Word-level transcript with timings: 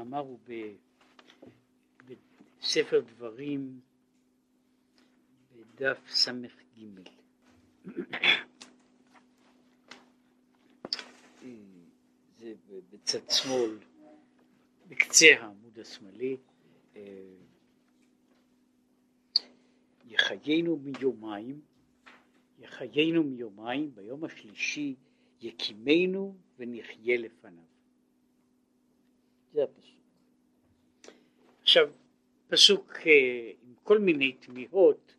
המאמר 0.00 0.18
הוא 0.18 0.38
בספר 2.60 3.00
דברים 3.00 3.80
בדף 5.56 5.98
ס"ג. 6.10 6.30
זה 12.38 12.54
בצד 12.90 13.30
שמאל, 13.30 13.78
בקצה 14.88 15.26
העמוד 15.40 15.78
השמאלי. 15.78 16.36
יחיינו 20.06 20.76
מיומיים, 20.76 21.60
יחיינו 22.58 23.22
מיומיים, 23.24 23.94
ביום 23.94 24.24
השלישי 24.24 24.94
יקימנו 25.40 26.36
ונחיה 26.58 27.16
לפניו. 27.18 27.69
זה 29.52 29.64
הפסוק. 29.64 30.00
עכשיו, 31.62 31.90
פסוק 32.48 32.92
אה, 33.06 33.52
עם 33.62 33.74
כל 33.82 33.98
מיני 33.98 34.32
תמיהות 34.32 35.14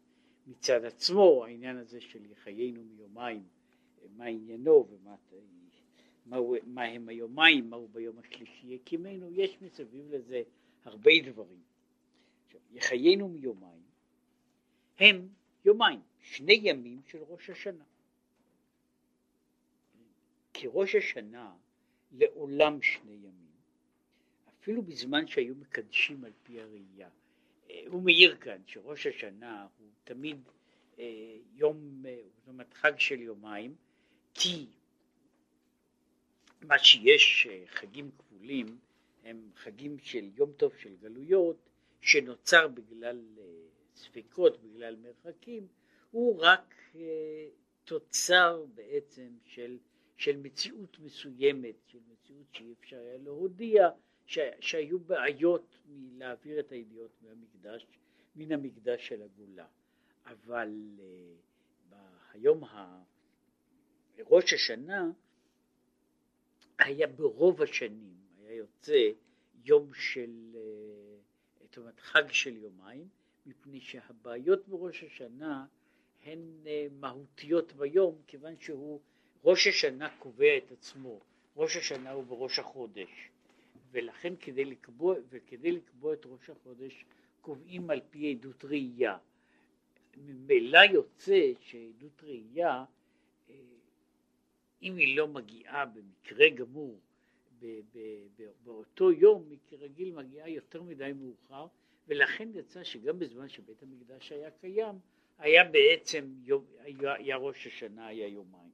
מצד 0.47 0.85
עצמו, 0.85 1.45
העניין 1.45 1.77
הזה 1.77 2.01
של 2.01 2.31
יחיינו 2.31 2.83
מיומיים, 2.83 3.43
מה 4.17 4.25
עניינו 4.25 4.87
ומה 4.89 5.15
מה, 6.25 6.37
מה 6.65 6.83
הם 6.83 7.09
היומיים, 7.09 7.69
מהו 7.69 7.87
ביום 7.87 8.19
השלישי 8.19 8.67
יקימנו, 8.67 9.29
יש 9.31 9.57
מסביב 9.61 10.13
לזה 10.13 10.43
הרבה 10.83 11.11
דברים. 11.23 11.61
עכשיו, 12.45 12.61
יחיינו 12.71 13.29
מיומיים, 13.29 13.81
הם 14.99 15.27
יומיים, 15.65 15.99
שני 16.19 16.59
ימים 16.63 17.01
של 17.07 17.17
ראש 17.27 17.49
השנה. 17.49 17.83
כי 20.53 20.67
ראש 20.73 20.95
השנה 20.95 21.55
לעולם 22.11 22.81
שני 22.81 23.13
ימים, 23.13 23.50
אפילו 24.61 24.81
בזמן 24.81 25.27
שהיו 25.27 25.55
מקדשים 25.55 26.25
על 26.25 26.31
פי 26.43 26.61
הראייה. 26.61 27.09
אה, 27.69 27.83
הוא 27.87 28.01
מעיר 28.01 28.35
כאן 28.35 28.61
שראש 28.67 29.07
השנה 29.07 29.67
הוא 29.77 29.87
תמיד 30.03 30.37
אה, 30.99 31.37
יום, 31.53 32.03
אה, 32.05 32.21
זאת 32.37 32.47
אומרת 32.47 32.73
חג 32.73 32.99
של 32.99 33.21
יומיים, 33.21 33.75
כי 34.33 34.65
מה 36.61 36.79
שיש 36.79 37.47
חגים 37.67 38.11
כפולים 38.17 38.77
הם 39.23 39.49
חגים 39.55 39.99
של 39.99 40.29
יום 40.35 40.51
טוב 40.51 40.71
של 40.77 40.95
גלויות 40.95 41.69
שנוצר 42.01 42.67
בגלל 42.67 43.21
ספקות, 43.95 44.61
בגלל 44.61 44.95
מרחקים, 44.95 45.67
הוא 46.11 46.39
רק 46.39 46.75
תוצר 47.83 48.65
בעצם 48.75 49.29
של 49.45 49.77
של 50.17 50.37
מציאות 50.37 50.99
מסוימת, 50.99 51.75
של 51.87 51.99
מציאות 52.11 52.45
שאי 52.53 52.73
אפשר 52.79 52.99
היה 52.99 53.17
להודיע, 53.17 53.89
ש, 54.31 54.39
שהיו 54.59 54.99
בעיות 54.99 55.77
מלהעביר 55.85 56.59
את 56.59 56.71
הידיעות 56.71 57.11
מהמקדש, 57.21 57.87
מן 58.35 58.51
המקדש 58.51 59.07
של 59.07 59.21
הגולה. 59.21 59.65
אבל 60.25 60.69
היום 62.33 62.63
ה... 62.63 63.03
ראש 64.19 64.53
השנה 64.53 65.11
היה 66.79 67.07
ברוב 67.07 67.61
השנים, 67.61 68.15
היה 68.39 68.55
יוצא 68.55 69.09
יום 69.65 69.93
של, 69.93 70.29
uh, 70.53 71.61
זאת 71.61 71.77
אומרת 71.77 71.99
חג 71.99 72.31
של 72.31 72.57
יומיים, 72.57 73.07
מפני 73.45 73.81
שהבעיות 73.81 74.67
בראש 74.67 75.03
השנה 75.03 75.65
הן 76.23 76.39
uh, 76.63 76.67
מהותיות 76.93 77.73
ביום, 77.73 78.21
כיוון 78.27 78.59
שהוא 78.59 79.01
ראש 79.43 79.67
השנה 79.67 80.17
קובע 80.19 80.57
את 80.57 80.71
עצמו, 80.71 81.19
ראש 81.55 81.75
השנה 81.75 82.11
הוא 82.11 82.23
בראש 82.23 82.59
החודש, 82.59 83.29
ולכן 83.91 84.33
כדי 84.39 84.65
לקבוע, 84.65 85.15
וכדי 85.29 85.71
לקבוע 85.71 86.13
את 86.13 86.25
ראש 86.25 86.49
החודש 86.49 87.05
קובעים 87.41 87.89
על 87.89 88.01
פי 88.09 88.31
עדות 88.31 88.65
ראייה. 88.65 89.17
ממילא 90.17 90.79
יוצא 90.91 91.51
שעדות 91.59 92.23
ראייה, 92.23 92.85
אה, 93.49 93.55
אם 94.81 94.97
היא 94.97 95.17
לא 95.17 95.27
מגיעה 95.27 95.85
במקרה 95.85 96.49
גמור 96.49 96.99
באותו 98.63 99.11
יום, 99.11 99.49
כרגיל 99.67 100.11
מגיעה 100.11 100.49
יותר 100.49 100.81
מדי 100.81 101.11
מאוחר, 101.15 101.67
ולכן 102.07 102.49
יצא 102.53 102.83
שגם 102.83 103.19
בזמן 103.19 103.49
שבית 103.49 103.83
המקדש 103.83 104.31
היה 104.31 104.51
קיים, 104.51 104.95
היה 105.37 105.63
בעצם, 105.63 106.33
יום, 106.43 106.65
היה, 106.79 107.13
היה 107.13 107.35
ראש 107.37 107.67
השנה, 107.67 108.07
היה 108.07 108.27
יומיים. 108.27 108.71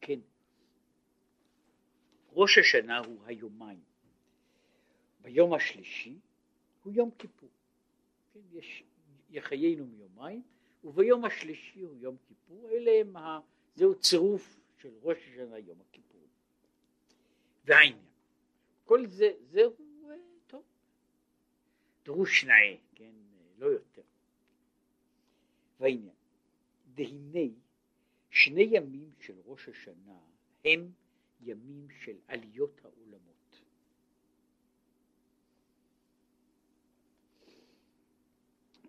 כן. 0.00 0.20
ראש 2.36 2.58
השנה 2.58 2.98
הוא 2.98 3.18
היומיים. 3.24 3.80
ביום 5.20 5.54
השלישי 5.54 6.18
הוא 6.82 6.92
יום 6.92 7.10
כיפור. 7.18 7.48
כן, 8.32 8.40
יש 8.52 8.82
יחיינו 9.30 9.86
מיומיים, 9.86 10.42
וביום 10.84 11.24
השלישי 11.24 11.80
הוא 11.80 11.96
יום 11.96 12.16
כיפור, 12.28 12.70
אלה 12.70 12.90
הם, 13.00 13.16
ה... 13.16 13.40
זהו 13.74 14.00
צירוף 14.00 14.60
של 14.78 14.90
ראש 15.02 15.18
השנה 15.18 15.58
יום 15.58 15.78
הכיפור. 15.80 16.20
והעניין, 17.64 17.98
כל 18.84 19.06
זה, 19.06 19.32
זהו 19.50 19.72
אה, 20.10 20.14
טוב, 20.46 20.62
דרוש 22.04 22.44
נאה, 22.44 22.76
כן, 22.94 23.12
לא 23.58 23.66
יותר. 23.66 24.02
והעניין, 25.80 26.14
דהנה 26.94 27.52
שני 28.30 28.68
ימים 28.70 29.10
של 29.20 29.34
ראש 29.46 29.68
השנה 29.68 30.18
הם 30.64 30.90
ימים 31.40 31.88
של 31.90 32.16
עליות 32.28 32.80
העולמות. 32.84 33.62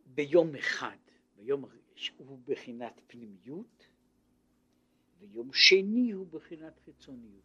ביום 0.06 0.56
אחד, 0.56 0.98
ביום 1.36 1.66
הוא 2.18 2.40
בחינת 2.46 3.02
פנימיות, 3.08 3.88
ויום 5.20 5.54
שני 5.54 6.12
הוא 6.12 6.28
בחינת 6.28 6.80
חיצוניות. 6.80 7.44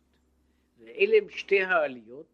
ואלה 0.79 1.17
הם 1.17 1.31
שתי 1.31 1.63
העליות, 1.63 2.27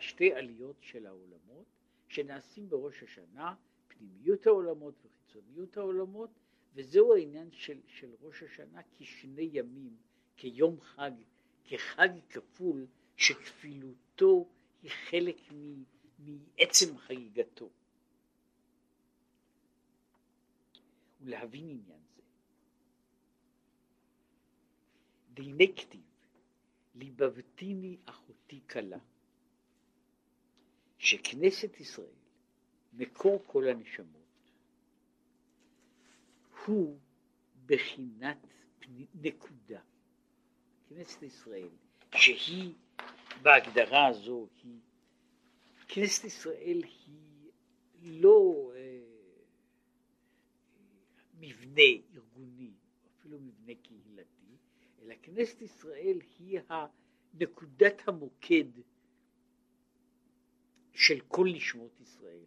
שתי 0.00 0.32
עליות 0.32 0.76
של 0.80 1.06
העולמות 1.06 1.66
שנעשים 2.08 2.68
בראש 2.68 3.02
השנה, 3.02 3.54
פנימיות 3.88 4.46
העולמות 4.46 4.94
וחיצוניות 5.04 5.76
העולמות, 5.76 6.30
וזהו 6.74 7.14
העניין 7.14 7.50
של, 7.52 7.80
של 7.86 8.14
ראש 8.20 8.42
השנה 8.42 8.80
כשני 8.98 9.50
ימים, 9.52 9.96
כיום 10.36 10.80
חג, 10.80 11.10
כחג 11.64 12.08
כפול, 12.30 12.86
שכפילותו 13.16 14.48
היא 14.82 14.90
חלק 14.90 15.36
מעצם 16.18 16.98
חגיגתו. 16.98 17.70
ולהבין 21.20 21.68
עניין 21.68 22.00
זה. 22.16 22.22
והנה 25.36 25.64
כתיב, 25.76 26.00
ליבבתיני 26.94 27.96
אחותי 28.04 28.60
כלה, 28.70 28.98
שכנסת 30.98 31.80
ישראל, 31.80 32.08
מקור 32.92 33.42
כל 33.46 33.68
הנשמות, 33.68 34.50
הוא 36.66 36.98
בחינת 37.66 38.46
נקודה. 39.14 39.80
כנסת 40.94 41.22
ישראל, 41.22 41.68
שהיא 42.14 42.74
בהגדרה 43.42 44.06
הזו, 44.06 44.48
היא, 44.62 44.80
כנסת 45.88 46.24
ישראל 46.24 46.82
היא 48.02 48.22
לא 48.22 48.72
אה, 48.76 49.00
מבנה 51.40 51.82
ארגוני, 52.14 52.70
אפילו 53.18 53.38
מבנה 53.40 53.72
קהילתי, 53.82 54.56
אלא 55.02 55.14
כנסת 55.22 55.62
ישראל 55.62 56.18
היא 56.38 56.60
נקודת 57.34 58.08
המוקד 58.08 58.70
של 60.92 61.20
כל 61.28 61.48
נשמות 61.54 62.00
ישראל. 62.00 62.44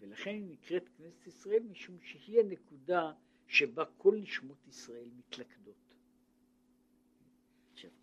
ולכן 0.00 0.30
היא 0.30 0.46
נקראת 0.48 0.88
כנסת 0.88 1.26
ישראל 1.26 1.62
משום 1.70 1.98
שהיא 2.02 2.40
הנקודה 2.40 3.12
שבה 3.46 3.84
כל 3.98 4.16
נשמות 4.16 4.68
ישראל 4.68 5.08
מתלכדות. 5.16 5.89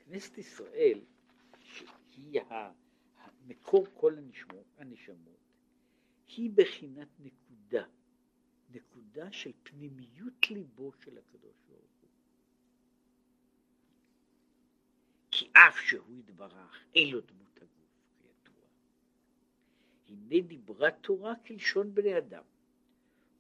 כנסת 0.10 0.38
ישראל, 0.38 1.00
שהיא 1.64 2.42
מקור 3.48 3.88
כל 3.94 4.18
הנשמות, 4.18 4.66
הנשמות, 4.78 5.38
היא 6.28 6.52
בחינת 6.56 7.08
נקודה, 7.20 7.86
נקודה 8.70 9.32
של 9.32 9.52
פנימיות 9.64 10.52
ליבו 10.52 10.92
של 11.04 11.18
הקדוש 11.18 11.56
ברוך 11.68 11.92
הוא. 12.02 12.10
כי 15.32 15.50
אף 15.54 15.80
שהוא 15.80 16.20
יתברך, 16.20 16.86
אין 16.96 17.10
לו 17.10 17.22
דמות 17.22 17.58
הגוף, 17.58 18.10
כידוע. 18.22 18.66
הנה 20.08 20.48
דיברה 20.48 20.92
תורה 20.92 21.34
כלשון 21.46 21.96
בני 21.96 22.18
אדם. 22.18 22.44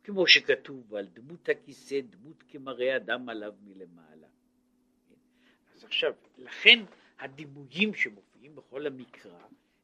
כמו 0.04 0.28
שכתוב 0.28 0.96
על 0.96 1.08
דמות 1.08 1.50
הכיסא, 1.50 2.02
דמות 2.02 2.44
כמראה 2.48 2.98
אדם 2.98 3.30
עליו 3.30 3.56
מלמעלה. 3.62 4.27
אז 5.78 5.84
עכשיו, 5.84 6.14
לכן 6.38 6.80
הדימויים 7.20 7.94
שמופיעים 7.94 8.56
בכל 8.56 8.88
המקרא 8.88 9.40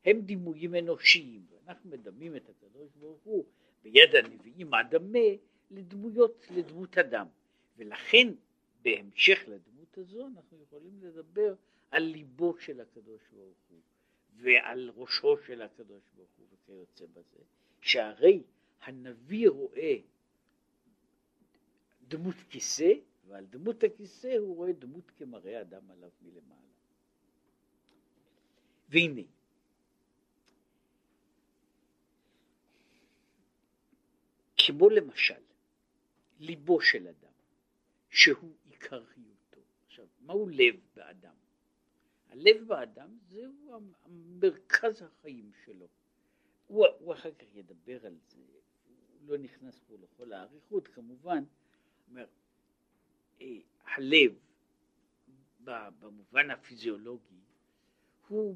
הם 0.06 0.22
דימויים 0.22 0.75
אנושיים, 0.75 1.45
ואנחנו 1.51 1.90
מדמים 1.90 2.36
את 2.36 2.50
הקדוש 2.50 2.90
ברוך 3.00 3.22
הוא 3.24 3.45
ביד 3.84 4.16
הנביאים 4.16 4.74
הדמה 4.74 5.19
לדמויות, 5.72 6.48
לדמות 6.56 6.98
אדם, 6.98 7.28
ולכן 7.78 8.28
בהמשך 8.81 9.40
לדמות 9.48 9.98
הזו 9.98 10.28
אנחנו 10.28 10.57
יכולים 10.63 11.00
לדבר 11.01 11.56
על 11.92 12.04
ליבו 12.04 12.57
של 12.60 12.81
הקדוש 12.81 13.22
ברוך 13.31 13.57
הוא 13.69 13.80
ועל 14.36 14.92
ראשו 14.96 15.38
של 15.38 15.62
הקדוש 15.62 16.04
ברוך 16.16 16.30
הוא 16.38 16.46
וכיוצא 16.51 17.06
בזה, 17.06 17.44
שהרי 17.81 18.44
הנביא 18.81 19.50
רואה 19.50 19.96
דמות 22.07 22.36
כיסא 22.50 22.94
ועל 23.28 23.46
דמות 23.46 23.84
הכיסא 23.84 24.36
הוא 24.38 24.56
רואה 24.56 24.74
דמות 24.74 25.12
כמראה 25.12 25.62
אדם 25.62 25.92
עליו 25.92 26.10
מלמעלה. 26.22 26.62
והנה 28.90 29.22
כמו 34.58 34.90
למשל 34.90 35.42
ליבו 36.40 36.81
של 36.81 37.08
אדם 37.08 37.31
שהוא 38.10 38.56
עיקר 38.70 39.06
חיותו. 39.06 39.62
עכשיו, 39.86 40.08
מהו 40.20 40.50
לב 40.50 40.75
באדם? 40.96 41.36
הלב 42.30 42.68
באדם 42.68 43.18
זהו 43.30 43.81
מרכז 44.08 45.02
החיים 45.02 45.52
שלו. 45.66 45.88
הוא, 46.68 46.86
הוא 47.00 47.14
אחר 47.14 47.31
כך 47.34 47.56
ידבר 47.56 48.06
על 48.06 48.18
זה, 48.28 48.38
הוא 48.88 49.28
לא 49.28 49.38
נכנס 49.38 49.80
פה 49.88 49.96
לכל 49.98 50.34
האריכות 50.34 50.88
כמובן, 50.88 51.44
אומר, 52.10 52.25
הלב 53.86 54.36
במובן 56.00 56.52
הפיזיולוגי 56.52 57.42
הוא, 58.28 58.56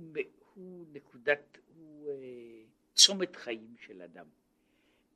הוא 0.54 0.86
נקודת, 0.92 1.58
הוא 1.76 2.10
אה, 2.10 2.64
צומת 2.94 3.36
חיים 3.36 3.76
של 3.80 4.02
אדם. 4.02 4.26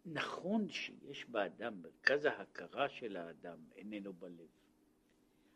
נכון 0.06 0.70
שיש 0.70 1.26
באדם, 1.26 1.82
מרכז 1.82 2.26
ההכרה 2.26 2.90
של 2.90 3.18
האדם 3.18 3.58
איננו 3.76 4.14
בלב. 4.14 4.48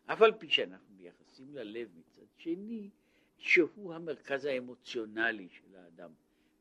אף 0.06 0.22
על 0.22 0.32
פי 0.32 0.50
שאנחנו 0.50 0.96
מייחסים 0.96 1.56
ללב 1.56 1.90
מצד 1.96 2.26
שני, 2.38 2.90
שהוא 3.38 3.94
המרכז 3.94 4.46
האמוציונלי 4.46 5.50
של 5.50 5.76
האדם. 5.76 6.12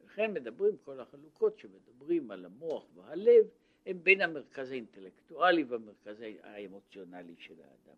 לכן 0.04 0.32
מדברים 0.32 0.76
כל 0.84 1.00
החלוקות 1.00 1.58
שמדברים 1.58 2.30
על 2.30 2.44
המוח 2.44 2.84
והלב, 2.94 3.46
הם 3.86 4.02
בין 4.02 4.20
המרכז 4.20 4.70
האינטלקטואלי 4.70 5.64
והמרכז 5.64 6.24
האמוציונלי 6.42 7.34
של 7.38 7.54
האדם. 7.60 7.96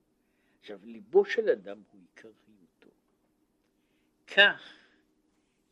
עכשיו, 0.61 0.81
ליבו 0.85 1.25
של 1.25 1.49
אדם 1.49 1.83
הוא 1.91 2.01
עיקר 2.01 2.31
חיותו. 2.45 2.91
כך 4.27 4.77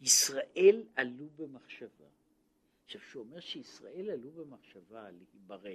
ישראל 0.01 0.85
עלו 0.97 1.29
במחשבה. 1.37 2.07
עכשיו, 2.85 3.01
כשהוא 3.01 3.25
אומר 3.25 3.41
שישראל 3.41 4.11
עלו 4.11 4.31
במחשבה 4.31 5.11
להיברא, 5.11 5.71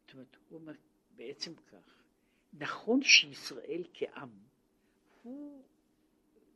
זאת 0.00 0.12
אומרת, 0.12 0.36
הוא 0.48 0.60
אומר 0.60 0.72
בעצם 1.16 1.54
כך, 1.54 2.02
נכון 2.52 3.02
שישראל 3.02 3.84
כעם 3.94 4.30
הוא 5.22 5.62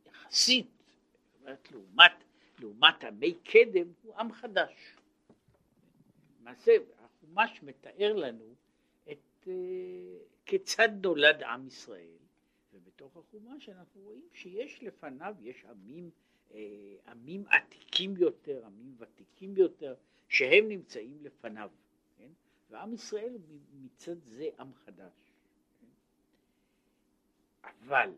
יחסית, 0.05 0.67
לעומת, 1.71 2.11
לעומת 2.59 3.03
עמי 3.03 3.33
קדם, 3.33 3.93
הוא 4.01 4.15
עם 4.15 4.31
חדש. 4.31 4.95
למעשה, 6.43 6.71
החומש 6.99 7.63
מתאר 7.63 8.13
לנו 8.13 8.55
את 9.11 9.43
uh, 9.43 9.47
כיצד 10.45 10.89
נולד 11.03 11.43
עם 11.43 11.67
ישראל, 11.67 12.17
ובתוך 12.73 13.17
החומש 13.17 13.69
אנחנו 13.69 14.01
רואים 14.01 14.27
שיש 14.33 14.83
לפניו, 14.83 15.35
יש 15.41 15.65
עמים 15.65 16.09
אה, 16.53 17.11
עמים 17.11 17.45
עתיקים 17.47 18.17
יותר, 18.17 18.65
עמים 18.65 18.95
ותיקים 18.97 19.57
יותר, 19.57 19.95
שהם 20.27 20.67
נמצאים 20.67 21.17
לפניו, 21.21 21.71
כן? 22.17 22.29
ועם 22.69 22.93
ישראל 22.93 23.37
מצד 23.73 24.23
זה 24.23 24.49
עם 24.59 24.73
חדש. 24.73 25.13
כן? 25.79 25.87
אבל 27.61 28.13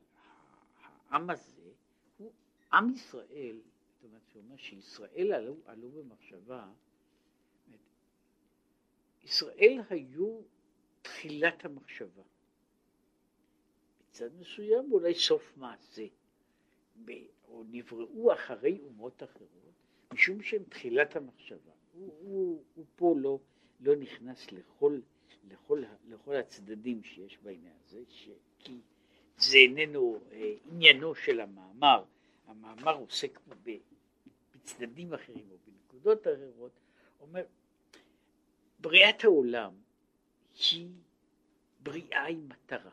העם 1.09 1.29
הזה 1.29 1.71
הוא 2.17 2.31
עם 2.73 2.89
ישראל, 2.89 3.61
זאת 4.01 4.35
אומרת, 4.35 4.59
שישראל 4.59 5.33
עלו, 5.33 5.57
עלו 5.65 5.91
במחשבה, 5.91 6.71
ישראל 9.25 9.81
היו 9.89 10.41
תחילת 11.01 11.65
המחשבה. 11.65 12.23
מצד 14.09 14.29
מסוים 14.39 14.91
אולי 14.91 15.13
סוף 15.13 15.57
מעשה. 15.57 16.05
או 17.47 17.63
נבראו 17.71 18.33
אחרי 18.33 18.79
אומות 18.83 19.23
אחרות, 19.23 19.73
משום 20.13 20.41
שהם 20.41 20.63
תחילת 20.63 21.15
המחשבה. 21.15 21.71
הוא, 21.93 22.13
הוא, 22.19 22.63
הוא 22.75 22.85
פה 22.95 23.15
לא, 23.17 23.39
לא 23.79 23.95
נכנס 23.95 24.51
לכל, 24.51 24.99
לכל, 25.49 25.83
לכל 26.07 26.35
הצדדים 26.35 27.03
שיש 27.03 27.37
בעניין 27.43 27.73
הזה, 27.85 28.01
ש, 28.09 28.29
כי 28.59 28.79
זה 29.37 29.57
איננו 29.57 30.19
אה, 30.31 30.53
עניינו 30.71 31.15
של 31.15 31.39
המאמר. 31.39 32.03
המאמר 32.47 32.95
עוסק 32.95 33.39
בצדדים 34.53 35.13
אחרים 35.13 35.45
או 35.51 35.57
בנקודות 35.67 36.27
אחרות. 36.27 36.71
אומר, 37.19 37.43
בריאת 38.79 39.23
העולם 39.23 39.73
היא 40.71 40.87
בריאה 41.79 42.25
עם 42.25 42.49
מטרה. 42.49 42.91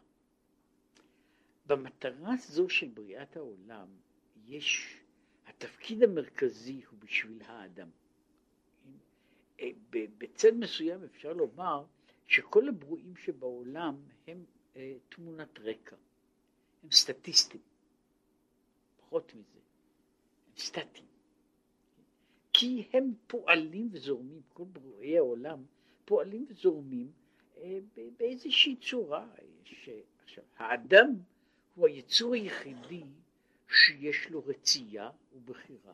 במטרה 1.66 2.36
זו 2.36 2.68
של 2.68 2.88
בריאת 2.88 3.36
העולם 3.36 3.88
יש, 4.46 4.96
התפקיד 5.46 6.02
המרכזי 6.02 6.82
הוא 6.90 6.98
בשביל 6.98 7.42
האדם. 7.42 7.88
אה, 9.60 9.70
בצד 9.90 10.54
מסוים 10.54 11.04
אפשר 11.04 11.32
לומר 11.32 11.84
שכל 12.26 12.68
הברואים 12.68 13.16
שבעולם 13.16 13.96
הם 14.26 14.44
אה, 14.76 14.94
תמונת 15.08 15.58
רקע, 15.58 15.96
הם 16.82 16.90
סטטיסטים, 16.90 17.60
פחות 18.96 19.34
מזה, 19.34 19.58
הם 20.46 20.52
סטטיים. 20.56 21.11
כי 22.62 22.88
הם 22.92 23.14
פועלים 23.26 23.88
וזורמים, 23.92 24.40
כל 24.48 24.64
ברואי 24.64 25.18
העולם 25.18 25.64
פועלים 26.04 26.46
וזורמים 26.48 27.12
אה, 27.56 27.78
באיזושהי 28.16 28.76
צורה. 28.76 29.28
יש, 29.66 29.88
עכשיו, 30.24 30.44
האדם 30.56 31.14
הוא 31.74 31.86
היצור 31.86 32.34
היחידי 32.34 33.02
שיש 33.68 34.30
לו 34.30 34.42
רצייה 34.46 35.10
ובחירה, 35.32 35.92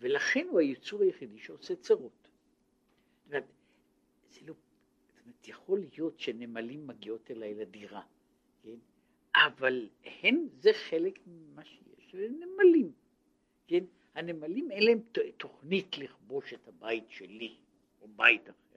ולכן 0.00 0.46
הוא 0.50 0.60
היצור 0.60 1.02
היחידי 1.02 1.38
שעושה 1.38 1.76
צרות. 1.76 2.28
זה 3.28 3.38
לא, 4.46 4.54
זאת 5.08 5.20
אומרת, 5.22 5.48
יכול 5.48 5.78
להיות 5.78 6.20
שנמלים 6.20 6.86
מגיעות 6.86 7.30
אליי 7.30 7.54
לדירה, 7.54 8.02
כן? 8.62 8.78
אבל 9.34 9.88
הן, 10.04 10.46
זה 10.58 10.70
חלק 10.72 11.18
ממה 11.26 11.64
שיש, 11.64 12.14
נמלים, 12.14 12.92
כן? 13.66 13.84
הנמלים 14.16 14.70
אין 14.70 14.82
להם 14.82 15.00
תוכנית 15.36 15.98
לכבוש 15.98 16.52
את 16.52 16.68
הבית 16.68 17.04
שלי, 17.08 17.56
או 18.00 18.08
בית 18.08 18.50
אחר. 18.50 18.76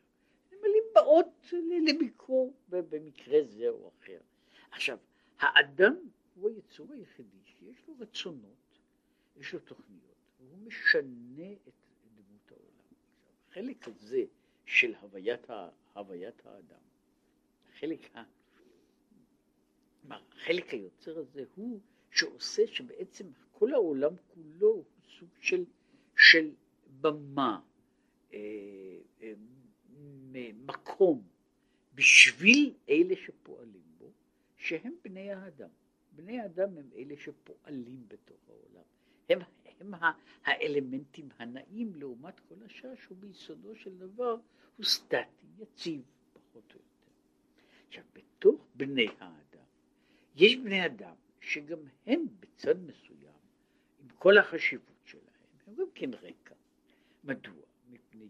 נמלים 0.52 0.84
באות 0.96 1.54
לביקור 1.88 2.54
במקרה 2.70 3.40
זה 3.44 3.70
או 3.70 3.92
אחר. 4.00 4.20
עכשיו, 4.72 4.98
האדם 5.40 5.96
הוא 6.36 6.50
היצור 6.50 6.88
היחידי 6.94 7.38
שיש 7.46 7.88
לו 7.88 7.96
רצונות, 8.00 8.80
יש 9.38 9.54
לו 9.54 9.60
תוכניות, 9.60 10.16
והוא 10.40 10.58
משנה 10.58 11.54
את 11.68 11.74
דמות 12.16 12.52
העולם. 12.52 12.94
החלק 13.50 13.88
הזה 13.88 14.24
של 14.66 14.94
הוויית, 14.96 15.48
הוויית 15.94 16.46
האדם, 16.46 16.82
החלק, 17.70 18.16
ה, 18.16 18.24
החלק 20.10 20.70
היוצר 20.70 21.20
הזה 21.20 21.44
הוא 21.56 21.80
שעושה 22.12 22.68
שבעצם 22.68 23.26
כל 23.52 23.74
העולם 23.74 24.14
כולו 24.34 24.84
סוג 25.20 25.30
של, 25.40 25.66
של 26.18 26.52
במה, 27.02 27.60
אה, 28.34 28.40
אה, 29.22 29.34
מקום, 30.66 31.24
בשביל 31.96 32.74
אלה 32.90 33.16
שפועלים 33.26 33.84
בו, 33.98 34.12
שהם 34.58 34.94
בני 35.04 35.32
האדם. 35.32 35.70
בני 36.12 36.46
אדם 36.46 36.78
הם 36.78 36.90
אלה 36.96 37.16
שפועלים 37.18 38.04
בתוך 38.08 38.50
העולם. 38.50 38.84
הם, 39.30 39.40
הם 39.80 39.94
האלמנטים 40.46 41.30
הנעים 41.38 41.94
לעומת 41.96 42.40
כל 42.40 42.56
השאר 42.66 42.96
שהוא 42.96 43.18
ביסודו 43.18 43.76
של 43.76 43.98
דבר 43.98 44.36
הוא 44.78 44.86
סטטי, 44.86 45.46
יציב, 45.60 46.02
פחות 46.34 46.74
או 46.74 46.80
יותר. 46.80 47.12
עכשיו, 47.88 48.04
בתוך 48.14 48.68
בני 48.76 49.08
האדם, 49.20 49.66
יש 50.36 50.56
בני 50.56 50.86
אדם 50.86 51.16
שגם 51.42 51.80
הם 52.06 52.26
בצד 52.40 52.80
מסוים, 52.80 53.40
עם 54.00 54.08
כל 54.16 54.38
החשיבות 54.38 54.89
גם 55.76 55.88
כן 55.96 56.14
רקע. 56.14 56.56
מדוע? 57.24 57.64
מפני 57.90 58.30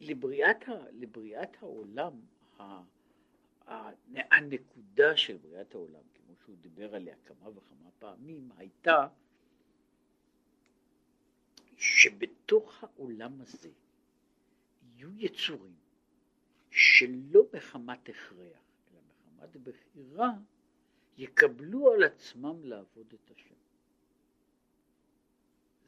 שלבריאת 0.00 0.64
לבריאת 0.92 1.56
העולם, 1.62 2.20
הנקודה 4.16 5.16
של 5.16 5.36
בריאת 5.36 5.74
העולם, 5.74 6.02
כמו 6.14 6.34
שהוא 6.44 6.56
דיבר 6.60 6.94
עליה 6.94 7.16
כמה 7.24 7.48
וכמה 7.48 7.90
פעמים, 7.98 8.50
הייתה 8.56 9.08
שבתוך 11.76 12.84
העולם 12.84 13.40
הזה 13.40 13.70
יהיו 14.82 15.10
יצורים 15.18 15.74
שלא 16.70 17.42
מחמת 17.52 18.08
הכרח, 18.08 18.62
אלא 18.92 19.00
מחמת 19.08 19.56
בחירה, 19.56 20.30
יקבלו 21.18 21.92
על 21.92 22.04
עצמם 22.04 22.64
לעבוד 22.64 23.14
את 23.14 23.30
השם. 23.30 23.61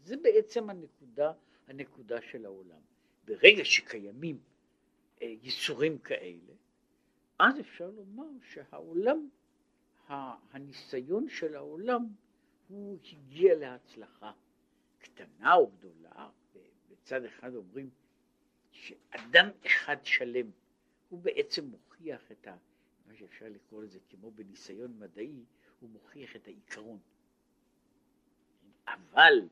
זה 0.05 0.17
בעצם 0.17 0.71
הנקודה, 0.71 1.33
הנקודה 1.67 2.21
של 2.23 2.45
העולם. 2.45 2.81
ברגע 3.25 3.65
שקיימים 3.65 4.39
אה, 5.23 5.35
ייסורים 5.43 5.99
כאלה, 5.99 6.53
אז 7.39 7.61
אפשר 7.61 7.91
לומר 7.91 8.29
שהעולם, 8.53 9.29
הניסיון 10.09 11.29
של 11.29 11.57
העולם 11.57 12.07
הוא 12.69 12.99
הגיע 13.13 13.55
להצלחה 13.55 14.33
קטנה 14.99 15.55
או 15.55 15.67
גדולה. 15.67 16.31
בצד 16.91 17.25
אחד 17.25 17.55
אומרים 17.55 17.91
שאדם 18.71 19.49
אחד 19.67 19.97
שלם 20.05 20.51
הוא 21.09 21.21
בעצם 21.21 21.65
מוכיח 21.65 22.33
את 22.33 22.47
ה... 22.47 22.57
מה 23.07 23.15
שאפשר 23.15 23.47
לקרוא 23.49 23.83
לזה 23.83 23.99
כמו 24.11 24.31
בניסיון 24.31 24.99
מדעי, 24.99 25.45
הוא 25.81 25.91
מוכיח 25.91 26.37
את 26.37 26.47
העיקרון. 26.47 26.99
אבל 28.87 29.49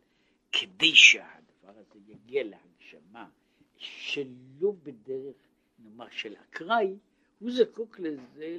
כדי 0.53 0.95
שהדבר 0.95 1.79
הזה 1.79 1.99
יגיע 2.07 2.45
להגשמה 2.45 3.29
שלא 3.77 4.73
בדרך, 4.83 5.37
נאמר, 5.79 6.11
של 6.11 6.37
אקראי, 6.37 6.97
הוא 7.39 7.51
זקוק 7.51 7.99
לזה 7.99 8.57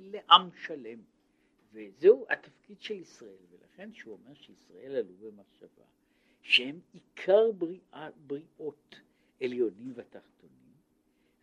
לעם 0.00 0.48
שלם. 0.66 0.98
וזהו 1.72 2.26
התפקיד 2.30 2.80
של 2.80 2.94
ישראל, 2.94 3.36
ולכן 3.50 3.92
שהוא 3.92 4.12
אומר 4.14 4.34
שישראל 4.34 4.96
עלו 4.96 5.14
במחשבה, 5.14 5.84
שהם 6.42 6.80
עיקר 6.92 7.52
בריאה, 7.52 8.10
בריאות 8.26 9.00
עליונים 9.42 9.92
ותחתונים, 9.94 10.72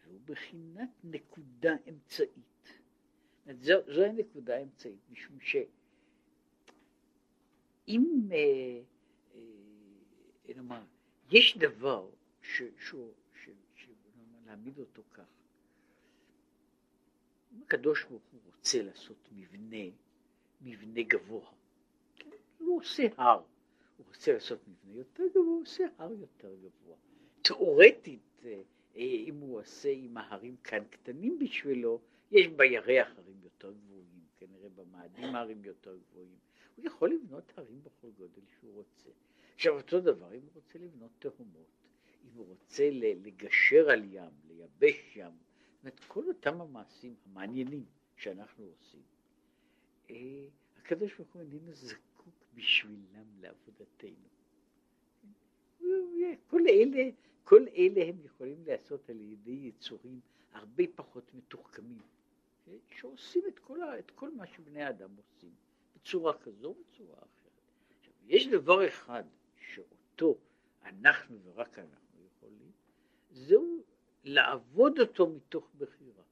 והוא 0.06 0.20
בחינת 0.26 0.90
נקודה 1.04 1.76
אמצעית. 1.90 2.74
זו, 3.52 3.74
זו 3.88 4.06
הנקודה 4.06 4.56
האמצעית, 4.58 5.00
משום 5.12 5.40
שאם, 7.88 8.30
אה, 10.50 10.54
אה, 10.54 10.62
נאמר, 10.62 10.82
יש 11.32 11.58
דבר 11.58 12.10
ש, 12.42 12.62
להעמיד 14.46 14.80
אותו 14.80 15.02
כך, 15.14 15.24
אם 17.54 17.62
הקדוש 17.64 18.04
ברוך 18.04 18.24
הוא 18.32 18.40
רוצה 18.46 18.84
לעשות 18.84 19.30
מבנה, 19.32 19.92
מבנה 20.62 21.04
גבוה, 21.04 21.52
כן? 22.16 22.30
הוא 22.58 22.80
עושה 22.80 23.08
הר, 23.18 23.44
הוא 23.98 24.06
רוצה 24.08 24.34
לעשות 24.34 24.60
מבנה 24.68 24.98
יותר 24.98 25.24
גבוה, 25.32 25.44
הוא 25.44 25.62
עושה 25.62 25.84
הר 25.98 26.12
יותר 26.12 26.56
גבוה. 26.56 26.96
תאורטית, 27.42 28.46
אה, 28.46 28.62
אם 28.96 29.36
הוא 29.40 29.60
עושה 29.60 29.90
עם 29.90 30.18
ההרים 30.18 30.56
כאן 30.64 30.84
קטנים 30.90 31.40
בשבילו, 31.40 32.02
יש 32.32 32.48
בירח 32.48 33.08
הרים 33.18 33.40
יותר 33.44 33.72
גבוהים, 33.72 34.24
כנראה 34.38 34.70
במאדים 34.70 35.36
הרים 35.36 35.64
יותר 35.64 35.98
גבוהים. 35.98 36.38
הוא 36.76 36.86
יכול 36.86 37.14
לבנות 37.14 37.52
הרים 37.58 37.82
בכל 37.84 38.08
גודל 38.18 38.42
שהוא 38.60 38.74
רוצה. 38.74 39.10
עכשיו 39.60 39.78
אותו 39.78 40.00
דבר 40.00 40.34
אם 40.34 40.42
הוא 40.42 40.52
רוצה 40.56 40.80
לבנות 40.80 41.12
תהומות, 41.20 41.68
אם 42.24 42.30
הוא 42.36 42.46
רוצה 42.46 42.90
לגשר 42.92 43.90
על 43.90 44.04
ים, 44.14 44.32
לייבש 44.48 45.16
ים, 45.16 45.32
זאת 45.32 45.84
אומרת 45.84 46.00
כל 46.08 46.28
אותם 46.28 46.62
המעשים 46.62 47.16
המעניינים 47.26 47.86
שאנחנו 48.16 48.66
עושים, 48.66 49.02
אה, 50.10 50.48
הקדוש 50.78 51.16
ברוך 51.16 51.34
הוא 51.34 51.42
איננו 51.42 51.74
זקוק 51.74 52.34
בשבילם 52.54 53.26
לעבודתנו. 53.40 54.28
כל 56.48 56.62
אלה, 56.70 57.10
כל 57.44 57.66
אלה 57.78 58.06
הם 58.10 58.18
יכולים 58.26 58.64
לעשות 58.66 59.10
על 59.10 59.22
ידי 59.22 59.52
יצורים 59.52 60.20
הרבה 60.52 60.84
פחות 60.96 61.34
מתוחכמים, 61.34 62.02
אה, 62.68 62.74
שעושים 62.90 63.44
את 63.48 63.60
כל, 63.60 63.80
את 64.00 64.12
כל 64.12 64.32
מה 64.32 64.48
שבני 64.48 64.90
אדם 64.90 65.10
עושים, 65.16 65.54
בצורה 65.96 66.38
כזו 66.38 66.68
ובצורה 66.68 67.18
אחרת. 67.18 67.62
עכשיו, 68.00 68.14
יש 68.28 68.48
דבר 68.48 68.88
אחד 68.88 69.24
שאותו 69.60 70.38
אנחנו 70.84 71.40
ורק 71.44 71.80
אנחנו 71.80 72.26
יכולים, 72.26 72.72
זהו 73.32 73.84
לעבוד 74.24 75.00
אותו 75.00 75.28
מתוך 75.30 75.72
בחירה. 75.78 76.24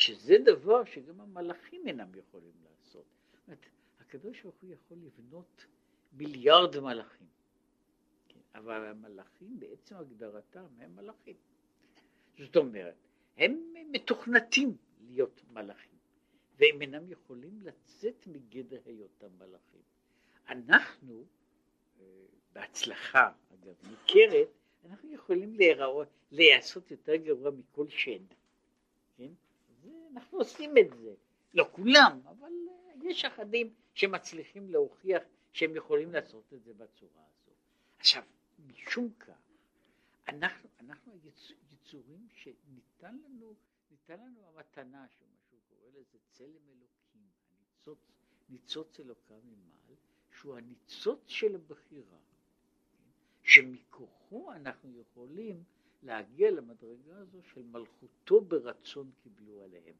שזה 0.00 0.34
דבר 0.44 0.84
שגם 0.84 1.20
המלאכים 1.20 1.86
אינם 1.86 2.14
יכולים 2.14 2.52
לעשות. 2.64 3.04
זאת 3.32 3.40
אומרת, 3.46 3.66
הקדוש 4.00 4.42
ברוך 4.42 4.56
הוא 4.62 4.70
יכול 4.70 4.96
לבנות 4.98 5.66
מיליארד 6.12 6.80
מלאכים, 6.80 7.26
כן, 8.28 8.40
אבל 8.54 8.84
המלאכים 8.86 9.60
בעצם 9.60 9.96
הגדרתם 9.96 10.66
הם 10.78 10.96
מלאכים. 10.96 11.36
זאת 12.38 12.56
אומרת, 12.56 12.94
הם 13.36 13.62
מתוכנתים 13.92 14.76
להיות 15.00 15.42
מלאכים, 15.50 15.98
והם 16.58 16.82
אינם 16.82 17.08
יכולים 17.08 17.60
לצאת 17.62 18.26
מגדר 18.26 18.80
היותם 18.84 19.28
מלאכים. 19.38 19.82
אנחנו, 20.48 21.24
בהצלחה, 22.52 23.30
אגב, 23.54 23.74
ניכרת, 23.90 24.48
אנחנו 24.84 25.12
יכולים 25.12 25.54
להיראות, 25.54 26.08
להיעשות 26.30 26.90
יותר 26.90 27.16
גרוע 27.16 27.50
מכל 27.50 27.88
שד, 27.88 28.34
כן? 29.16 29.30
אנחנו 30.12 30.38
עושים 30.38 30.74
את 30.78 30.90
זה, 31.00 31.14
לא 31.54 31.68
כולם, 31.72 32.20
אבל 32.24 32.52
אה, 32.70 33.10
יש 33.10 33.24
אחדים 33.24 33.74
שמצליחים 33.94 34.70
להוכיח 34.70 35.22
שהם 35.52 35.76
יכולים 35.76 36.12
לעשות 36.12 36.52
את 36.52 36.62
זה 36.62 36.74
בצורה 36.74 37.22
הזו. 37.22 37.52
עכשיו, 37.98 38.22
משום 38.66 39.10
כך, 39.18 39.38
אנחנו, 40.28 40.68
אנחנו 40.80 41.12
יצורים 41.72 42.28
שניתן 42.34 43.18
לנו, 43.24 43.54
ניתן 43.90 44.20
לנו 44.20 44.48
המתנה, 44.48 45.06
שמה 45.08 45.36
שהוא 45.48 45.60
קורא 45.68 45.88
לזה 46.00 46.18
צלם 46.30 46.68
אלוקים, 46.68 47.28
הניצוץ, 47.58 47.98
ניצוץ 48.48 49.00
אלוקם 49.00 49.40
ממעל, 49.44 49.94
שהוא 50.40 50.56
הניצוץ 50.56 51.20
של 51.26 51.54
הבחירה. 51.54 52.18
שמכוחו 53.42 54.52
אנחנו 54.52 55.00
יכולים 55.00 55.64
להגיע 56.02 56.50
למדרגה 56.50 57.16
הזו 57.16 57.38
של 57.42 57.62
מלכותו 57.62 58.40
ברצון 58.40 59.10
קיבלו 59.22 59.62
עליהם. 59.62 59.94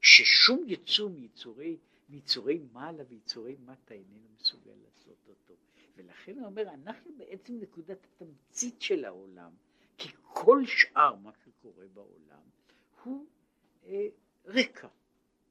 ששום 0.00 0.64
יצור 0.66 1.10
מיצורי, 1.10 1.76
מיצורי 2.08 2.60
מעלה 2.72 3.02
ויצורי 3.08 3.56
מטה 3.64 3.94
איננו 3.94 4.28
מסוגל 4.40 4.74
לעשות 4.84 5.28
אותו. 5.28 5.54
ולכן 5.96 6.38
הוא 6.38 6.46
אומר, 6.46 6.62
אנחנו 6.62 7.10
בעצם 7.16 7.60
נקודת 7.60 7.98
התמצית 8.04 8.82
של 8.82 9.04
העולם, 9.04 9.52
כי 9.98 10.08
כל 10.22 10.62
שאר 10.66 11.14
מה 11.14 11.32
שקורה 11.44 11.86
בעולם 11.94 12.42
הוא 13.02 13.26
אה, 13.84 14.06
רקע, 14.44 14.88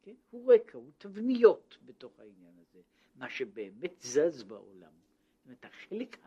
כן? 0.02 0.16
הוא 0.30 0.54
רקע, 0.54 0.78
הוא 0.78 0.92
תבניות 0.98 1.78
בתוך 1.86 2.20
העניין 2.20 2.54
הזה, 2.62 2.82
מה 3.16 3.30
שבאמת 3.30 4.02
זז 4.02 4.44
בעולם. 4.44 4.92
זאת 5.38 5.46
אומרת, 5.46 5.66
החלק 5.66 6.18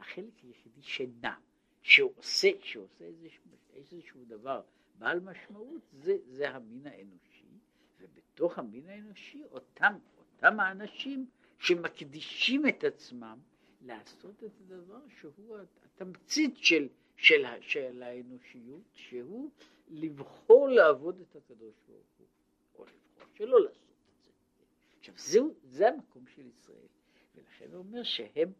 החלק 0.00 0.38
היחידי 0.42 0.82
שנע, 0.82 1.34
שעושה, 1.82 2.48
שעושה 2.62 3.04
איזשהו, 3.04 3.50
איזשהו 3.74 4.24
דבר 4.24 4.62
בעל 4.98 5.20
משמעות, 5.20 5.82
זה, 5.92 6.16
זה 6.26 6.50
המין 6.50 6.86
האנושי, 6.86 7.48
ובתוך 8.00 8.58
המין 8.58 8.88
האנושי 8.88 9.42
אותם, 9.50 9.94
אותם 10.18 10.60
האנשים 10.60 11.26
שמקדישים 11.58 12.68
את 12.68 12.84
עצמם 12.84 13.38
לעשות 13.80 14.44
את 14.44 14.52
הדבר 14.60 15.00
שהוא 15.20 15.58
התמצית 15.84 16.56
של, 16.56 16.88
של, 17.16 17.44
של 17.60 18.02
האנושיות, 18.02 18.82
שהוא 18.92 19.50
לבחור 19.88 20.68
לעבוד 20.68 21.20
את 21.20 21.36
הקדוש 21.36 21.74
ברוך 21.88 22.06
הוא, 22.18 22.26
שלא 23.40 23.60
לעשות 23.60 23.82
את 23.82 24.22
זה. 24.22 24.30
עכשיו 24.98 25.14
זהו, 25.16 25.54
זה 25.62 25.88
המקום 25.88 26.24
של 26.26 26.46
ישראל, 26.46 26.86
ולכן 27.34 27.64
הוא 27.72 27.78
אומר 27.78 28.02
שהם 28.02 28.52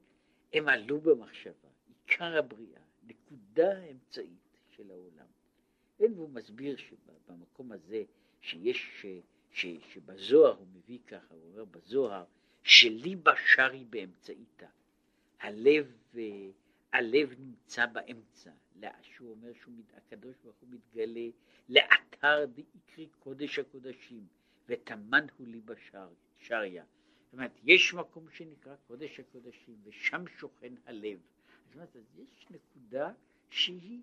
הם 0.53 0.69
עלו 0.69 1.01
במחשבה, 1.01 1.69
עיקר 1.89 2.39
הבריאה, 2.39 2.81
נקודה 3.03 3.79
האמצעית 3.79 4.59
של 4.71 4.91
העולם. 4.91 5.27
כן, 5.99 6.13
והוא 6.15 6.31
מסביר 6.31 6.77
שבמקום 6.77 7.73
הזה 7.73 8.05
שיש, 8.41 8.91
ש, 9.01 9.07
ש, 9.51 9.67
שבזוהר 9.93 10.57
הוא 10.57 10.67
מביא 10.75 10.99
ככה, 11.07 11.35
הוא 11.35 11.51
אומר 11.51 11.65
בזוהר, 11.65 12.25
שליבה 12.63 13.33
שרי 13.55 13.85
באמצעיתה. 13.85 14.69
הלב, 15.41 15.93
הלב 16.93 17.35
נמצא 17.39 17.87
באמצע, 17.87 18.51
שהוא 19.03 19.31
אומר 19.31 19.53
שהקדוש 19.53 20.37
ברוך 20.45 20.57
הוא 20.61 20.69
מתגלה 20.71 21.29
לאתר 21.69 22.47
דאיקרי 22.47 23.09
קודש 23.19 23.59
הקודשים, 23.59 24.27
וטמן 24.71 25.27
הוא 25.37 25.47
ליבה 25.47 25.75
שריה. 26.39 26.85
זאת 27.25 27.33
אומרת, 27.33 27.51
יש 27.65 27.95
מקום 27.95 28.31
שנקרא 28.31 28.77
קודש 28.87 29.21
הקודשים, 29.21 29.77
ושם 29.85 30.25
שוכן 30.39 30.75
הלב. 30.87 31.19
זאת 31.67 31.75
אומרת, 31.75 31.97
אז 31.97 32.19
יש 32.19 32.47
נקודה 32.51 33.13
שהיא 33.51 34.01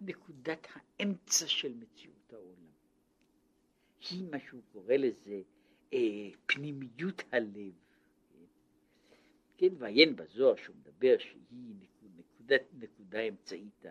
נקודת 0.00 0.66
האמצע 0.72 1.46
של 1.46 1.74
מציאות 1.74 2.32
העולם. 2.32 2.70
היא 4.10 4.24
מה 4.30 4.36
שהוא 4.48 4.62
קורא 4.72 4.94
לזה 4.94 5.42
אה, 5.92 6.30
פנימיות 6.46 7.22
הלב. 7.32 7.72
כן, 9.58 9.68
ועיין 9.78 10.16
בזוהר 10.16 10.56
שהוא 10.56 10.76
מדבר 10.76 11.18
שהיא 11.18 11.74
נקודת, 12.16 12.62
נקודה 12.78 13.20
אמצעית, 13.20 13.84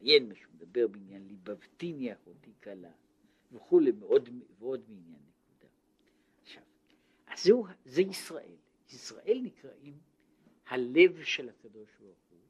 עיין 0.00 0.34
שהוא 0.34 0.52
מדבר 0.54 0.86
בעניין 0.86 1.26
ליבבתיני 1.28 2.12
אחותי 2.12 2.52
קלה 2.60 2.92
וכולי, 3.52 3.92
מאוד, 3.92 4.28
ועוד 4.58 4.80
מעניין 4.88 5.33
זהו, 7.44 7.66
זה 7.84 8.02
ישראל. 8.02 8.56
ישראל 8.90 9.40
נקראים 9.42 9.98
הלב 10.66 11.22
של 11.22 11.48
הקדוש 11.48 11.90
ברוך 12.00 12.18
הוא, 12.30 12.40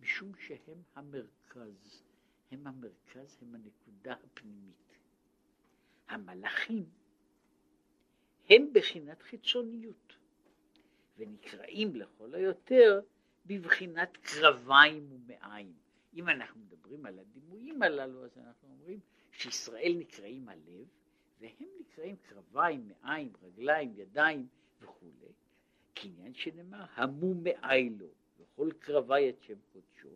משום 0.00 0.32
שהם 0.38 0.82
המרכז, 0.94 2.02
הם 2.50 2.66
המרכז, 2.66 3.38
הם 3.42 3.54
הנקודה 3.54 4.14
הפנימית. 4.24 4.98
המלאכים 6.08 6.84
הם 8.48 8.72
בחינת 8.72 9.22
חיצוניות, 9.22 10.16
ונקראים 11.16 11.96
לכל 11.96 12.34
היותר 12.34 13.00
בבחינת 13.46 14.16
קרביים 14.16 15.08
ומעיים. 15.12 15.74
אם 16.14 16.28
אנחנו 16.28 16.60
מדברים 16.60 17.06
על 17.06 17.18
הדימויים 17.18 17.82
הללו, 17.82 18.24
אז 18.24 18.38
אנחנו 18.38 18.68
אומרים 18.68 19.00
שישראל 19.32 19.94
נקראים 19.98 20.48
הלב, 20.48 20.86
והם 21.44 21.68
נקראים 21.80 22.16
קרביים, 22.16 22.88
מעיים, 22.88 23.32
רגליים, 23.42 23.92
ידיים 23.96 24.46
וכולי, 24.80 25.32
כעניין 25.94 26.34
שנאמר, 26.34 26.84
המו 26.94 27.34
מעי 27.34 27.90
לו, 27.90 28.06
וכל 28.38 28.70
קרבי 28.78 29.28
את 29.30 29.42
שם 29.42 29.58
קודשו, 29.72 30.08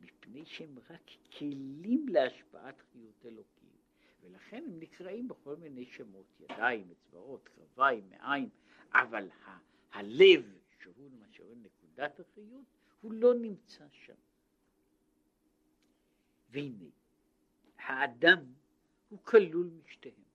מפני 0.00 0.44
שהם 0.44 0.78
רק 0.90 1.10
כלים 1.38 2.08
להשפעת 2.08 2.80
חיות 2.92 3.26
אלוקים, 3.26 3.70
ולכן 4.22 4.64
הם 4.66 4.80
נקראים 4.80 5.28
בכל 5.28 5.56
מיני 5.56 5.84
שמות, 5.84 6.26
ידיים, 6.40 6.90
אצבעות, 6.90 7.48
קרביים, 7.48 8.10
מעיים, 8.10 8.48
אבל 8.92 9.28
ה- 9.30 9.58
הלב, 9.92 10.58
שהוא 10.82 11.10
למשל 11.10 11.44
נקודת 11.62 12.20
החיות, 12.20 12.64
הוא 13.00 13.12
לא 13.12 13.34
נמצא 13.34 13.84
שם. 13.92 14.14
והנה, 16.50 16.88
האדם 17.78 18.44
הוא 19.08 19.18
כלול 19.24 19.70
משתיהם. 19.84 20.25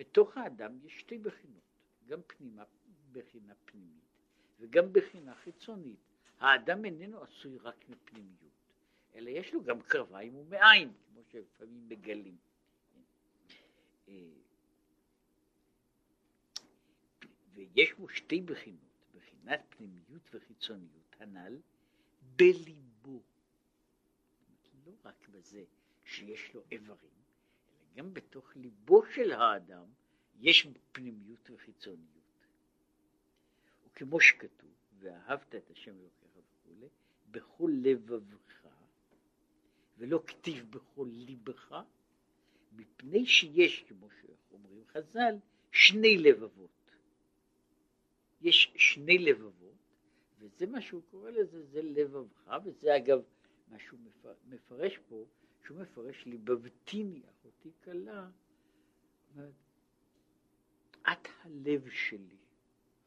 בתוך 0.00 0.36
האדם 0.36 0.78
יש 0.84 1.00
שתי 1.00 1.18
בחינות, 1.18 1.62
גם 2.06 2.20
פנימה, 2.26 2.64
בחינה 3.12 3.54
פנימית 3.64 4.04
וגם 4.60 4.92
בחינה 4.92 5.34
חיצונית. 5.34 5.98
האדם 6.38 6.84
איננו 6.84 7.22
עשוי 7.22 7.58
רק 7.58 7.88
מפנימיות, 7.88 8.52
אלא 9.14 9.30
יש 9.30 9.54
לו 9.54 9.64
גם 9.64 9.82
קרביים 9.82 10.36
ומעיים, 10.36 10.92
כמו 11.06 11.20
שלפעמים 11.24 11.88
מגלים. 11.88 12.36
אה, 14.08 14.14
ויש 17.54 17.92
בו 17.92 18.08
שתי 18.08 18.40
בחינות, 18.40 19.04
בחינת 19.14 19.60
פנימיות 19.68 20.34
וחיצוניות 20.34 21.16
הנ"ל 21.18 21.58
בליבו. 22.36 23.22
לא 24.86 24.92
רק 25.04 25.28
בזה 25.28 25.64
שיש 26.04 26.54
לו 26.54 26.62
איברים, 26.70 27.19
גם 28.00 28.14
בתוך 28.14 28.56
ליבו 28.56 29.02
של 29.14 29.32
האדם 29.32 29.84
יש 30.38 30.66
פנימיות 30.92 31.50
וחיצוניות. 31.50 32.46
וכמו 33.86 34.20
שכתוב, 34.20 34.70
ואהבת 34.98 35.54
את 35.54 35.70
השם 35.70 35.94
אלוקיך 36.00 36.30
וכולי, 36.36 36.88
בכל 37.30 37.70
לבבך, 37.82 38.66
ולא 39.98 40.22
כתיב 40.26 40.70
בכל 40.70 41.08
ליבך, 41.12 41.76
מפני 42.72 43.26
שיש, 43.26 43.84
כמו 43.88 44.08
שאומרים 44.20 44.84
חז"ל, 44.86 45.34
שני 45.72 46.18
לבבות. 46.18 46.90
יש 48.40 48.72
שני 48.76 49.18
לבבות, 49.18 49.76
וזה 50.38 50.66
מה 50.66 50.80
שהוא 50.80 51.02
קורא 51.10 51.30
לזה, 51.30 51.66
זה 51.66 51.82
לבבך, 51.82 52.56
וזה 52.64 52.96
אגב 52.96 53.22
מה 53.68 53.78
שהוא 53.78 54.00
מפרש 54.48 54.98
פה, 55.08 55.26
שהוא 55.64 55.78
מפרש 55.78 56.26
ליבבתיני, 56.26 57.22
אחותי 57.30 57.70
כלה, 57.84 58.28
את 61.02 61.28
הלב 61.42 61.88
שלי, 61.90 62.36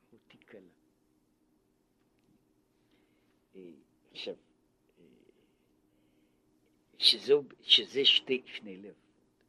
אחותי 0.08 0.38
כלה. 0.38 0.70
אה, 3.56 3.72
עכשיו, 4.12 4.36
אה, 5.00 5.04
שזו, 6.98 7.44
שזה 7.62 8.06
שתי, 8.06 8.44
שני 8.46 8.78
לב. 8.78 8.96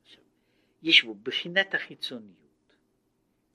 עכשיו, 0.03 0.23
יש 0.83 1.05
בו 1.05 1.15
בחינת 1.15 1.75
החיצוניות. 1.75 2.75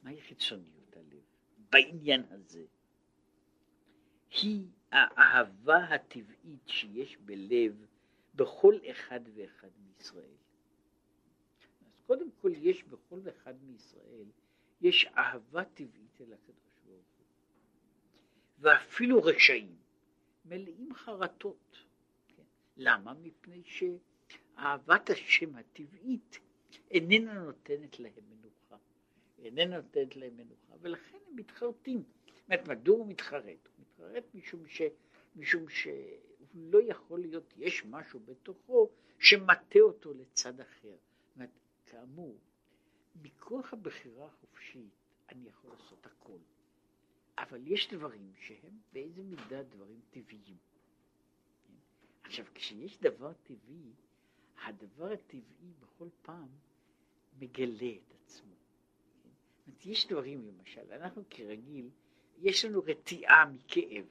מהי 0.04 0.22
חיצוניות 0.22 0.98
הלב? 0.98 1.24
בעניין 1.70 2.24
הזה. 2.30 2.66
היא 4.32 4.68
האהבה 4.92 5.84
הטבעית 5.84 6.68
שיש 6.68 7.18
בלב 7.18 7.86
בכל 8.39 8.78
אחד 8.91 9.19
ואחד 9.36 9.69
מישראל. 9.86 10.38
אז 11.86 12.02
קודם 12.08 12.32
כל 12.41 12.52
יש 12.56 12.84
בכל 12.84 13.19
אחד 13.30 13.63
מישראל, 13.63 14.25
יש 14.82 15.06
אהבה 15.06 15.63
טבעית 15.63 16.21
אל 16.21 16.34
הקדוש 16.34 16.80
ברוך 16.86 17.06
הוא. 17.17 17.25
ואפילו 18.60 19.23
רשעים 19.23 19.75
מלאים 20.45 20.93
חרטות. 20.93 21.78
כן? 22.28 22.43
למה? 22.78 23.13
מפני 23.13 23.63
שאהבת 23.65 25.10
השם 25.10 25.56
הטבעית 25.56 26.39
איננה 26.91 27.34
נותנת 27.34 27.99
להם 27.99 28.23
מנוחה. 28.30 28.78
איננה 29.39 29.78
נותנת 29.78 30.15
להם 30.15 30.38
מנוחה, 30.38 30.73
ולכן 30.82 31.17
הם 31.28 31.36
מתחרטים. 31.36 32.04
זאת 32.25 32.45
אומרת, 32.45 32.67
מדוע 32.67 32.97
הוא 32.97 33.08
מתחרט? 33.08 33.67
הוא 33.67 33.86
מתחרט 33.86 34.23
משום, 34.34 34.67
ש, 34.67 34.82
משום 35.36 35.69
שהוא 36.52 36.72
לא 36.72 36.80
יכול 36.84 37.20
להיות, 37.20 37.54
יש 37.58 37.86
משהו 37.86 38.20
בתוכו 38.20 38.90
שמטה 39.20 39.80
אותו 39.80 40.14
לצד 40.14 40.60
אחר. 40.60 40.96
זאת 40.96 41.36
אומרת, 41.36 41.50
כאמור, 41.86 42.38
מכוח 43.24 43.74
הבחירה 43.74 44.26
החופשית 44.26 44.90
אני 45.30 45.50
יכול 45.50 45.72
לעשות 45.72 46.06
הכל. 46.06 46.38
אבל 47.38 47.68
יש 47.68 47.94
דברים 47.94 48.32
שהם 48.36 48.80
באיזה 48.94 49.24
מידה 49.24 49.64
דברים 49.64 50.02
טבעיים. 50.12 50.58
עכשיו, 52.24 52.46
כשיש 52.54 52.98
דבר 52.98 53.34
טבעי, 53.34 53.92
הדבר 54.66 55.12
הטבעי 55.12 55.74
בכל 55.80 56.08
פעם 56.22 56.48
מגלה 57.40 57.92
את 58.08 58.14
עצמו. 58.14 58.54
זאת 58.54 59.68
אומרת, 59.68 59.86
יש 59.86 60.08
דברים, 60.08 60.46
למשל, 60.46 60.92
אנחנו 60.92 61.24
כרגיל, 61.30 61.90
יש 62.38 62.66
לנו 62.66 62.82
רתיעה 62.86 63.46
מכאב. 63.46 64.06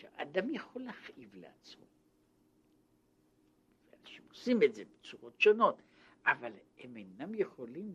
עכשיו, 0.00 0.10
אדם 0.16 0.54
יכול 0.54 0.82
להכאיב 0.82 1.34
לעצמו. 1.34 1.84
אנשים 4.00 4.24
עושים 4.28 4.62
את 4.62 4.74
זה 4.74 4.82
בצורות 4.84 5.40
שונות, 5.40 5.82
אבל 6.26 6.52
הם 6.78 6.96
אינם 6.96 7.34
יכולים 7.34 7.92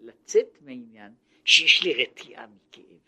לצאת 0.00 0.46
מהעניין 0.60 1.14
שיש 1.44 1.82
לי 1.82 2.04
רתיעה 2.04 2.46
מכאב. 2.46 2.98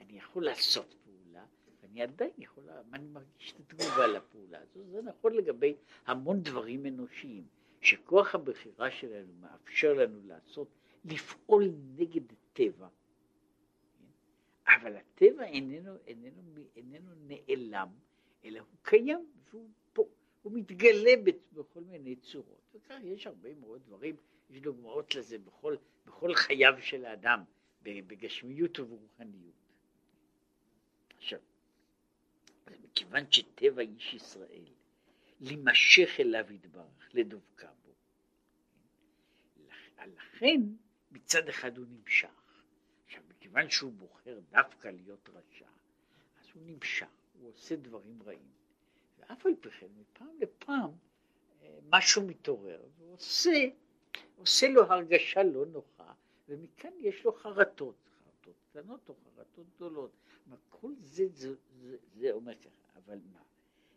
אני 0.00 0.18
יכול 0.18 0.44
לעשות 0.44 0.94
פעולה, 1.04 1.44
ואני 1.82 2.02
עדיין 2.02 2.30
יכול, 2.38 2.64
אני 2.92 3.08
מרגיש 3.08 3.52
את 3.52 3.60
התגובה 3.60 4.06
לפעולה 4.06 4.58
הזו. 4.58 4.80
זה 4.90 5.02
נכון 5.02 5.32
לגבי 5.32 5.74
המון 6.06 6.42
דברים 6.42 6.86
אנושיים, 6.86 7.46
שכוח 7.80 8.34
הבחירה 8.34 8.90
שלנו 8.90 9.32
מאפשר 9.40 9.92
לנו 9.92 10.20
לעשות, 10.26 10.68
לפעול 11.04 11.70
נגד 11.96 12.22
הטבע. 12.32 12.88
אבל 14.68 14.96
הטבע 14.96 15.44
איננו, 15.44 15.96
איננו, 16.06 16.62
איננו 16.76 17.10
נעלם, 17.14 17.88
אלא 18.44 18.58
הוא 18.58 18.76
קיים, 18.82 19.26
והוא 19.50 19.68
פה, 19.92 20.04
הוא 20.42 20.52
מתגלה 20.52 21.10
בכל 21.52 21.80
מיני 21.80 22.16
צורות. 22.16 22.60
וכך 22.74 22.94
יש 23.04 23.26
הרבה 23.26 23.54
מאוד 23.54 23.82
דברים, 23.86 24.16
יש 24.50 24.60
דוגמאות 24.60 25.14
לזה 25.14 25.38
בכל, 25.38 25.76
בכל 26.06 26.34
חייו 26.34 26.74
של 26.80 27.04
האדם. 27.04 27.44
בגשמיות 27.86 28.80
וברוחניות. 28.80 29.54
עכשיו, 31.16 31.40
מכיוון 32.84 33.32
שטבע 33.32 33.82
איש 33.82 34.14
ישראל 34.14 34.64
להימשך 35.40 36.10
אליו 36.20 36.52
יתברך, 36.52 37.14
לדבקה 37.14 37.70
בו, 37.84 37.94
לכן 39.98 40.60
מצד 41.10 41.48
אחד 41.48 41.78
הוא 41.78 41.86
נמשך. 41.86 42.45
מכיוון 43.46 43.70
שהוא 43.70 43.92
בוחר 43.92 44.38
דווקא 44.50 44.88
להיות 44.88 45.28
רשע, 45.28 45.66
אז 46.40 46.46
הוא 46.54 46.62
נמשך, 46.66 47.06
הוא 47.40 47.48
עושה 47.48 47.76
דברים 47.76 48.22
רעים. 48.22 48.48
ואף 49.18 49.46
על 49.46 49.52
פי 49.60 49.70
כן, 49.70 49.86
מפעם 50.00 50.36
לפעם 50.40 50.90
אה, 51.62 51.78
משהו 51.88 52.26
מתעורר, 52.26 52.80
והוא 52.98 53.14
עושה, 53.14 53.50
עושה 54.36 54.68
לו 54.68 54.84
הרגשה 54.84 55.42
לא 55.42 55.66
נוחה, 55.66 56.12
ומכאן 56.48 56.90
יש 57.00 57.24
לו 57.24 57.32
חרטות, 57.32 57.94
חרטות 58.24 58.54
קטנות 58.70 59.08
או 59.08 59.14
חרטות 59.14 59.66
גדולות. 59.76 60.10
כל 60.70 60.92
זה, 60.98 61.28
זה, 61.28 61.54
זה, 61.80 61.96
זה 62.14 62.32
אומר 62.32 62.54
ככה, 62.54 62.98
אבל 63.04 63.18
מה? 63.32 63.42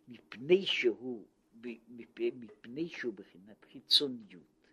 מפני 0.08 0.66
שהוא, 0.66 1.26
מפני 1.90 2.90
שהוא 2.90 3.14
בחינת 3.14 3.66
חיצוניות 3.72 4.68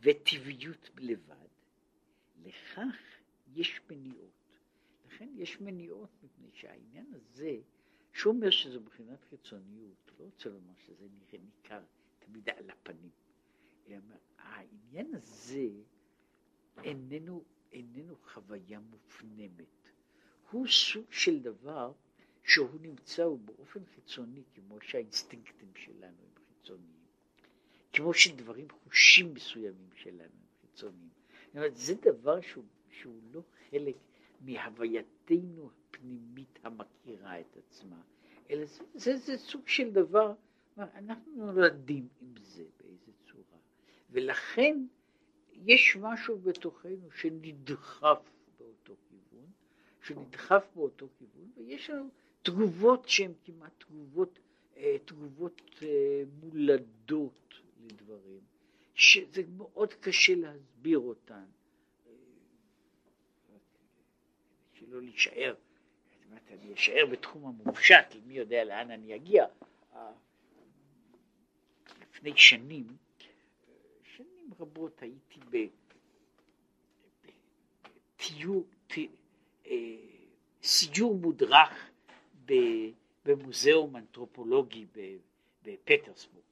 וטבעיות 0.00 0.90
בלבד, 0.94 1.48
לכך 2.44 3.15
יש 3.54 3.80
מניעות. 3.90 4.58
לכן 5.06 5.28
יש 5.34 5.60
מניעות 5.60 6.10
מפני 6.22 6.50
שהעניין 6.52 7.14
הזה, 7.14 7.58
שהוא 8.12 8.34
אומר 8.34 8.50
שזו 8.50 8.80
מבחינת 8.80 9.24
חיצוניות, 9.30 10.10
לא 10.18 10.24
רוצה 10.24 10.48
לומר 10.48 10.72
שזה 10.86 11.06
נראה 11.18 11.44
ניכר 11.44 11.82
תמיד 12.18 12.48
על 12.50 12.70
הפנים. 12.70 13.10
העניין 14.38 15.14
הזה 15.14 15.68
איננו, 16.84 17.44
איננו 17.72 18.16
חוויה 18.16 18.80
מופנמת. 18.80 19.88
הוא 20.50 20.66
סוג 20.66 21.12
של 21.12 21.42
דבר 21.42 21.92
שהוא 22.42 22.80
נמצא 22.80 23.22
הוא 23.22 23.38
באופן 23.38 23.84
חיצוני, 23.94 24.42
כמו 24.54 24.80
שהאינסטינקטים 24.80 25.72
שלנו 25.74 26.22
הם 26.22 26.42
חיצוניים, 26.48 27.06
כמו 27.92 28.14
שדברים, 28.14 28.66
חושים 28.70 29.34
מסוימים 29.34 29.88
שלנו 29.94 30.22
הם 30.22 30.60
חיצוניים. 30.60 31.10
זאת 31.46 31.56
אומרת, 31.56 31.76
זה 31.76 31.94
דבר 31.94 32.40
שהוא, 32.40 32.64
שהוא 32.90 33.20
לא 33.32 33.42
חלק 33.70 33.96
מהווייתנו 34.40 35.70
הפנימית 35.70 36.58
המכירה 36.62 37.40
את 37.40 37.56
עצמה, 37.56 38.00
אלא 38.50 38.64
זה, 38.64 38.84
זה, 38.94 39.16
זה 39.16 39.38
סוג 39.38 39.68
של 39.68 39.90
דבר, 39.90 40.34
אנחנו 40.78 41.32
נולדים 41.36 42.08
עם 42.20 42.34
זה 42.36 42.64
באיזה 42.80 43.12
צורה, 43.26 43.58
ולכן 44.10 44.86
יש 45.52 45.96
משהו 46.00 46.38
בתוכנו 46.38 47.10
שנדחף 47.10 48.30
באותו 48.58 48.94
כיוון, 49.08 49.46
שנדחף 50.02 50.66
באותו 50.74 51.08
כיוון, 51.18 51.50
ויש 51.56 51.90
לנו 51.90 52.08
תגובות 52.42 53.08
שהן 53.08 53.32
כמעט 53.44 53.72
תגובות, 53.78 54.38
אה, 54.76 54.96
תגובות 55.04 55.62
אה, 55.82 56.22
מולדות 56.40 57.54
לדברים, 57.84 58.40
שזה 58.94 59.42
מאוד 59.56 59.94
קשה 59.94 60.34
להסביר 60.34 60.98
אותן, 60.98 61.44
שלא 64.78 65.02
להישאר, 65.02 65.54
אני 66.50 66.74
אשאר 66.74 67.06
בתחום 67.12 67.46
המופשט, 67.46 68.14
מי 68.26 68.34
יודע 68.34 68.64
לאן 68.64 68.90
אני 68.90 69.14
אגיע. 69.16 69.46
לפני 72.00 72.36
שנים, 72.36 72.86
שנים 74.16 74.50
רבות 74.60 75.02
הייתי 75.02 75.40
בטיור, 78.16 78.64
אה, 79.66 79.76
סיור 80.62 81.14
מודרך 81.14 81.90
במוזיאום 83.24 83.96
אנתרופולוגי 83.96 84.86
בפטרסבורג. 85.62 86.44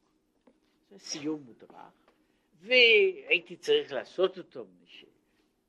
זה 0.90 0.98
סיור 0.98 1.40
מודרך, 1.40 1.92
והייתי 2.60 3.56
צריך 3.56 3.92
לעשות 3.92 4.38
אותו, 4.38 4.66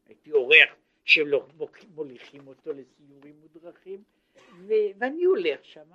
הייתי 0.07 0.31
אורח 0.31 0.75
שלא 1.05 1.47
מוליכים 1.95 2.47
אותו 2.47 2.73
לסיורים 2.73 3.39
מודרכים, 3.39 4.03
ו- 4.57 4.91
ואני 4.97 5.23
הולך 5.23 5.65
שם, 5.65 5.91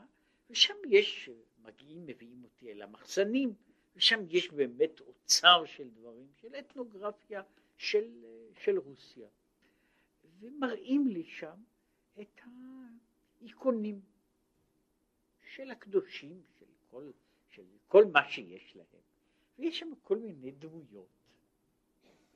ושם 0.50 0.74
יש, 0.88 1.30
מגיעים, 1.62 2.06
מביאים 2.06 2.44
אותי 2.44 2.72
אל 2.72 2.82
המחסנים, 2.82 3.54
ושם 3.96 4.20
יש 4.28 4.50
באמת 4.50 5.00
אוצר 5.00 5.64
של 5.64 5.90
דברים, 5.90 6.26
של 6.40 6.54
אתנוגרפיה 6.54 7.42
של, 7.76 8.24
של 8.58 8.78
רוסיה. 8.78 9.28
ומראים 10.40 11.06
לי 11.08 11.24
שם 11.24 11.56
את 12.20 12.40
האיכונים 13.40 14.00
של 15.54 15.70
הקדושים, 15.70 16.42
של 16.58 16.66
כל, 16.90 17.10
של 17.48 17.64
כל 17.88 18.04
מה 18.04 18.30
שיש 18.30 18.76
להם. 18.76 18.86
ויש 19.58 19.78
שם 19.78 19.90
כל 20.02 20.18
מיני 20.18 20.50
דמויות, 20.50 21.08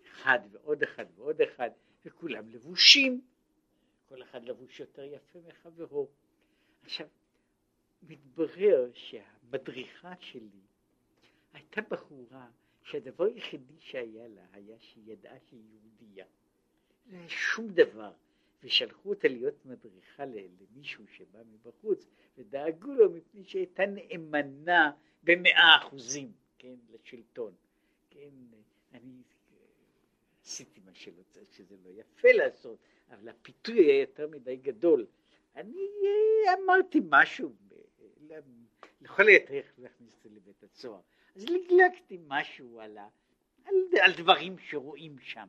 אחד 0.06 0.38
ועוד 0.50 0.82
אחד 0.82 1.06
ועוד 1.14 1.40
אחד, 1.40 1.70
וכולם 2.04 2.48
לבושים, 2.48 3.20
כל 4.08 4.22
אחד 4.22 4.44
לבוש 4.44 4.80
יותר 4.80 5.02
יפה 5.02 5.38
מחברו. 5.48 6.08
עכשיו, 6.82 7.06
מתברר 8.02 8.90
שהמדריכה 8.94 10.14
שלי 10.20 10.60
הייתה 11.52 11.80
בחורה 11.80 12.50
שהדבר 12.82 13.24
היחידי 13.24 13.74
שהיה 13.78 14.28
לה 14.28 14.46
היה 14.52 14.76
שהיא 14.78 15.12
ידעה 15.12 15.40
שהיא 15.48 15.62
יהודייה. 15.72 16.26
לא 17.06 17.16
היה 17.16 17.28
שום 17.28 17.68
דבר. 17.68 18.12
ושלחו 18.64 19.10
אותה 19.10 19.28
להיות 19.28 19.66
מדריכה 19.66 20.24
למישהו 20.24 21.04
שבא 21.06 21.38
מבחוץ, 21.52 22.06
ודאגו 22.38 22.92
לו 22.92 23.10
מפני 23.10 23.44
שהייתה 23.44 23.86
נאמנה 23.86 24.92
במאה 25.22 25.76
אחוזים, 25.76 26.32
כן, 26.58 26.74
לשלטון. 26.90 27.54
כן, 28.10 28.30
אני 28.92 29.22
עשיתי 30.44 30.80
מה 30.84 30.94
שלא 30.94 31.22
צריך, 31.30 31.52
שזה 31.52 31.76
לא 31.84 31.90
יפה 31.90 32.28
לעשות, 32.32 32.78
אבל 33.10 33.28
הפיתוי 33.28 33.78
היה 33.78 34.00
יותר 34.00 34.28
מדי 34.28 34.56
גדול. 34.56 35.06
אני 35.56 35.86
אה, 36.04 36.54
אמרתי 36.64 37.00
משהו, 37.10 37.54
לכל 39.00 39.28
היותר 39.28 39.60
להכניס 39.78 40.14
אותי 40.14 40.28
לבית 40.28 40.62
הסוהר. 40.62 41.00
אז 41.36 41.44
לגלגתי 41.44 42.18
משהו 42.26 42.80
על, 42.80 42.98
ה, 42.98 43.08
על, 43.64 43.74
על 44.02 44.12
דברים 44.12 44.58
שרואים 44.58 45.18
שם. 45.18 45.48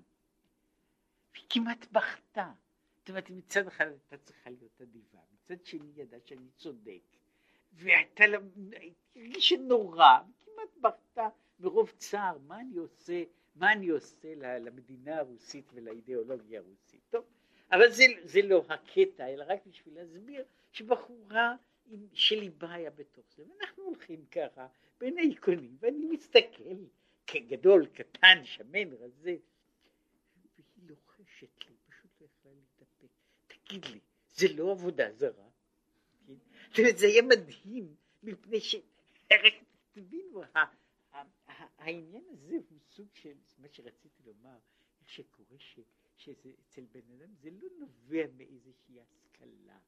והיא 1.34 1.46
כמעט 1.50 1.88
בכתה. 1.92 2.52
זאת 2.98 3.10
אומרת, 3.10 3.30
מצד 3.30 3.68
אחד 3.68 3.88
הייתה 3.88 4.18
צריכה 4.18 4.50
להיות 4.50 4.82
אדיבה, 4.82 5.20
מצד 5.34 5.66
שני 5.66 5.92
ידעה 5.96 6.20
שאני 6.26 6.50
צודק, 6.58 7.02
והייתה 7.74 8.28
לה, 8.28 8.38
הרגישה 9.16 9.56
נורא, 9.58 10.20
כמעט 10.40 10.78
בכתה 10.82 11.28
מרוב 11.60 11.92
צער, 11.98 12.38
מה 12.38 12.60
אני 12.60 12.78
עושה, 12.78 13.24
מה 13.56 13.72
אני 13.72 13.90
עושה 13.90 14.36
למדינה 14.36 15.18
הרוסית 15.20 15.66
ולאידיאולוגיה 15.74 16.60
הרוסית. 16.60 17.02
טוב, 17.10 17.26
אבל 17.72 17.92
זה, 17.92 18.04
זה 18.24 18.42
לא 18.42 18.66
הקטע, 18.70 19.28
אלא 19.28 19.46
רק 19.48 19.66
בשביל 19.66 19.96
להסביר 19.96 20.46
שבחורה 20.72 21.56
שליבה 22.14 22.74
היה 22.74 22.90
בתוך 22.90 23.26
זה, 23.36 23.44
ואנחנו 23.50 23.84
הולכים 23.84 24.26
ככה 24.26 24.68
בין 25.00 25.18
העיקונים, 25.18 25.78
ואני 25.80 26.06
מסתכל 26.06 26.76
כגדול, 27.28 27.86
קטן, 27.86 28.44
שמן, 28.44 28.94
רזה, 28.94 29.36
והיא 30.58 30.88
לוחשת 30.88 31.66
לי, 31.70 31.76
פשוט 31.90 32.12
לא 32.22 32.26
יכולה 32.26 32.56
להתאפק, 32.56 33.08
תגיד 33.48 33.86
לי, 33.86 34.00
זה 34.30 34.48
לא 34.56 34.72
עבודה 34.72 35.12
זרה? 35.12 35.50
כן? 36.74 36.98
זה 36.98 37.06
היה 37.06 37.22
מדהים, 37.22 37.96
מפני 38.24 38.62
ש... 38.62 38.76
תבינו, 39.94 40.44
העניין 41.86 42.24
הזה 42.30 42.58
הוא 42.70 42.80
סוג 42.92 43.08
של, 43.14 43.34
מה 43.58 43.68
שרציתי 43.72 44.24
לומר, 44.26 44.58
איך 45.02 45.10
שקורה 45.10 45.58
ש, 45.58 45.80
שזה 46.18 46.50
אצל 46.62 46.86
בן 46.92 47.12
אדם, 47.18 47.34
זה 47.42 47.50
לא 47.52 47.68
נובע 47.80 48.24
מאיזושהי 48.38 49.00
השכלה 49.00 49.80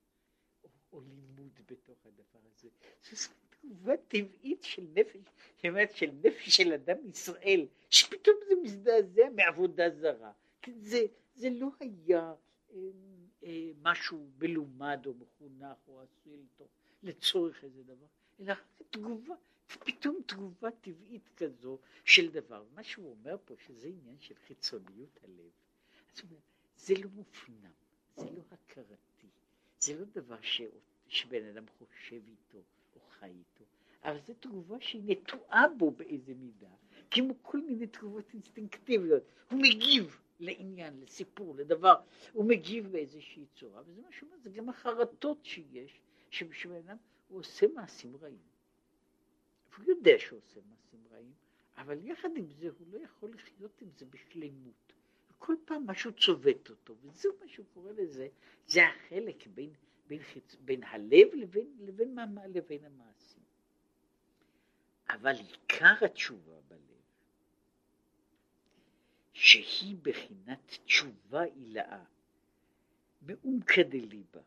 או, 0.63 0.69
או 0.91 1.01
לימוד 1.01 1.59
בתוך 1.65 2.05
הדבר 2.05 2.39
הזה, 2.45 2.69
זו 3.11 3.29
תגובה 3.49 3.97
טבעית 3.97 4.63
של 4.63 4.87
נפש, 4.93 5.21
זאת 5.63 5.95
של 5.95 6.11
נפש 6.23 6.57
של 6.57 6.73
אדם 6.73 6.97
ישראל, 7.09 7.67
שפתאום 7.89 8.35
זה 8.47 8.53
מזדעזע 8.63 9.29
מעבודה 9.35 9.89
זרה, 9.89 10.31
כן, 10.61 10.79
זה, 10.79 11.05
זה 11.35 11.49
לא 11.49 11.69
היה 11.79 12.33
אה, 12.71 12.77
אה, 13.43 13.71
משהו 13.81 14.29
מלומד 14.39 15.05
או 15.05 15.13
מחונך 15.13 15.77
או 15.87 16.01
עשוי 16.01 16.45
לצורך 17.03 17.63
איזה 17.63 17.83
דבר, 17.83 18.05
אלא 18.39 18.53
תגובה 18.89 19.35
פתאום 19.67 20.19
תגובה 20.25 20.71
טבעית 20.71 21.29
כזו 21.37 21.79
של 22.05 22.29
דבר. 22.31 22.63
מה 22.75 22.83
שהוא 22.83 23.11
אומר 23.11 23.37
פה, 23.45 23.53
שזה 23.65 23.87
עניין 23.87 24.19
של 24.19 24.35
חיצוניות 24.47 25.19
הלב. 25.23 25.51
זאת 26.13 26.23
אומרת, 26.23 26.41
זה 26.77 26.93
לא 27.03 27.09
מופנם, 27.09 27.71
זה 28.17 28.25
לא 28.25 28.41
הכרתי, 28.51 29.27
זה 29.79 29.99
לא 29.99 30.05
דבר 30.05 30.41
ש... 30.41 30.61
שבן 31.07 31.45
אדם 31.45 31.65
חושב 31.77 32.21
איתו 32.27 32.57
או 32.95 32.99
חי 33.09 33.25
איתו, 33.25 33.65
אבל 34.03 34.19
זו 34.27 34.33
תגובה 34.39 34.77
שהיא 34.81 35.01
נטועה 35.05 35.67
בו 35.77 35.91
באיזה 35.91 36.33
מידה, 36.33 36.69
כמו 37.11 37.33
כל 37.41 37.61
מיני 37.61 37.87
תגובות 37.87 38.33
אינסטינקטיביות. 38.33 39.23
הוא 39.51 39.59
מגיב 39.61 40.19
לעניין, 40.39 40.99
לסיפור, 41.01 41.55
לדבר, 41.55 41.95
הוא 42.33 42.45
מגיב 42.45 42.91
באיזושהי 42.91 43.45
צורה, 43.55 43.81
וזה 43.85 44.01
מה 44.01 44.11
שאומר, 44.11 44.35
זה 44.43 44.49
גם 44.49 44.69
החרטות 44.69 45.45
שיש, 45.45 45.99
שבן 46.31 46.75
אדם 46.75 46.97
הוא 47.27 47.39
עושה 47.39 47.67
מעשים 47.75 48.15
רעים. 48.15 48.56
הוא 49.77 49.85
יודע 49.87 50.11
שהוא 50.19 50.39
עושה 50.39 50.59
מעשים 50.69 50.99
רעים, 51.11 51.33
אבל 51.77 52.05
יחד 52.05 52.29
עם 52.35 52.51
זה 52.51 52.69
הוא 52.79 52.87
לא 52.91 52.97
יכול 52.97 53.33
לחיות 53.33 53.81
עם 53.81 53.89
זה 53.97 54.05
בשלמות. 54.05 54.93
כל 55.37 55.55
פעם 55.65 55.87
משהו 55.87 56.11
צובט 56.13 56.69
אותו, 56.69 56.95
וזה 57.01 57.29
מה 57.39 57.47
שהוא 57.47 57.65
קורא 57.73 57.91
לזה, 57.91 58.27
זה 58.67 58.87
החלק 58.87 59.47
בין, 59.47 59.73
בין, 60.07 60.23
חיצ... 60.23 60.55
בין 60.55 60.83
הלב 60.83 61.27
לבין, 61.33 61.77
לבין, 61.79 62.15
לבין, 62.15 62.37
לבין 62.53 62.85
המעשים. 62.85 63.43
אבל 65.09 65.33
עיקר 65.35 66.05
התשובה 66.05 66.61
בלב, 66.67 66.81
שהיא 69.33 69.95
בחינת 70.01 70.77
תשובה 70.85 71.43
עילאה, 71.43 72.03
מעומקא 73.21 73.83
דליבה, 73.83 74.41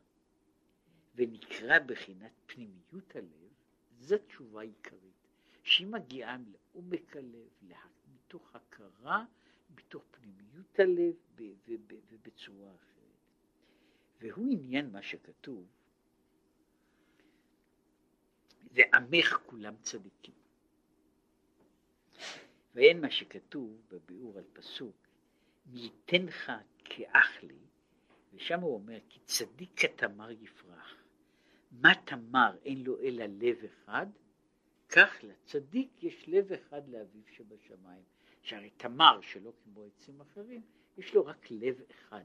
ונקרא 1.15 1.79
בחינת 1.79 2.33
פנימיות 2.47 3.17
הלב, 3.17 3.53
זו 3.99 4.19
תשובה 4.19 4.63
עיקרית. 4.63 5.20
שהיא 5.63 5.87
מגיעה 5.87 6.37
לעומק 6.37 7.17
הלב, 7.17 7.49
מתוך 8.15 8.57
הכרה 8.57 9.25
בתוך 9.75 10.05
פנימיות 10.11 10.81
הלב 10.81 11.15
ובצורה 12.11 12.75
אחרת. 12.75 12.91
והוא 14.21 14.53
עניין 14.53 14.91
מה 14.91 15.03
שכתוב, 15.03 15.67
ועמך 18.73 19.39
כולם 19.47 19.75
צדיקים. 19.83 20.35
ואין 22.75 23.01
מה 23.01 23.11
שכתוב 23.11 23.83
בביאור 23.89 24.39
על 24.39 24.45
פסוק, 24.53 24.97
מי 25.67 25.81
ייתנך 25.81 26.53
כאח 26.85 27.43
לי, 27.43 27.59
ושם 28.33 28.61
הוא 28.61 28.75
אומר, 28.75 28.99
כי 29.09 29.21
צדיק 29.25 29.71
כתמר 29.77 30.31
יפרח. 30.31 30.95
מה 31.73 31.95
תמר 32.05 32.57
אין 32.65 32.83
לו 32.83 33.01
אלא 33.01 33.25
לב 33.25 33.65
אחד, 33.65 34.07
כך 34.91 35.19
לצדיק 35.23 36.03
יש 36.03 36.29
לב 36.29 36.53
אחד 36.53 36.89
לאביו 36.89 37.23
שבשמיים. 37.37 38.03
שהרי 38.43 38.71
תמר, 38.71 39.21
שלא 39.21 39.53
כמו 39.65 39.85
עצים 39.85 40.21
אחרים, 40.21 40.63
יש 40.99 41.15
לו 41.15 41.27
רק 41.27 41.51
לב 41.51 41.81
אחד. 41.91 42.25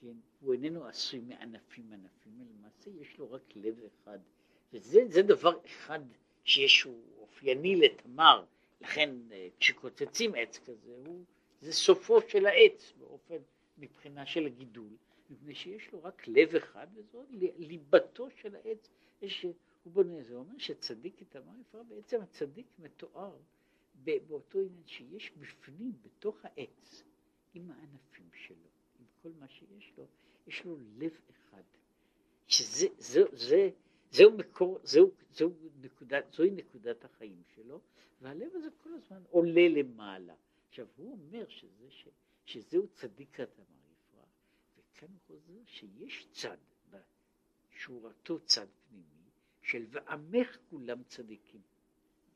כן? 0.00 0.16
הוא 0.40 0.52
איננו 0.52 0.86
עשוי 0.86 1.20
מענפים 1.20 1.92
ענפים, 1.92 2.46
למעשה 2.50 2.90
יש 3.00 3.18
לו 3.18 3.32
רק 3.32 3.42
לב 3.56 3.80
אחד. 3.84 4.18
וזה 4.72 5.22
דבר 5.22 5.58
אחד 5.66 6.00
שיש, 6.44 6.82
הוא 6.82 7.02
אופייני 7.18 7.76
לתמר, 7.76 8.44
לכן 8.80 9.10
אה, 9.32 9.48
כשקוצצים 9.60 10.34
עץ 10.34 10.58
כזה, 10.58 10.92
הוא, 11.06 11.24
זה 11.60 11.72
סופו 11.72 12.20
של 12.28 12.46
העץ 12.46 12.92
באופן, 12.98 13.36
מבחינה 13.78 14.26
של 14.26 14.46
הגידול, 14.46 14.90
מפני 15.30 15.54
שיש 15.54 15.92
לו 15.92 16.02
רק 16.02 16.28
לב 16.28 16.54
אחד, 16.54 16.86
וזו 16.94 17.24
ליבתו 17.58 18.28
של 18.30 18.56
העץ. 18.56 18.88
יש, 19.22 19.46
זה 20.34 20.38
אומר 20.38 20.58
שצדיק 20.58 21.22
המים 21.36 21.60
יפרה, 21.60 21.82
בעצם 21.82 22.20
הצדיק 22.20 22.66
מתואר 22.78 23.36
באותו 24.04 24.58
עניין 24.58 24.86
שיש 24.86 25.30
בפנים, 25.30 25.92
בתוך 26.02 26.44
העץ, 26.44 27.02
עם 27.54 27.70
הענפים 27.70 28.28
שלו, 28.32 28.68
עם 29.00 29.06
כל 29.22 29.30
מה 29.38 29.48
שיש 29.48 29.92
לו, 29.98 30.06
יש 30.46 30.64
לו 30.64 30.78
לב 30.96 31.20
אחד. 31.30 31.62
שזה, 32.48 32.86
זה, 32.98 33.20
זה, 33.32 33.70
זהו 34.10 34.36
מקור, 34.36 34.78
זהו, 34.82 35.10
זהו 35.32 35.52
נקודת, 35.80 36.32
זוהי 36.32 36.50
נקודת 36.50 37.04
החיים 37.04 37.42
שלו, 37.54 37.80
והלב 38.20 38.50
הזה 38.54 38.68
כל 38.82 38.94
הזמן 38.94 39.22
עולה 39.30 39.68
למעלה. 39.68 40.34
עכשיו 40.68 40.86
הוא 40.96 41.12
אומר 41.12 41.48
שזה, 41.48 41.90
ש, 41.90 42.08
שזהו 42.44 42.88
צדיק 42.88 43.40
אדמה 43.40 43.64
יפרח, 43.92 44.28
וכאן 44.76 45.08
הוא 45.08 45.20
חוזר 45.26 45.60
שיש 45.66 46.26
צד, 46.32 46.56
אותו 48.04 48.40
צד 48.40 48.66
פנימי, 48.88 49.23
של 49.64 49.86
ועמך 49.90 50.56
כולם 50.70 51.02
צדיקים, 51.02 51.60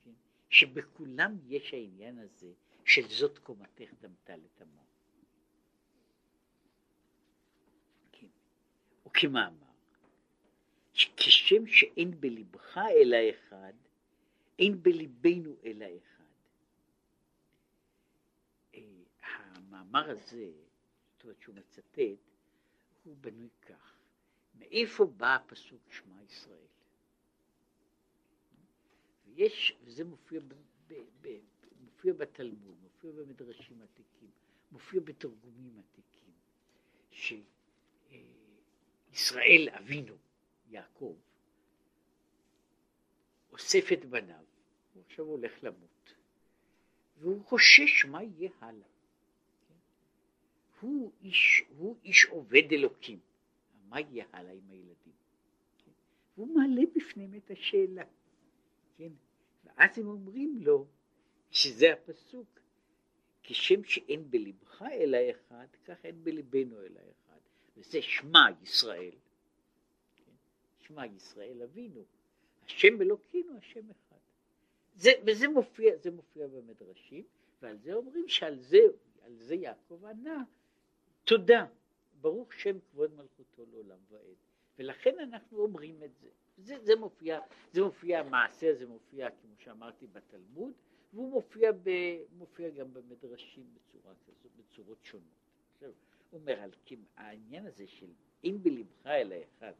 כן? 0.05 0.11
שבכולם 0.51 1.39
יש 1.47 1.75
העניין 1.75 2.19
הזה 2.19 2.53
של 2.85 3.09
זאת 3.09 3.39
קומתך 3.39 3.91
דמתה 4.01 4.37
לתמר. 4.37 4.83
כן. 8.13 8.27
וכמאמר 9.07 9.69
כשם 11.17 11.67
שאין 11.67 12.21
בלבך 12.21 12.79
אלא 12.79 13.17
אחד, 13.31 13.73
אין 14.59 14.83
בליבנו 14.83 15.57
אלא 15.65 15.87
אחד. 15.87 16.25
אה, 18.75 18.81
המאמר 19.23 20.11
הזה, 20.11 20.51
זאת 21.13 21.23
אומרת 21.25 21.41
שהוא 21.41 21.55
מצטט, 21.55 22.01
הוא 23.05 23.17
בנוי 23.21 23.49
כך, 23.63 23.97
מאיפה 24.55 25.07
בא 25.07 25.35
הפסוק 25.35 25.93
שמע 25.93 26.23
ישראל? 26.23 26.78
ויש, 29.39 29.77
וזה 29.85 30.05
מופיע, 30.05 30.41
ב, 30.41 30.55
ב, 30.89 30.95
ב, 31.21 31.39
מופיע 31.81 32.13
בתלמוד, 32.13 32.77
מופיע 32.83 33.11
במדרשים 33.13 33.83
עתיקים, 33.83 34.31
מופיע 34.73 35.01
בתרגומים 35.01 35.79
עתיקים, 35.79 36.33
שישראל 39.11 39.69
אבינו 39.69 40.15
יעקב 40.69 41.17
אוסף 43.53 43.93
את 43.93 44.05
בניו, 44.05 44.45
הוא 44.95 45.03
עכשיו 45.07 45.25
הולך 45.25 45.53
למות, 45.63 46.15
והוא 47.17 47.45
חושש 47.45 48.05
מה 48.05 48.23
יהיה 48.23 48.51
הלאה. 48.61 48.89
הוא 50.81 51.13
איש, 51.23 51.63
הוא 51.77 51.97
איש 52.05 52.25
עובד 52.25 52.73
אלוקים, 52.73 53.19
מה 53.89 54.01
יהיה 54.01 54.25
הלאה 54.33 54.53
עם 54.53 54.71
הילדים? 54.71 55.13
והוא 56.37 56.57
מעלה 56.57 56.83
בפניהם 56.97 57.35
את 57.35 57.51
השאלה, 57.51 58.05
כן? 58.97 59.13
ואז 59.65 59.99
הם 59.99 60.07
אומרים 60.09 60.59
לו 60.61 60.87
שזה 61.51 61.93
הפסוק, 61.93 62.61
כשם 63.43 63.85
שאין 63.85 64.31
בלבך 64.31 64.83
אלא 64.93 65.19
אחד, 65.31 65.67
כך 65.85 66.05
אין 66.05 66.25
בלבנו 66.25 66.81
אלא 66.81 67.01
אחד, 67.01 67.39
וזה 67.77 68.03
שמע 68.03 68.47
ישראל, 68.63 69.15
שמע 70.79 71.07
ישראל 71.07 71.63
אבינו, 71.63 72.05
השם 72.67 73.03
אלוקינו 73.03 73.57
השם 73.59 73.91
אחד. 73.91 74.17
זה, 74.95 75.11
וזה 75.27 75.49
מופיע, 75.49 75.97
זה 75.97 76.11
מופיע 76.11 76.47
במדרשים, 76.47 77.25
ועל 77.63 77.79
זה 77.79 77.95
אומרים 77.95 78.29
שעל 78.29 78.59
זה, 78.59 78.79
על 79.23 79.37
זה 79.37 79.55
יעקב 79.55 80.05
ענה, 80.05 80.45
תודה, 81.25 81.67
ברוך 82.21 82.53
שם 82.53 82.79
כבוד 82.91 83.15
מלכותו 83.15 83.65
לעולם 83.71 83.99
ועד. 84.11 84.37
ולכן 84.79 85.19
אנחנו 85.19 85.59
אומרים 85.59 86.03
את 86.03 86.17
זה. 86.21 86.29
זה, 86.59 86.79
זה 86.85 86.97
מופיע, 86.97 87.41
זה 87.73 87.83
מופיע, 87.83 88.21
המעשה 88.21 88.71
הזה 88.71 88.87
מופיע, 88.87 89.31
כמו 89.31 89.55
שאמרתי, 89.59 90.07
בתלמוד, 90.07 90.73
והוא 91.13 91.31
מופיע, 91.31 91.73
ב, 91.73 91.91
מופיע 92.39 92.71
גם 92.71 92.95
במדרשים 92.95 93.75
בצורה 93.75 94.15
כזו, 94.27 94.49
בצורות 94.57 94.99
שונות. 95.05 95.25
עכשיו, 95.75 95.91
הוא 96.31 96.41
אומר, 96.41 96.61
על 96.61 96.71
העניין 97.17 97.67
הזה 97.67 97.87
של 97.87 98.11
אין 98.45 98.63
בלבך 98.63 99.07
אלא 99.07 99.37
אחד, 99.45 99.73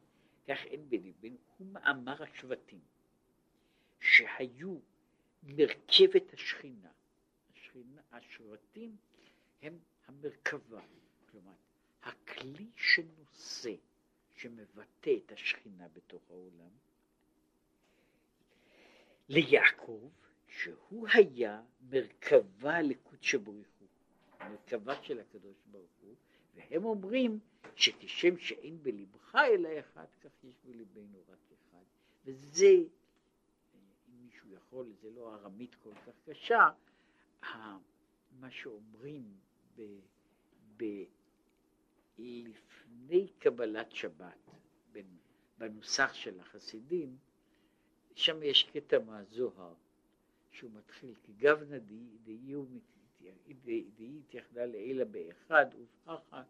כך 0.47 0.65
אין 0.65 0.89
בליבנו, 0.89 1.37
הוא 1.57 1.67
מאמר 1.67 2.23
השבטים, 2.23 2.81
שהיו 3.99 4.77
מרכבת 5.43 6.33
השכינה. 6.33 6.91
השכינה, 7.53 8.01
השבטים 8.11 8.95
הם 9.61 9.79
המרכבה, 10.07 10.81
כלומר, 11.31 11.53
הכלי 12.03 12.69
שנושא, 12.75 13.75
שמבטא 14.39 15.09
את 15.25 15.31
השכינה 15.31 15.87
בתוך 15.87 16.21
העולם. 16.29 16.69
ליעקב, 19.29 20.09
שהוא 20.47 21.07
היה 21.13 21.63
מרכבה 21.89 22.81
לקודש 22.81 23.35
בריך 23.35 23.67
הוא, 23.79 23.87
מרכבה 24.49 25.03
של 25.03 25.19
הקדוש 25.19 25.57
ברוך 25.71 25.91
הוא, 26.01 26.15
והם 26.55 26.85
אומרים 26.85 27.39
שכשם 27.75 28.37
שאין 28.37 28.83
בלבך 28.83 29.35
אלא 29.35 29.69
אחד, 29.79 30.05
כך 30.21 30.43
יש 30.43 30.55
בלבנו 30.65 31.23
רק 31.27 31.51
אחד. 31.53 31.83
וזה, 32.25 32.73
אם 33.75 34.21
מישהו 34.21 34.49
יכול, 34.53 34.93
זה 35.01 35.09
לא 35.09 35.35
ארמית 35.35 35.75
כל 35.75 35.93
כך 36.05 36.13
קשה, 36.25 36.69
מה 38.31 38.51
שאומרים 38.51 39.37
ב, 39.75 39.81
ב, 40.77 40.83
לפני 42.19 43.27
קבלת 43.39 43.91
שבת, 43.91 44.51
בנוסח 45.57 46.13
של 46.13 46.39
החסידים, 46.39 47.17
שם 48.15 48.43
יש 48.43 48.63
קטע 48.63 48.99
מהזוהר, 48.99 49.73
שהוא 50.51 50.71
מתחיל, 50.73 51.13
כי 51.23 51.33
גבנה 51.33 51.77
דהי 53.63 54.19
התייחדה 54.19 54.65
לעילה 54.65 55.05
באחד, 55.05 55.65
ובככה 55.79 56.43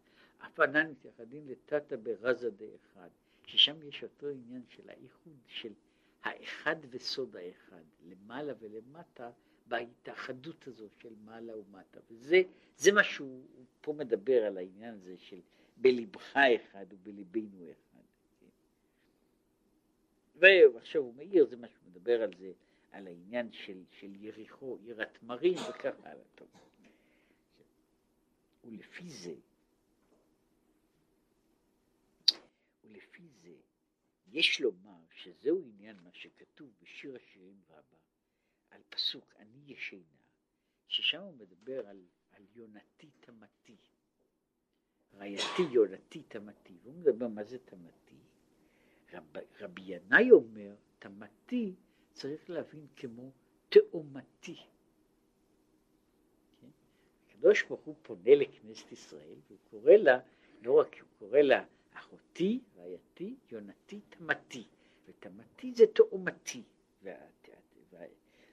ענן 0.64 0.90
מתייחדים 0.90 1.48
לתתא 1.48 1.96
ברזה 1.96 2.50
דאחד, 2.50 3.08
ששם 3.46 3.82
יש 3.82 4.02
אותו 4.02 4.28
עניין 4.28 4.62
של 4.68 4.90
האיחוד 4.90 5.36
של 5.46 5.72
האחד 6.22 6.76
וסוד 6.90 7.36
האחד, 7.36 7.82
למעלה 8.08 8.52
ולמטה, 8.58 9.30
בהתאחדות 9.66 10.66
הזו 10.66 10.88
של 11.02 11.14
מעלה 11.24 11.58
ומטה, 11.58 12.00
וזה 12.10 12.42
זה 12.76 12.92
מה 12.92 13.04
שהוא 13.04 13.44
פה 13.80 13.92
מדבר 13.92 14.44
על 14.44 14.56
העניין 14.56 14.94
הזה 14.94 15.16
של 15.16 15.40
בלבך 15.80 16.36
אחד 16.36 16.86
ובליבנו 16.88 17.70
אחד. 17.70 18.02
כן? 18.40 18.46
ועכשיו 20.74 21.02
הוא 21.02 21.14
מעיר, 21.14 21.46
זה 21.46 21.56
מה 21.56 21.68
שהוא 21.68 21.84
מדבר 21.86 22.22
על 22.22 22.30
זה, 22.38 22.52
על 22.90 23.06
העניין 23.06 23.52
של, 23.52 23.84
של 23.90 24.24
יריחו, 24.24 24.78
עיר 24.82 25.02
התמרים 25.02 25.56
וכך 25.70 25.94
הלאה. 26.04 26.24
טוב. 26.34 26.48
ולפי 28.64 29.08
זה 29.08 29.34
יש 34.32 34.60
לומר 34.60 35.00
שזהו 35.14 35.62
עניין 35.62 35.96
מה 36.02 36.12
שכתוב 36.12 36.70
בשיר 36.82 37.16
השירים 37.16 37.60
רבה, 37.68 37.98
על 38.70 38.82
פסוק 38.88 39.34
אני 39.36 39.58
ישנה, 39.66 40.20
ששם 40.88 41.20
הוא 41.20 41.34
מדבר 41.34 41.86
על, 41.88 42.06
על 42.32 42.46
יונתי 42.54 43.10
תמתי, 43.20 43.76
רעייתי 45.18 45.62
יונתי 45.70 46.22
תמתי, 46.22 46.74
והוא 46.82 46.94
מדבר 46.94 47.28
מה 47.28 47.44
זה 47.44 47.58
תמתי. 47.58 48.16
רב, 49.12 49.24
רבי 49.60 49.82
ינאי 49.84 50.30
אומר, 50.30 50.74
תמתי 50.98 51.74
צריך 52.12 52.50
להבין 52.50 52.86
כמו 52.96 53.30
תאומתי. 53.68 54.56
כן? 56.60 56.68
הקדוש 57.28 57.62
ברוך 57.62 57.80
הוא 57.80 57.94
פונה 58.02 58.34
לכנסת 58.34 58.92
ישראל, 58.92 59.38
והוא 59.46 59.58
קורא 59.70 59.92
לה, 59.92 60.18
לא 60.62 60.80
רק 60.80 60.94
הוא 61.00 61.08
קורא 61.18 61.38
לה 61.38 61.64
אחותי, 61.92 62.60
רעייתי, 62.76 63.34
יונתי, 63.52 64.00
תמתי, 64.08 64.64
ותמתי 65.08 65.72
זה 65.74 65.86
תאומתי, 65.86 66.62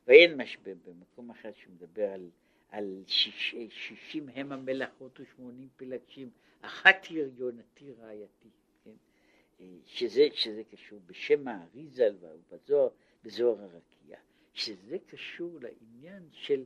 ואין 0.07 0.41
מש 0.41 0.57
במקום 0.63 1.29
אחר 1.29 1.51
שמדבר 1.53 2.09
על, 2.09 2.29
על 2.69 3.03
שיש, 3.07 3.55
שישים 3.69 4.29
הם 4.29 4.51
המלאכות 4.51 5.19
ושמונים 5.19 5.69
פלגשים, 5.75 6.29
אחת 6.61 7.05
היא 7.05 7.23
יונתי 7.37 7.91
רעייתי, 7.91 8.49
כן? 8.83 8.95
שזה, 9.85 10.27
שזה 10.33 10.63
קשור 10.63 10.99
בשם 11.05 11.47
האריזל 11.47 12.15
ובזוהר, 12.21 12.89
בזוהר 13.23 13.61
הרקיע, 13.61 14.17
שזה 14.53 14.97
קשור 15.07 15.59
לעניין 15.61 16.29
של 16.31 16.65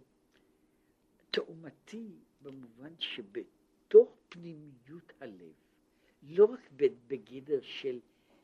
תאומתי 1.32 2.08
במובן 2.42 2.94
שבתוך 3.00 4.18
פנימיות 4.30 5.14
הלב, 5.20 5.54
לא 6.24 6.46
רק 6.46 6.70
בגדר 7.08 7.62
של, 7.62 8.00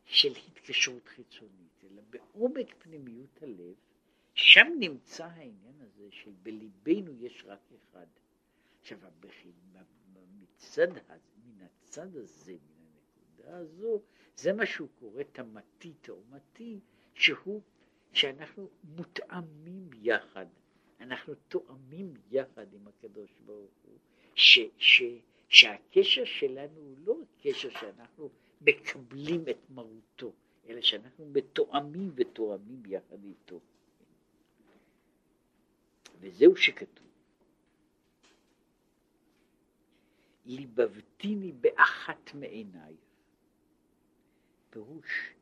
של 0.06 0.34
התקשרות 0.48 1.08
חיצונית, 1.08 1.84
אלא 1.84 2.02
בעומק 2.10 2.76
פנימיות 2.80 3.44
הלב, 3.44 3.76
שם 4.38 4.68
נמצא 4.80 5.26
העניין 5.26 5.82
הזה 5.82 6.08
של 6.12 6.32
בליבנו 6.44 7.12
יש 7.20 7.44
רק 7.48 7.60
אחד. 7.76 8.06
עכשיו, 8.82 9.00
מצד, 10.42 10.88
מן 11.46 11.66
הצד 11.66 12.16
הזה, 12.16 12.52
מן 12.52 12.86
הנקודה 12.86 13.58
הזו, 13.58 14.02
זה 14.36 14.54
מה 14.54 14.66
שהוא 14.66 14.88
קורא 15.00 15.24
תמתי, 15.24 15.94
תאומתי, 16.02 16.80
שהוא, 17.14 17.62
שאנחנו 18.14 18.70
מותאמים 18.84 19.90
יחד, 20.02 20.46
אנחנו 21.00 21.34
תואמים 21.48 22.14
יחד 22.32 22.74
עם 22.74 22.88
הקדוש 22.88 23.32
ברוך 23.46 23.72
הוא, 23.84 23.98
ש, 24.36 24.60
ש, 24.78 25.04
שהקשר 25.50 26.26
שלנו 26.26 26.80
הוא 26.80 26.98
לא 27.06 27.16
קשר 27.42 27.70
שאנחנו 27.70 28.30
מקבלים 28.62 29.50
את 29.50 29.70
מרותו, 29.70 30.34
אלא 30.70 30.82
שאנחנו 30.82 31.26
מתואמים 31.34 32.12
ותואמים 32.16 32.84
יחד 32.86 33.24
איתו. 33.24 33.60
וזהו 36.20 36.56
שכתוב. 36.56 37.08
ליבבתיני 40.46 41.52
באחת 41.52 42.34
מעיניי. 42.34 42.96
פירוש, 44.70 45.34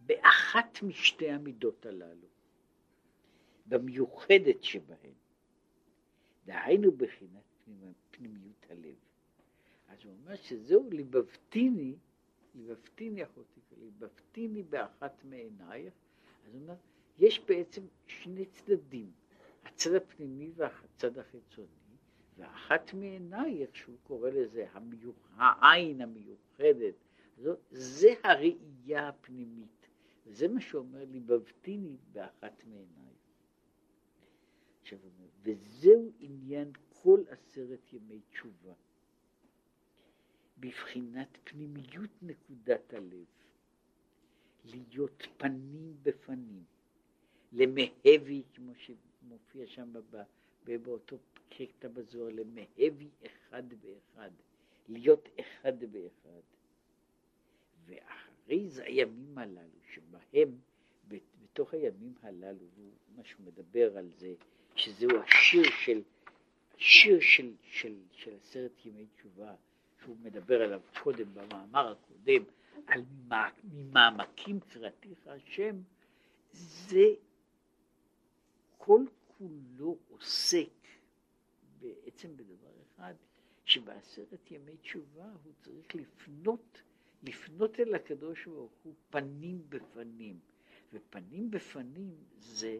באחת 0.00 0.82
משתי 0.82 1.30
המידות 1.30 1.86
הללו, 1.86 2.28
במיוחדת 3.66 4.64
שבהן, 4.64 5.14
דהיינו 6.44 6.92
בחינת 6.92 7.44
פנימיות 8.10 8.66
הלב. 8.70 8.94
אז 9.88 10.04
הוא 10.04 10.12
אומר 10.12 10.36
שזהו 10.36 10.90
ליבבתיני, 10.90 11.96
ליבבתיני 12.54 13.24
אחותי, 13.24 13.60
ליבבתיני 13.80 14.62
באחת 14.62 15.24
מעינייך, 15.24 15.94
אז 16.46 16.54
הוא 16.54 16.62
אומר, 16.62 16.74
יש 17.18 17.40
בעצם 17.40 17.82
שני 18.06 18.46
צדדים. 18.46 19.12
הצד 19.64 19.94
הפנימי 19.94 20.52
והצד 20.56 21.18
החיצוני, 21.18 21.68
ואחת 22.38 22.94
מעינייך, 22.94 23.76
שהוא 23.76 23.96
קורא 24.02 24.30
לזה 24.30 24.66
המיוח, 24.72 25.28
העין 25.36 26.00
המיוחדת, 26.00 26.94
זו, 27.38 27.54
זה 27.70 28.08
הראייה 28.24 29.08
הפנימית, 29.08 29.86
וזה 30.26 30.48
מה 30.48 30.60
שאומר 30.60 31.04
לי, 31.04 31.20
בבתיני 31.20 31.96
באחת 32.12 32.64
מעינייך. 32.64 33.02
עכשיו 34.82 34.98
וזהו 35.42 36.12
עניין 36.20 36.72
כל 37.02 37.20
עשרת 37.28 37.92
ימי 37.92 38.20
תשובה, 38.30 38.72
בבחינת 40.58 41.38
פנימיות 41.44 42.10
נקודת 42.22 42.94
הלב, 42.94 43.24
להיות 44.64 45.26
פנים 45.36 45.96
בפנים, 46.02 46.64
למהבי, 47.52 48.42
כמו 48.54 48.74
ש... 48.74 48.90
מופיע 49.22 49.66
שם 49.66 49.92
באותו 50.64 51.16
קטע 51.48 51.88
בזוהר, 51.88 52.28
למהבי 52.32 53.08
אחד 53.26 53.62
באחד, 53.68 54.30
להיות 54.88 55.28
אחד 55.40 55.84
באחד. 55.84 56.40
ואחרי 57.86 58.68
זה 58.68 58.84
הימים 58.84 59.38
הללו, 59.38 59.78
שבהם, 59.94 60.58
בתוך 61.08 61.74
הימים 61.74 62.14
הללו, 62.22 62.66
מה 63.16 63.24
שהוא 63.24 63.46
מדבר 63.46 63.98
על 63.98 64.10
זה, 64.18 64.34
שזהו 64.74 65.10
השיר 65.10 65.62
של, 65.84 66.02
השיר 66.76 67.20
של, 67.20 67.52
של, 67.62 67.94
של 68.12 68.34
עשרת 68.34 68.86
ימי 68.86 69.06
תשובה, 69.06 69.54
שהוא 70.02 70.16
מדבר 70.22 70.62
עליו 70.62 70.80
קודם, 71.02 71.34
במאמר 71.34 71.92
הקודם, 71.92 72.42
על 72.86 73.02
ממעמקים 73.64 74.60
קראתיך 74.60 75.26
השם, 75.26 75.76
זה 76.52 77.06
כל 78.84 79.04
כולו 79.26 79.98
עוסק 80.08 80.88
בעצם 81.78 82.36
בדבר 82.36 82.72
אחד, 82.82 83.14
שבעשרת 83.64 84.50
ימי 84.50 84.76
תשובה 84.76 85.32
הוא 85.44 85.52
צריך 85.60 85.94
לפנות, 85.94 86.82
לפנות 87.22 87.80
אל 87.80 87.94
הקדוש 87.94 88.46
ברוך 88.46 88.72
הוא 88.82 88.94
פנים 89.10 89.62
בפנים, 89.68 90.38
ופנים 90.92 91.50
בפנים 91.50 92.14
זה 92.38 92.78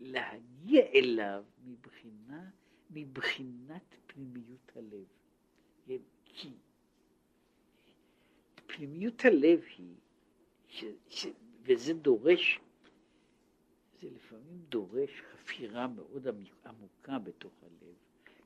להגיע 0.00 0.86
אליו 0.94 1.44
מבחינה, 1.64 2.50
מבחינת 2.90 3.96
פנימיות 4.06 4.72
הלב. 4.76 5.06
כי 6.24 6.50
פנימיות 8.66 9.24
הלב 9.24 9.60
היא, 9.78 9.94
ש, 10.68 10.84
ש, 11.08 11.26
וזה 11.62 11.94
דורש 11.94 12.60
זה 14.00 14.08
לפעמים 14.10 14.58
דורש 14.68 15.22
חפירה 15.32 15.86
מאוד 15.86 16.26
עמוקה 16.64 17.18
בתוך 17.18 17.52
הלב 17.62 17.94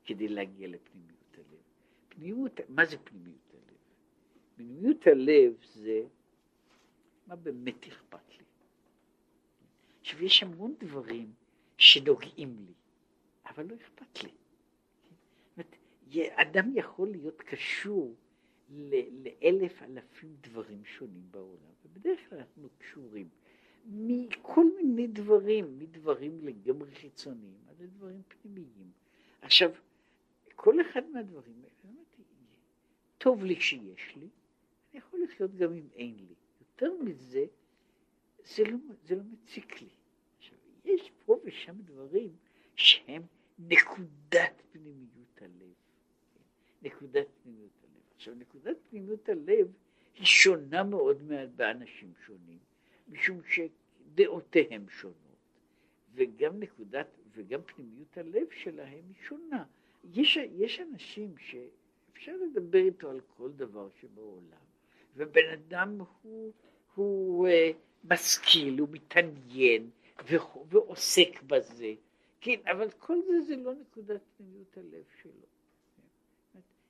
כדי 0.05 0.27
להגיע 0.27 0.67
לפנימיות 0.67 1.37
הלב. 1.37 1.61
פנימיות, 2.09 2.59
מה 2.69 2.85
זה 2.85 2.97
פנימיות 2.97 3.53
הלב? 3.53 3.77
פנימיות 4.55 5.07
הלב 5.07 5.53
זה 5.63 6.03
מה 7.27 7.35
באמת 7.35 7.87
אכפת 7.87 8.29
לי. 8.37 8.43
עכשיו 10.01 10.23
יש 10.23 10.43
המון 10.43 10.75
דברים 10.79 11.33
שנוגעים 11.77 12.55
לי, 12.59 12.73
אבל 13.45 13.65
לא 13.65 13.75
אכפת 13.75 14.23
לי. 14.23 14.31
אדם 16.35 16.77
יכול 16.77 17.11
להיות 17.11 17.41
קשור 17.41 18.15
לאלף 18.69 19.81
אלפים 19.81 20.35
דברים 20.41 20.85
שונים 20.85 21.23
בעולם, 21.31 21.71
ובדרך 21.85 22.19
כלל 22.29 22.39
אנחנו 22.39 22.69
קשורים. 22.77 23.29
מכל 23.85 24.65
מיני 24.77 25.07
דברים, 25.07 25.79
מדברים 25.79 26.41
לגמרי 26.41 26.91
חיצוניים 26.91 27.57
עד 27.69 27.81
לדברים 27.81 28.21
פנימיים. 28.27 28.91
עכשיו, 29.41 29.71
כל 30.55 30.81
אחד 30.81 31.01
מהדברים 31.13 31.55
האלה, 31.63 31.93
אמרתי, 31.95 32.21
טוב 33.17 33.43
לי 33.43 33.61
שיש 33.61 34.15
לי, 34.15 34.27
אני 34.91 34.99
יכול 34.99 35.19
לחיות 35.23 35.55
גם 35.55 35.73
אם 35.73 35.87
אין 35.95 36.15
לי. 36.15 36.35
יותר 36.59 36.93
מזה, 37.03 37.45
זה 38.43 38.63
לא, 38.63 38.77
זה 39.03 39.15
לא 39.15 39.23
מציק 39.23 39.81
לי. 39.81 39.89
עכשיו, 40.37 40.57
יש 40.85 41.11
פה 41.25 41.39
ושם 41.43 41.75
דברים 41.81 42.35
שהם 42.75 43.21
נקודת 43.59 44.61
פנימיות 44.71 45.41
הלב. 45.41 45.73
נקודת 46.81 47.27
פנימיות 47.43 47.71
הלב. 47.83 48.01
עכשיו, 48.15 48.35
נקודת 48.35 48.77
פנימיות 48.89 49.29
הלב 49.29 49.71
היא 50.15 50.25
שונה 50.25 50.83
מאוד 50.83 51.23
באנשים 51.55 52.13
שונים. 52.25 52.59
משום 53.11 53.41
שדעותיהם 53.43 54.89
שונות, 54.89 55.15
וגם 56.13 56.59
נקודת, 56.59 57.07
וגם 57.33 57.61
פנימיות 57.61 58.17
הלב 58.17 58.47
שלהם 58.51 59.03
היא 59.07 59.23
שונה. 59.27 59.63
יש, 60.03 60.37
יש 60.37 60.79
אנשים 60.79 61.35
שאפשר 61.37 62.35
לדבר 62.37 62.79
איתו 62.79 63.09
על 63.09 63.21
כל 63.37 63.51
דבר 63.51 63.89
שבעולם, 63.89 64.65
ובן 65.15 65.49
אדם 65.53 66.01
הוא, 66.21 66.51
הוא 66.95 67.47
uh, 67.47 67.51
משכיל, 68.03 68.79
הוא 68.79 68.87
מתעניין 68.91 69.89
ועוסק 70.69 71.41
בזה, 71.47 71.93
כן, 72.41 72.59
אבל 72.71 72.91
כל 72.91 73.17
זה 73.27 73.41
זה 73.41 73.55
לא 73.55 73.73
נקודת 73.73 74.21
פנימיות 74.37 74.77
הלב 74.77 75.03
שלו. 75.21 75.51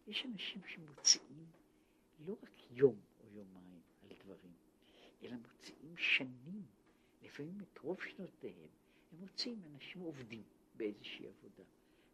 יש 0.07 0.25
אנשים 0.25 0.61
שמוציאים 0.65 1.45
לא 2.27 2.35
רק 2.43 2.49
יום 2.71 2.95
או 3.19 3.25
יומיים 3.29 3.81
על 4.03 4.15
דברים, 4.23 4.51
אלא 5.23 5.35
מוציאים 5.35 5.97
שנים, 5.97 6.61
לפעמים 7.23 7.57
את 7.61 7.77
רוב 7.77 8.01
שנותיהם, 8.01 8.69
הם 9.11 9.19
מוצאים 9.19 9.61
אנשים 9.73 10.01
עובדים 10.01 10.43
באיזושהי 10.75 11.27
עבודה. 11.27 11.63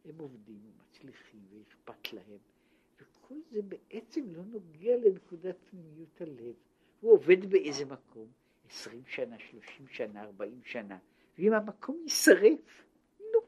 הם 0.04 0.18
עובדים 0.18 0.60
ומצליחים 0.64 1.40
ואכפת 1.50 2.12
להם, 2.12 2.38
וכל 3.00 3.34
זה 3.50 3.62
בעצם 3.62 4.34
לא 4.34 4.42
נוגע 4.42 4.96
לנקודת 4.96 5.56
פנימיות 5.70 6.20
הלב. 6.20 6.54
הוא 7.00 7.12
עובד 7.12 7.50
באיזה 7.50 7.84
מקום, 7.84 8.28
עשרים 8.68 9.02
שנה, 9.06 9.38
שלושים 9.38 9.88
שנה, 9.88 10.22
ארבעים 10.22 10.60
שנה, 10.64 10.98
ואם 11.38 11.52
המקום 11.52 12.00
יישרף, 12.02 12.84
נו. 13.20 13.40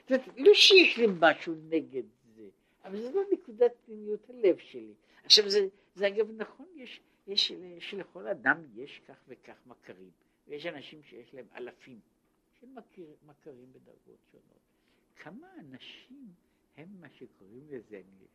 זאת 0.00 0.10
אומרת, 0.10 0.38
לא 0.38 0.54
שיש 0.54 0.98
לי 0.98 1.06
משהו 1.20 1.54
נגד 1.68 2.02
זה, 2.36 2.48
אבל 2.84 3.00
זה 3.00 3.10
לא 3.10 3.22
נקודת 3.32 3.72
פנימיות 3.86 4.30
הלב 4.30 4.58
שלי. 4.58 4.94
עכשיו 5.24 5.50
זה, 5.50 5.68
זה 5.94 6.08
אגב 6.08 6.30
נכון, 6.36 6.66
יש, 6.74 7.00
יש, 7.30 7.52
שלכל 7.78 8.28
אדם 8.28 8.62
יש 8.74 9.00
כך 9.06 9.16
וכך 9.28 9.66
מכרים, 9.66 10.10
ויש 10.46 10.66
אנשים 10.66 11.02
שיש 11.02 11.34
להם 11.34 11.46
אלפים 11.54 12.00
של 12.60 12.66
מכרים 13.26 13.72
בדרגות 13.72 14.18
שונות. 14.30 14.60
כמה 15.16 15.46
אנשים 15.60 16.32
הם 16.76 17.00
מה 17.00 17.10
שקוראים 17.10 17.68
לזה, 17.68 17.96
אני, 17.96 18.26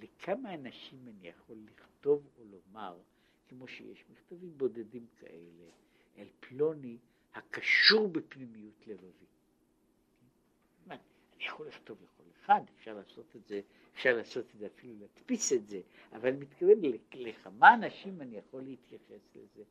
לכמה 0.00 0.54
אנשים 0.54 1.08
אני 1.08 1.28
יכול 1.28 1.56
לכתוב 1.56 2.26
או 2.38 2.44
לומר, 2.44 2.98
כמו 3.48 3.68
שיש 3.68 4.04
מכתבים 4.10 4.58
בודדים 4.58 5.06
כאלה, 5.16 5.70
אל 6.16 6.26
פלוני 6.40 6.98
הקשור 7.34 8.08
בפנימיות 8.08 8.86
לבבי. 8.86 9.26
אני 11.40 11.46
יכול 11.46 11.68
לכתוב 11.68 11.98
לכל 12.02 12.19
אחד, 12.50 12.60
אפשר 12.78 12.94
לעשות 12.94 13.36
את 13.36 13.46
זה, 13.46 13.60
אפשר 13.94 14.16
לעשות 14.16 14.44
את 14.54 14.58
זה, 14.58 14.66
אפילו 14.66 14.94
להדפיס 15.00 15.52
את 15.52 15.66
זה, 15.68 15.80
אבל 16.12 16.32
מתכוון 16.32 16.80
לכמה 17.14 17.74
אנשים 17.74 18.20
אני 18.20 18.36
יכול 18.36 18.62
להתייחס 18.62 19.34
לזה. 19.34 19.62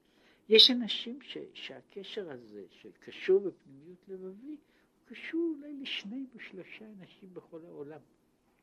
יש 0.50 0.72
אנשים 0.72 1.22
ש, 1.22 1.38
שהקשר 1.54 2.32
הזה 2.32 2.64
של 2.70 2.90
קשור 3.00 3.40
בפנימיות 3.40 4.08
לבבי, 4.08 4.48
הוא 4.48 4.58
קשור 5.06 5.56
אולי 5.58 5.74
לשניים 5.82 6.28
או 6.36 6.40
שלושה 6.40 6.86
אנשים 7.00 7.34
בכל 7.34 7.60
העולם. 7.66 8.00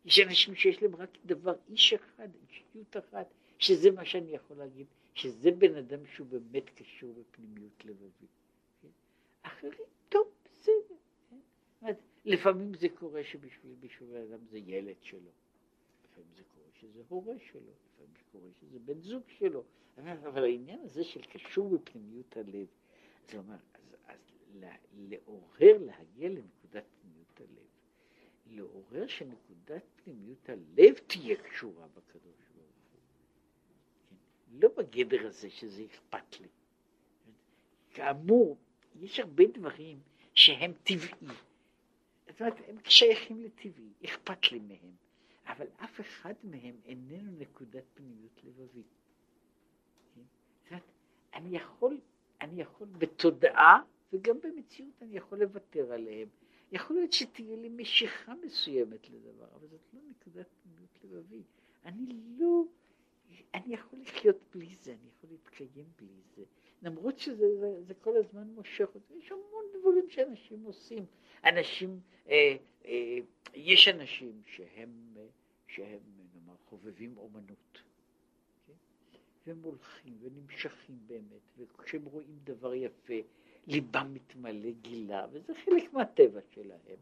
יש 0.04 0.20
אנשים 0.20 0.54
שיש 0.54 0.82
להם 0.82 0.96
רק 0.96 1.18
דבר, 1.26 1.54
איש 1.68 1.92
אחד, 1.92 2.28
אישיות 2.48 2.96
אחת, 2.96 3.26
שזה 3.58 3.90
מה 3.90 4.04
שאני 4.04 4.30
יכול 4.30 4.56
להגיד, 4.56 4.86
שזה 5.14 5.50
בן 5.50 5.74
אדם 5.74 6.06
שהוא 6.06 6.26
באמת 6.26 6.70
קשור 6.70 7.14
בפנימיות 7.14 7.84
לבבי. 7.84 8.26
כן? 8.82 8.88
אחרים, 9.42 9.88
טוב, 10.08 10.28
בסדר. 10.44 10.94
כן? 12.26 12.32
לפעמים 12.32 12.74
זה 12.74 12.88
קורה 12.88 13.24
שבשביל 13.24 13.74
בן 14.00 14.22
אדם 14.22 14.46
זה 14.46 14.58
ילד 14.58 14.96
שלו, 15.02 15.30
לפעמים 16.04 16.30
זה 16.34 16.42
קורה 16.54 16.66
שזה 16.80 17.02
הורה 17.08 17.34
שלו, 17.38 17.60
לפעמים 17.60 18.12
זה 18.14 18.22
קורה 18.32 18.48
שזה 18.60 18.78
בן 18.78 19.00
זוג 19.00 19.22
שלו, 19.28 19.64
אבל 19.98 20.44
העניין 20.44 20.80
הזה 20.80 21.04
של 21.04 21.22
קשור 21.22 21.78
בפנימיות 21.78 22.36
הלב, 22.36 22.66
זה 23.28 23.38
אומר, 23.38 23.56
אז, 23.74 23.96
אז 24.06 24.18
לעורר, 24.96 25.78
להגיע 25.78 26.28
לנקודת 26.28 26.84
פנימיות 27.00 27.40
הלב, 27.40 27.66
לעורר 28.50 29.06
שנקודת 29.06 29.82
פנימיות 30.04 30.48
הלב 30.48 30.94
תהיה 31.06 31.36
קשורה 31.36 31.86
בקדוש 31.86 32.40
ברוך 32.54 32.70
הוא, 32.92 33.00
כן? 34.10 34.16
לא 34.60 34.68
בגדר 34.76 35.26
הזה 35.26 35.50
שזה 35.50 35.84
אכפת 35.84 36.40
לי. 36.40 36.48
כאמור, 37.90 38.56
יש 39.00 39.20
הרבה 39.20 39.44
דברים 39.46 40.00
שהם 40.34 40.72
טבעי, 40.82 41.34
זאת 42.36 42.40
אומרת, 42.40 42.68
הם 42.68 42.76
שייכים 42.84 43.42
לטבעי, 43.42 43.92
אכפת 44.04 44.52
לי 44.52 44.58
מהם, 44.58 44.92
אבל 45.46 45.66
אף 45.76 46.00
אחד 46.00 46.34
מהם 46.44 46.76
איננו 46.84 47.32
נקודת 47.38 47.84
פנימיות 47.94 48.40
לבבית. 48.44 48.86
כן? 50.14 50.20
זאת 50.62 50.70
אומרת, 50.70 50.82
אני 51.34 51.56
יכול, 51.56 52.00
אני 52.40 52.60
יכול 52.60 52.86
בתודעה 52.86 53.82
וגם 54.12 54.36
במציאות 54.40 55.02
אני 55.02 55.16
יכול 55.16 55.38
לוותר 55.38 55.92
עליהם. 55.92 56.28
יכול 56.72 56.96
להיות 56.96 57.12
שתהיה 57.12 57.56
לי 57.56 57.68
משיכה 57.68 58.34
מסוימת 58.34 59.10
לדבר, 59.10 59.48
אבל 59.54 59.68
זאת 59.68 59.80
לא 59.92 60.00
נקודת 60.10 60.46
פנימיות 60.62 60.98
לבבית. 61.04 61.46
אני 61.84 62.06
לא, 62.38 62.64
אני 63.54 63.74
יכול 63.74 63.98
לחיות 64.00 64.36
בלי 64.54 64.74
זה, 64.74 64.92
אני 64.92 65.08
יכול 65.16 65.30
להתקיים 65.30 65.86
בלי 65.98 66.20
זה. 66.36 66.44
למרות 66.82 67.18
שזה 67.18 67.58
זה, 67.60 67.82
זה 67.86 67.94
כל 67.94 68.16
הזמן 68.16 68.48
מושך 68.48 68.88
אותי, 68.94 69.14
יש 69.14 69.32
המון 69.32 69.64
דברים 69.80 70.10
שאנשים 70.10 70.62
עושים. 70.64 71.06
אנשים, 71.44 72.00
אה, 72.28 72.56
אה, 72.84 73.18
יש 73.54 73.88
אנשים 73.88 74.42
שהם, 74.46 75.14
אה, 75.16 75.26
שהם 75.66 76.00
נאמר, 76.34 76.56
חובבים 76.68 77.16
אומנות, 77.16 77.82
כן? 78.66 78.72
והם 79.46 79.62
הולכים 79.62 80.14
ונמשכים 80.20 80.98
באמת, 81.06 81.42
וכשהם 81.58 82.04
רואים 82.04 82.38
דבר 82.44 82.74
יפה, 82.74 83.14
ליבם 83.66 84.14
מתמלא 84.14 84.70
גילה, 84.70 85.26
וזה 85.32 85.54
חלק 85.64 85.92
מהטבע 85.92 86.40
שלהם. 86.54 86.98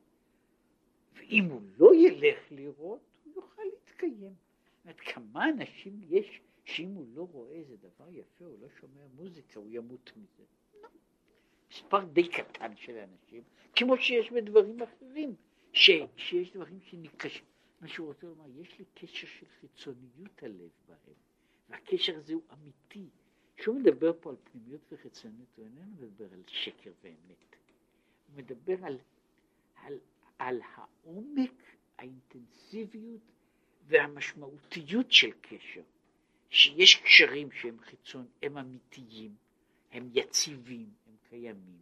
ואם 1.15 1.45
הוא 1.45 1.61
לא 1.79 1.95
ילך 1.95 2.39
לראות, 2.51 3.01
הוא 3.25 3.33
יוכל 3.37 3.63
להתקיים. 3.63 4.15
זאת 4.23 4.85
אומרת, 4.85 5.01
כמה 5.01 5.49
אנשים 5.49 6.01
יש 6.09 6.41
שאם 6.65 6.89
הוא 6.89 7.07
לא 7.15 7.29
רואה 7.33 7.53
איזה 7.53 7.77
דבר 7.77 8.11
יפה, 8.11 8.45
הוא 8.45 8.59
לא 8.61 8.69
שומע 8.81 9.01
מוזיקה, 9.15 9.61
הוא 9.61 9.69
ימות 9.71 10.11
מזה. 10.17 10.45
לא. 10.83 10.89
מספר 11.71 12.05
די 12.05 12.29
קטן 12.29 12.77
של 12.77 12.97
אנשים, 12.99 13.43
כמו 13.77 13.97
שיש 13.97 14.33
בדברים 14.33 14.83
אחרים, 14.83 15.35
ש, 15.73 15.91
שיש 16.17 16.53
דברים 16.53 16.81
שנקש... 16.81 17.43
מה 17.81 17.89
שהוא 17.89 18.07
רוצה 18.07 18.27
לומר, 18.27 18.61
יש 18.61 18.79
לי 18.79 18.85
קשר 18.95 19.27
של 19.27 19.47
חיצוניות 19.61 20.43
הלב 20.43 20.71
בהם, 20.89 21.15
והקשר 21.69 22.17
הזה 22.17 22.35
הוא 22.35 22.43
אמיתי. 22.53 23.09
כשהוא 23.57 23.81
מדבר 23.81 24.13
פה 24.21 24.31
על 24.31 24.37
פנימיות 24.45 24.93
וחיצוניות, 24.93 25.49
הוא 25.57 25.65
איננו 25.65 25.93
מדבר 25.93 26.33
על 26.33 26.43
שקר 26.47 26.93
ואמת. 27.03 27.57
הוא 28.27 28.37
מדבר 28.37 28.85
על, 28.85 28.99
על, 29.75 29.99
על 30.39 30.61
העומק, 30.75 31.63
האינטנסיביות 31.99 33.21
והמשמעותיות 33.87 35.13
של 35.13 35.31
קשר. 35.41 35.83
שיש 36.51 36.97
קשרים 36.97 37.51
שהם 37.51 37.79
חיצון, 37.81 38.27
הם 38.43 38.59
אמיתיים, 38.59 39.35
הם 39.93 40.09
יציבים, 40.13 40.91
הם 41.07 41.17
קיימים, 41.29 41.81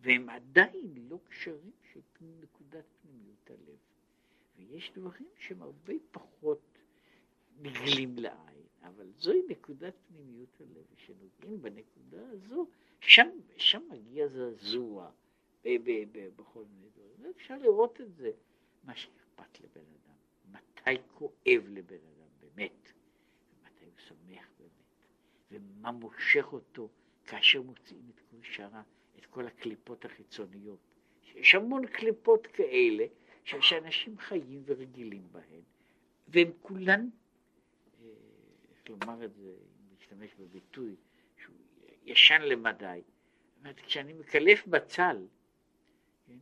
והם 0.00 0.28
עדיין 0.28 0.94
לא 1.10 1.18
קשרים 1.28 1.72
של 1.92 2.00
נקודת 2.40 2.84
פנימיות 3.02 3.50
הלב. 3.50 3.78
ויש 4.56 4.92
דברים 4.94 5.28
שהם 5.38 5.62
הרבה 5.62 5.94
פחות 6.10 6.78
נגלים 7.60 8.18
לעין, 8.18 8.66
אבל 8.82 9.06
זוהי 9.16 9.42
נקודת 9.48 9.94
פנימיות 10.08 10.60
הלב, 10.60 10.84
וכשנוגעים 10.92 11.62
בנקודה 11.62 12.30
הזו, 12.30 12.66
שם, 13.00 13.28
שם 13.56 13.82
מגיע 13.90 14.26
זעזוע 14.26 15.10
בכל 16.36 16.64
מיני 16.64 16.86
דברים. 16.96 17.32
אפשר 17.36 17.58
לראות 17.58 18.00
את 18.00 18.14
זה, 18.14 18.30
מה 18.84 18.96
שאכפת 18.96 19.60
לבן 19.60 19.80
אדם, 19.80 20.16
מתי 20.52 21.02
כואב 21.14 21.68
לבן 21.68 21.94
אדם, 21.94 22.28
באמת. 22.40 22.92
שמח 24.12 24.46
באמת, 24.58 24.70
ומה 25.50 25.92
מושך 25.92 26.52
אותו 26.52 26.88
כאשר 27.26 27.62
מוציאים 27.62 28.10
את 28.14 28.20
כל 28.30 28.36
שרה, 28.42 28.82
את 29.18 29.26
כל 29.26 29.46
הקליפות 29.46 30.04
החיצוניות. 30.04 30.78
יש 31.34 31.54
המון 31.54 31.86
קליפות 31.86 32.46
כאלה 32.46 33.04
שאנשים 33.44 34.18
חיים 34.18 34.62
ורגילים 34.66 35.22
בהן, 35.32 35.62
והם 36.28 36.50
כולן, 36.60 37.08
אה, 38.00 38.06
איך 38.70 38.88
לומר 38.88 39.24
את 39.24 39.34
זה, 39.34 39.50
אם 39.50 39.88
להשתמש 39.90 40.34
בביטוי, 40.34 40.96
שהוא 41.36 41.56
ישן 42.04 42.42
למדי. 42.42 43.02
אומרת, 43.58 43.80
כשאני 43.80 44.12
מקלף 44.12 44.66
בצל, 44.66 45.26
כן, 46.26 46.38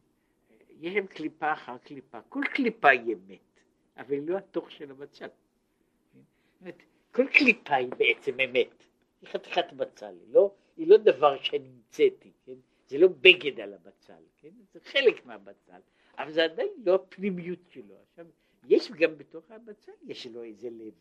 יש 0.68 0.94
להם 0.94 1.06
קליפה 1.06 1.52
אחר 1.52 1.78
קליפה, 1.78 2.22
כל 2.22 2.42
קליפה 2.54 2.88
היא 2.88 3.14
אמת, 3.14 3.60
אבל 3.96 4.12
היא 4.12 4.22
לא 4.26 4.38
התוך 4.38 4.70
של 4.70 4.90
הבצל. 4.90 5.28
כן? 6.12 6.20
אומרת, 6.60 6.82
כל 7.12 7.26
קליפה 7.32 7.74
היא 7.74 7.88
בעצם 7.98 8.40
אמת. 8.40 8.84
היא 9.20 9.28
חתיכת 9.28 9.72
בצל, 9.72 10.14
לא, 10.28 10.54
היא 10.76 10.86
לא 10.88 10.96
דבר 10.96 11.42
שאני 11.42 11.68
המצאתי, 11.68 12.32
כן? 12.44 12.54
זה 12.86 12.98
לא 12.98 13.08
בגד 13.08 13.60
על 13.60 13.74
הבצל, 13.74 14.22
כן? 14.36 14.50
זה 14.72 14.80
חלק 14.80 15.26
מהבצל, 15.26 15.80
אבל 16.18 16.32
זה 16.32 16.44
עדיין 16.44 16.68
לא 16.84 16.94
הפנימיות 16.94 17.58
שלו. 17.68 17.94
עכשיו, 18.10 18.26
יש 18.68 18.90
גם 18.90 19.18
בתוך 19.18 19.50
הבצל, 19.50 19.92
יש 20.06 20.26
לו 20.26 20.42
איזה 20.42 20.70
לב, 20.70 20.94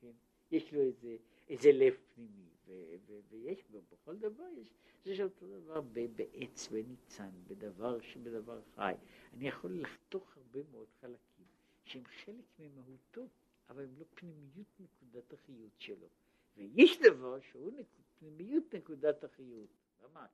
כן? 0.00 0.12
יש 0.50 0.72
לו 0.72 0.80
איזה, 0.80 1.16
איזה 1.48 1.72
לב 1.72 1.96
פנימי, 2.14 2.48
ו- 2.66 2.94
ו- 3.06 3.20
ויש 3.30 3.64
בו, 3.70 3.82
בכל 3.92 4.16
דבר 4.16 4.44
יש, 4.56 4.68
זה 5.04 5.16
שאותו 5.16 5.46
דבר 5.46 5.80
בעץ, 6.16 6.68
בניצן, 6.68 7.30
בדבר 7.46 8.00
שבדבר 8.00 8.60
חי. 8.74 8.92
אני 9.34 9.48
יכול 9.48 9.80
לחתוך 9.80 10.36
הרבה 10.36 10.60
מאוד 10.70 10.88
חלקים 11.00 11.46
שהם 11.84 12.04
חלק 12.04 12.44
ממהותו. 12.58 13.26
אבל 13.70 13.84
הם 13.84 13.94
לא 13.98 14.04
פנימיות 14.14 14.80
נקודת 14.80 15.32
החיות 15.32 15.72
שלו. 15.78 16.08
ויש 16.56 16.98
דבר 16.98 17.40
שהוא 17.40 17.72
נקוד, 17.72 18.04
פנימיות 18.18 18.74
נקודת 18.74 19.24
החיות, 19.24 19.70
ממש. 20.02 20.30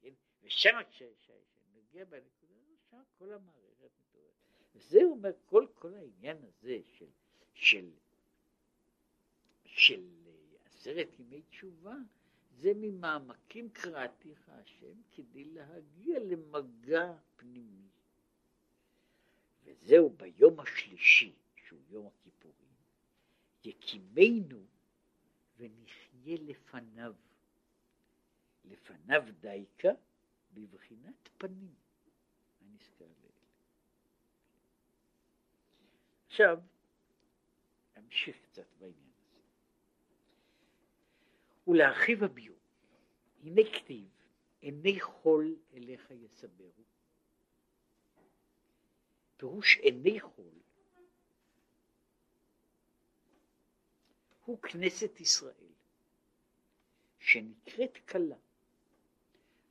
כן? 0.00 0.12
ושם 0.42 0.78
כשנגיע 0.90 2.04
בנקודה 2.04 2.54
הזו, 2.62 2.74
שם 2.90 3.02
כל 3.18 3.32
המערכת 3.32 3.90
מתעוררת. 4.00 4.34
וזה 4.74 4.98
אומר, 5.02 5.30
כל, 5.46 5.66
כל 5.74 5.94
העניין 5.94 6.36
הזה 6.42 6.78
של, 6.84 7.08
של, 7.54 7.90
של 9.64 10.08
עשרת 10.64 11.18
ימי 11.18 11.42
תשובה, 11.42 11.96
זה 12.60 12.72
ממעמקים 12.74 13.70
קראתיך 13.70 14.48
השם 14.48 15.02
כדי 15.10 15.44
להגיע 15.44 16.18
למגע 16.18 17.12
פנימי. 17.36 17.88
וזהו 19.64 20.10
ביום 20.10 20.60
השלישי, 20.60 21.34
שהוא 21.54 21.80
יום. 21.88 22.10
יקימנו 23.64 24.66
ונחיה 25.56 26.36
לפניו. 26.40 27.14
לפניו 28.64 29.22
דייקה 29.40 29.92
בבחינת 30.54 31.28
פנים. 31.38 31.74
עכשיו, 36.30 36.58
נמשיך 37.96 38.36
קצת 38.42 38.66
בעניין 38.78 39.10
הזה. 39.18 39.40
ולהרחיב 41.66 42.24
הביור, 42.24 42.58
הנה 43.42 43.62
כתיב, 43.74 44.08
עיני 44.60 45.00
חול 45.00 45.56
אליך 45.74 46.10
יסברו. 46.10 46.84
פירוש 49.36 49.76
עיני 49.76 50.20
חול 50.20 50.54
הוא 54.50 54.58
כנסת 54.62 55.20
ישראל, 55.20 55.72
שנקראת 57.18 57.98
כלה. 58.08 58.36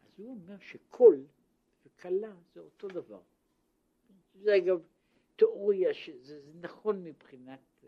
אז 0.05 0.11
הוא 0.17 0.31
אומר 0.31 0.59
שקול 0.59 1.25
וכלה 1.85 2.33
זה 2.53 2.59
אותו 2.59 2.87
דבר. 2.87 3.21
זה 4.33 4.57
אגב 4.57 4.81
תיאוריה 5.35 5.93
שזה 5.93 6.41
נכון 6.61 7.03
מבחינת, 7.03 7.83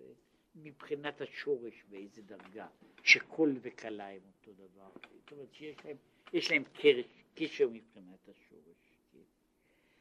מבחינת 0.55 1.21
השורש 1.21 1.83
באיזה 1.89 2.21
דרגה, 2.21 2.67
שקול 3.03 3.57
וכלה 3.61 4.09
הם 4.09 4.21
אותו 4.25 4.53
דבר. 4.53 4.89
זאת 5.19 5.31
אומרת 5.31 5.53
שיש 5.53 5.85
להם, 5.85 5.97
יש 6.33 6.51
להם 6.51 6.63
קרש, 6.63 7.05
קשר 7.35 7.69
מבחינת 7.69 8.29
השורש. 8.29 8.93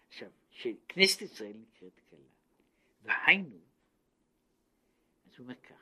עכשיו, 0.09 0.31
שכנסת 0.51 1.23
ישראל 1.23 1.57
נקראת 1.57 2.01
כלה, 2.11 2.19
והיינו, 3.03 3.59
אז 5.27 5.39
הוא 5.39 5.45
אומר 5.45 5.55
ככה, 5.55 5.80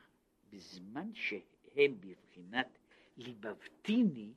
בזמן 0.50 1.14
שהם 1.14 2.00
בבחינת 2.00 2.78
ליבבתיני, 3.16 4.32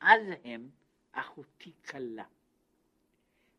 אז 0.00 0.20
הם 0.44 0.70
אחותי 1.12 1.72
כלה. 1.90 2.24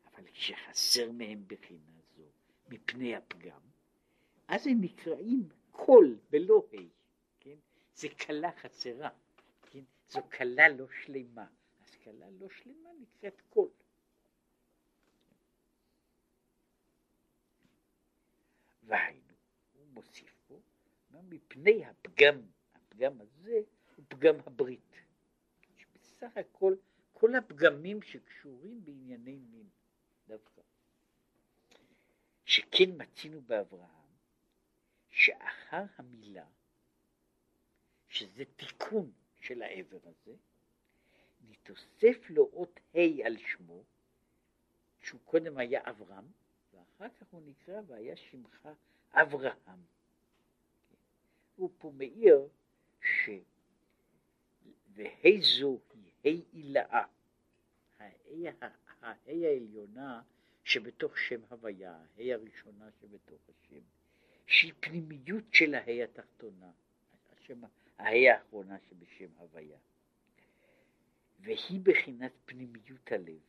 אבל 0.06 0.26
כשחסר 0.32 1.12
מהם 1.12 1.44
בחינה 1.46 2.00
זו 2.16 2.22
מפני 2.68 3.16
הפגם, 3.16 3.60
אז 4.48 4.66
הם 4.66 4.80
נקראים 4.80 5.48
קול 5.70 6.18
ולא 6.30 6.66
ה', 6.72 6.76
כן? 7.40 7.56
זה 7.94 8.08
כלה 8.08 8.52
חסרה, 8.52 9.10
כן? 9.70 9.84
זו 10.08 10.20
כלה 10.38 10.68
לא 10.68 10.86
שלמה, 11.02 11.46
אז 11.84 11.94
כלה 11.94 12.30
לא 12.30 12.48
שלמה 12.50 12.90
נקראת 13.00 13.40
קול. 13.50 13.68
פה, 18.88 18.96
מפני 21.32 21.84
הפגם, 21.84 22.42
הפגם 22.74 23.20
הזה 23.20 23.60
הוא 23.96 24.04
פגם 24.08 24.34
הברית. 24.46 24.96
בסך 25.94 26.36
הכל, 26.36 26.74
כל 27.12 27.34
הפגמים 27.34 28.02
שקשורים 28.02 28.84
בענייני 28.84 29.38
מין. 29.38 29.68
דווקא. 30.28 30.62
שכן 32.44 32.90
מצינו 32.96 33.40
באברהם, 33.40 34.10
שאחר 35.10 35.84
המילה, 35.96 36.46
שזה 38.08 38.44
תיקון 38.56 39.12
של 39.40 39.62
העבר 39.62 39.98
הזה, 40.04 40.34
נתוסף 41.48 42.30
לו 42.30 42.50
אות 42.52 42.80
ה' 42.94 43.26
על 43.26 43.36
שמו, 43.38 43.84
שהוא 45.00 45.20
קודם 45.24 45.58
היה 45.58 45.80
אברהם, 45.84 46.32
ואחר 46.72 47.08
כך 47.08 47.26
הוא 47.30 47.42
נקרא 47.44 47.80
והיה 47.86 48.16
שמך 48.16 48.68
אברהם. 49.12 49.82
הוא 51.56 51.70
פה 51.78 51.92
מעיר 51.96 52.48
ש... 53.02 53.30
וה' 54.94 55.40
זו 55.40 55.80
היא 56.24 56.42
ה' 56.42 56.46
עילאה, 56.52 57.04
הה' 59.00 59.14
העליונה 59.26 60.22
שבתוך 60.64 61.18
שם 61.18 61.40
הוויה, 61.48 61.92
ה' 61.92 62.32
הראשונה 62.34 62.90
שבתוך 63.00 63.40
השם, 63.48 63.80
שהיא 64.46 64.72
פנימיות 64.80 65.44
של 65.52 65.74
הה' 65.74 66.04
התחתונה, 66.04 66.70
השם, 67.32 67.60
הה' 67.98 68.32
האחרונה 68.32 68.76
שבשם 68.88 69.30
הוויה, 69.38 69.78
והיא 71.40 71.80
בחינת 71.82 72.32
פנימיות 72.44 73.12
הלב. 73.12 73.40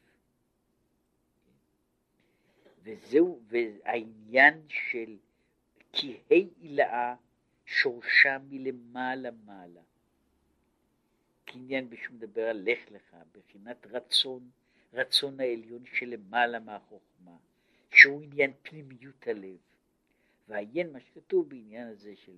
וזהו, 2.84 3.42
והעניין 3.48 4.66
של 4.70 5.18
כי 5.92 6.18
ה' 6.32 6.34
עילאה 6.60 7.16
שורשה 7.66 8.38
מלמעלה 8.50 9.30
מעלה. 9.46 9.82
קניין 11.46 11.90
בשום 11.90 12.18
דבר 12.18 12.42
על 12.42 12.70
לך 12.70 12.92
לך, 12.92 13.16
בחינת 13.32 13.86
רצון 13.86 14.50
הרצון 14.94 15.40
העליון 15.40 15.86
שלמעלה 15.86 16.60
מהחוכמה, 16.60 17.38
שהוא 17.92 18.22
עניין 18.22 18.52
פנימיות 18.62 19.28
הלב. 19.28 19.58
ועיין 20.48 20.92
מה 20.92 21.00
שכתוב 21.00 21.50
בעניין 21.50 21.88
הזה 21.88 22.16
של 22.16 22.38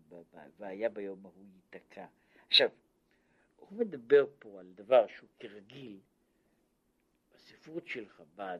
והיה 0.57 0.89
ביום 0.89 1.25
ההוא 1.25 1.45
ייתקע. 1.55 2.05
עכשיו, 2.47 2.69
הוא 3.55 3.79
מדבר 3.79 4.25
פה 4.39 4.59
על 4.59 4.71
דבר 4.75 5.07
שהוא 5.07 5.29
כרגיל, 5.39 5.99
בספרות 7.35 7.87
של 7.87 8.09
חב"ד 8.09 8.59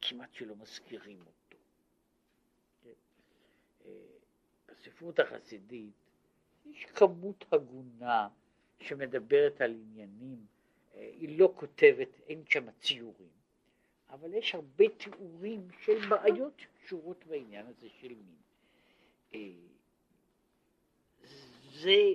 כמעט 0.00 0.32
שלא 0.32 0.56
מזכירים 0.56 1.20
אותו. 1.20 1.56
כן? 2.82 2.90
אה, 3.84 3.90
בספרות 4.76 5.18
החסידית 5.18 5.94
יש 6.64 6.84
כמות 6.84 7.44
הגונה 7.52 8.28
שמדברת 8.80 9.60
על 9.60 9.74
עניינים 9.74 10.46
היא 10.96 11.38
לא 11.38 11.52
כותבת, 11.56 12.08
אין 12.28 12.44
שם 12.48 12.70
ציורים, 12.80 13.30
אבל 14.10 14.34
יש 14.34 14.54
הרבה 14.54 14.84
תיאורים 14.88 15.68
של 15.80 16.08
בעיות 16.08 16.52
שקשורות 16.58 17.24
בעניין 17.26 17.66
הזה 17.66 17.88
של 17.88 18.08
מין. 18.08 18.36
אה, 19.34 19.38
זה, 21.72 22.12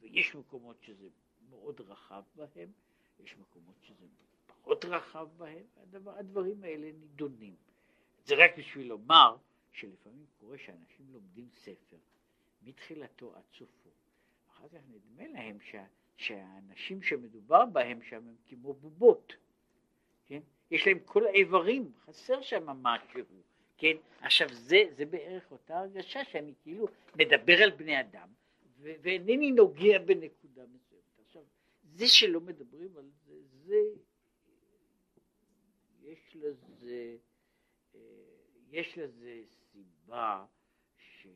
ויש 0.00 0.34
מקומות 0.34 0.76
שזה 0.82 1.08
מאוד 1.50 1.80
רחב 1.80 2.22
בהם, 2.36 2.68
יש 3.24 3.36
מקומות 3.36 3.74
שזה 3.82 4.06
פחות 4.46 4.84
רחב 4.84 5.28
בהם, 5.36 5.64
והדבר, 5.76 6.18
הדברים 6.18 6.64
האלה 6.64 6.92
נידונים. 6.92 7.54
זה 8.24 8.34
רק 8.34 8.58
בשביל 8.58 8.86
לומר 8.86 9.36
שלפעמים 9.74 10.26
קורה 10.40 10.58
שאנשים 10.58 11.06
לומדים 11.12 11.48
ספר 11.50 11.96
מתחילתו 12.62 13.36
עד 13.36 13.42
סופו, 13.58 13.90
אחר 14.50 14.68
כך 14.68 14.80
נדמה 14.88 15.28
להם 15.28 15.60
שה... 15.60 15.84
שהאנשים 16.16 17.02
שמדובר 17.02 17.66
בהם 17.66 18.02
שם 18.02 18.16
הם 18.16 18.36
כמו 18.48 18.74
בובות, 18.74 19.32
כן? 20.26 20.40
יש 20.70 20.86
להם 20.86 20.98
כל 21.04 21.26
האיברים, 21.26 21.92
חסר 22.04 22.42
שם 22.42 22.66
משהו, 22.66 23.20
כן? 23.78 23.96
עכשיו 24.20 24.48
זה, 24.52 24.82
זה 24.96 25.06
בערך 25.06 25.52
אותה 25.52 25.78
הרגשה 25.78 26.24
שאני 26.24 26.54
כאילו 26.62 26.86
מדבר 27.14 27.62
על 27.62 27.70
בני 27.70 28.00
אדם 28.00 28.28
ו- 28.78 28.94
ואינני 29.02 29.52
נוגע 29.52 29.98
בנקודה 29.98 30.62
מסוימת. 30.66 31.18
עכשיו, 31.26 31.42
זה 31.84 32.08
שלא 32.08 32.40
מדברים 32.40 32.96
על 32.96 33.10
זה, 33.26 33.34
זה, 33.64 33.80
יש 36.02 36.36
לזה, 36.36 37.16
אה, 37.94 38.00
יש 38.70 38.98
לזה 38.98 39.42
סיבה 40.04 40.44
ש, 40.96 41.26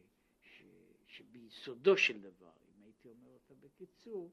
ש, 0.43 0.63
שביסודו 1.07 1.97
של 1.97 2.21
דבר, 2.21 2.53
אם 2.69 2.85
הייתי 2.85 3.09
אומר 3.09 3.31
אותה 3.31 3.55
בקיצור, 3.55 4.31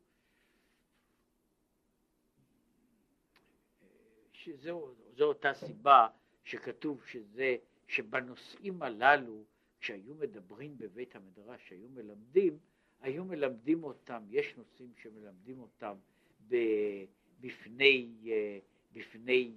שזו 4.32 4.94
אותה 5.22 5.54
סיבה 5.54 6.08
שכתוב 6.44 7.06
שזה, 7.06 7.58
שבנושאים 7.88 8.82
הללו, 8.82 9.44
כשהיו 9.80 10.16
מדברים 10.16 10.78
בבית 10.78 11.16
המדרש, 11.16 11.68
שהיו 11.68 11.90
מלמדים, 11.90 12.60
היו 13.02 13.26
מלמדים 13.26 13.84
אותם, 13.84 14.24
יש 14.30 14.56
נושאים 14.58 14.94
שמלמדים 14.96 15.60
אותם 15.60 15.96
בפני, 17.40 18.10
בפני, 18.94 19.52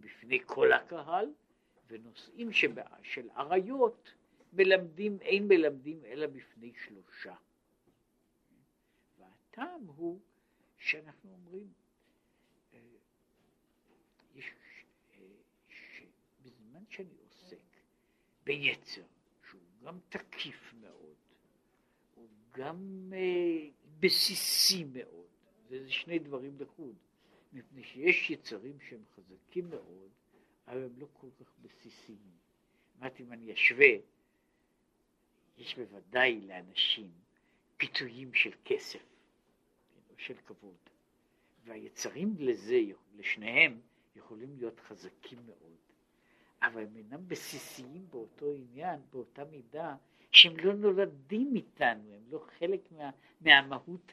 בפני 0.00 0.40
כל 0.46 0.72
הקהל, 0.72 1.32
ונושאים 1.88 2.52
של 3.02 3.30
עריות 3.30 4.12
מלמדים, 4.52 5.18
אין 5.20 5.48
מלמדים 5.48 6.04
אלא 6.04 6.26
בפני 6.26 6.72
שלושה. 6.84 7.34
והטעם 9.18 9.86
הוא 9.86 10.20
שאנחנו 10.76 11.30
אומרים, 11.32 11.72
שאני 16.98 17.14
עוסק 17.24 17.76
ביצר, 18.44 19.02
שהוא 19.48 19.60
גם 19.84 19.98
תקיף 20.08 20.74
מאוד, 20.80 21.16
הוא 22.14 22.28
גם 22.50 23.10
אה, 23.12 23.68
בסיסי 24.00 24.84
מאוד, 24.84 25.26
וזה 25.68 25.90
שני 25.90 26.18
דברים 26.18 26.56
לחוד, 26.58 26.94
מפני 27.52 27.84
שיש 27.84 28.30
יצרים 28.30 28.80
שהם 28.80 29.02
חזקים 29.14 29.70
מאוד, 29.70 30.10
אבל 30.68 30.84
הם 30.84 30.98
לא 30.98 31.06
כל 31.12 31.26
כך 31.40 31.52
בסיסיים. 31.62 32.38
אמרתי, 32.98 33.22
אם 33.22 33.32
אני 33.32 33.52
אשווה, 33.52 33.94
יש 35.58 35.78
בוודאי 35.78 36.40
לאנשים 36.40 37.10
פיתויים 37.76 38.34
של 38.34 38.50
כסף, 38.64 38.98
כן, 38.98 40.00
או 40.10 40.14
של 40.18 40.34
כבוד, 40.46 40.76
והיצרים 41.64 42.34
לזה, 42.38 42.80
לשניהם, 43.16 43.80
יכולים 44.16 44.56
להיות 44.56 44.80
חזקים 44.80 45.38
מאוד. 45.46 45.76
אבל 46.62 46.82
הם 46.82 46.96
אינם 46.96 47.28
בסיסיים 47.28 48.06
באותו 48.10 48.52
עניין, 48.54 49.00
באותה 49.10 49.44
מידה, 49.44 49.96
שהם 50.30 50.56
לא 50.56 50.74
נולדים 50.74 51.56
איתנו, 51.56 52.14
הם 52.14 52.22
לא 52.28 52.46
חלק 52.58 52.92
מה, 52.92 53.10
מהמהות 53.40 54.12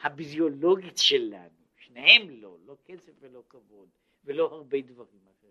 הביזיולוגית 0.00 0.98
שלנו, 0.98 1.66
שניהם 1.76 2.30
לא, 2.30 2.56
לא 2.66 2.76
כסף 2.84 3.12
ולא 3.20 3.42
כבוד, 3.48 3.88
ולא 4.24 4.44
הרבה 4.44 4.80
דברים 4.80 5.20
אחרים. 5.38 5.45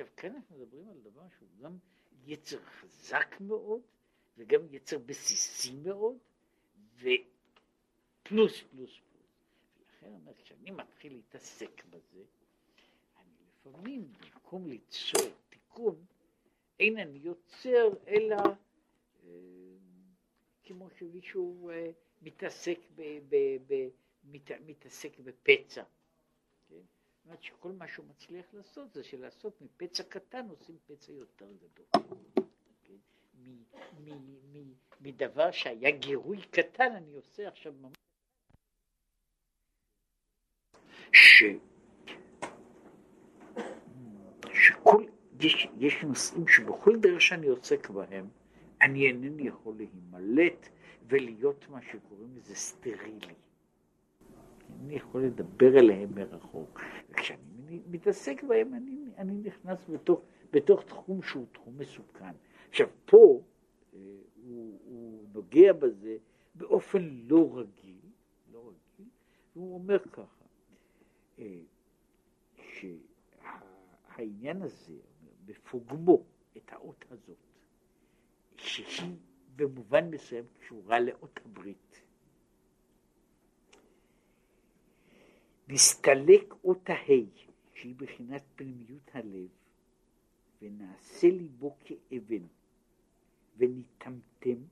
עכשיו, 0.00 0.16
כאן 0.16 0.34
אנחנו 0.34 0.56
מדברים 0.56 0.88
על 0.88 0.98
דבר 1.00 1.22
שהוא 1.38 1.48
גם 1.62 1.78
יצר 2.26 2.58
חזק 2.62 3.36
מאוד, 3.40 3.80
וגם 4.36 4.60
יצר 4.70 4.98
בסיסי 4.98 5.72
מאוד, 5.72 6.16
ופלוס 6.96 7.22
פלוס 8.22 8.62
פלוס. 8.70 8.90
ולכן 9.78 10.06
אומר, 10.06 10.32
כשאני 10.34 10.70
מתחיל 10.70 11.12
להתעסק 11.12 11.84
בזה, 11.90 12.22
אני 13.18 13.34
לפעמים, 13.48 14.12
במקום 14.12 14.68
ליצור 14.68 15.30
תיקון, 15.48 16.04
אין 16.80 16.98
אני 16.98 17.18
יוצר 17.18 17.88
אלא 18.08 18.36
אה, 18.36 19.30
כמו 20.64 20.90
שמישהו 20.98 21.70
אה, 21.70 21.90
מתעסק, 22.22 22.78
ב, 22.94 23.02
ב, 23.28 23.36
ב, 23.66 23.88
מת, 24.24 24.50
מתעסק 24.66 25.18
בפצע. 25.18 25.82
אומרת 27.28 27.42
שכל 27.42 27.72
מה 27.72 27.88
שהוא 27.88 28.06
מצליח 28.06 28.46
לעשות 28.52 28.92
זה 28.92 29.04
שלעשות 29.04 29.60
מפצע 29.60 30.02
קטן 30.02 30.48
עושים 30.48 30.76
פצע 30.86 31.12
יותר 31.12 31.46
גדול. 31.52 32.02
מ, 34.52 34.72
מדבר 35.00 35.50
שהיה 35.50 35.90
גירוי 35.90 36.42
קטן 36.50 36.92
אני 36.92 37.12
עושה 37.12 37.48
עכשיו 37.48 37.72
ממש... 37.80 37.94
שכל, 44.52 45.04
יש, 45.40 45.68
יש 45.78 46.02
נושאים 46.02 46.48
שבכל 46.48 46.96
דרך 47.00 47.20
שאני 47.20 47.46
עוסק 47.46 47.90
בהם 47.90 48.28
אני 48.82 49.06
אינני 49.06 49.48
יכול 49.48 49.74
להימלט 49.76 50.68
ולהיות 51.08 51.68
מה 51.68 51.82
שקוראים 51.82 52.36
לזה 52.36 52.54
סטרילי. 52.54 53.34
אני 54.80 54.94
יכול 54.94 55.24
לדבר 55.24 55.78
אליהם 55.78 56.14
מרחוק. 56.14 56.80
וכשאני 57.10 57.82
מתעסק 57.90 58.42
בהם 58.42 58.74
אני, 58.74 58.96
אני 59.18 59.38
נכנס 59.38 59.90
בתוך, 59.90 60.20
בתוך 60.52 60.82
תחום 60.82 61.22
שהוא 61.22 61.46
תחום 61.52 61.78
מסוכן. 61.78 62.32
עכשיו 62.68 62.88
פה 63.04 63.42
אה, 63.94 63.98
הוא, 64.44 64.78
הוא 64.84 65.24
נוגע 65.34 65.72
בזה 65.72 66.16
באופן 66.54 67.02
לא 67.02 67.58
רגיל, 67.58 68.00
לא 68.52 68.58
רגיל, 68.58 69.08
והוא 69.56 69.74
אומר 69.74 69.98
ככה, 69.98 70.44
אה, 71.38 71.60
שהעניין 74.16 74.62
הזה, 74.62 74.94
בפוגמו 75.44 76.24
את 76.56 76.72
האות 76.72 77.04
הזאת, 77.10 77.36
שהיא 78.56 79.16
במובן 79.56 80.10
מסוים 80.10 80.44
קשורה 80.58 81.00
לאות 81.00 81.40
הברית. 81.44 82.02
נסתלק 85.68 86.54
אות 86.64 86.90
ההי, 86.90 87.26
שהיא 87.74 87.94
בחינת 87.96 88.42
פנימיות 88.56 89.10
הלב, 89.12 89.48
ונעשה 90.62 91.28
ליבו 91.28 91.76
כאבן, 91.84 92.46
ונטמטם, 93.56 94.62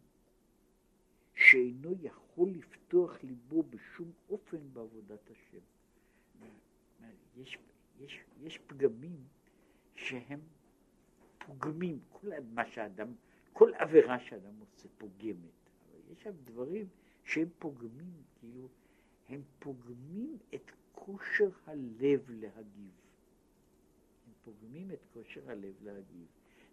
שאינו 1.35 1.95
יכול 2.03 2.49
לפתוח 2.51 3.19
ליבו 3.23 3.63
בשום 3.63 4.13
אופן 4.31 4.59
בעבודת 4.73 5.31
השם. 5.31 5.59
יש, 7.37 7.59
יש, 8.01 8.21
יש 8.41 8.59
פגמים 8.59 9.25
שהם 9.95 10.41
פוגמים, 11.39 11.99
כל 12.09 12.29
מה 12.55 12.67
שאדם 12.67 13.09
כל 13.53 13.75
עבירה 13.75 14.21
שאדם 14.21 14.55
עושה 14.61 14.89
פוגמת, 14.99 15.37
אבל 15.91 16.01
יש 16.13 16.23
שם 16.23 16.33
דברים 16.45 16.89
שהם 17.25 17.49
פוגמים, 17.59 18.23
כאילו, 18.41 18.69
הם 19.29 19.43
פוגמים 19.59 20.39
את 20.55 20.71
כושר 20.97 21.51
הלב 21.67 22.31
להגיב. 22.31 22.91
הם 24.27 24.33
פוגמים 24.45 24.91
את 24.91 25.05
כושר 25.13 25.51
הלב 25.51 25.75
להגיב. 25.83 26.27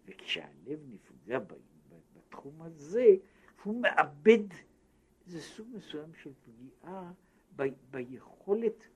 וכשהלב 0.06 0.80
נפגע 0.88 1.38
בתחום 2.16 2.62
הזה, 2.62 3.06
הוא 3.62 3.82
מאבד 3.82 4.44
איזה 5.26 5.40
סוג 5.40 5.68
מסוים 5.72 6.14
של 6.14 6.30
פגיעה 6.42 7.12
ב, 7.56 7.62
ביכולת, 7.90 8.86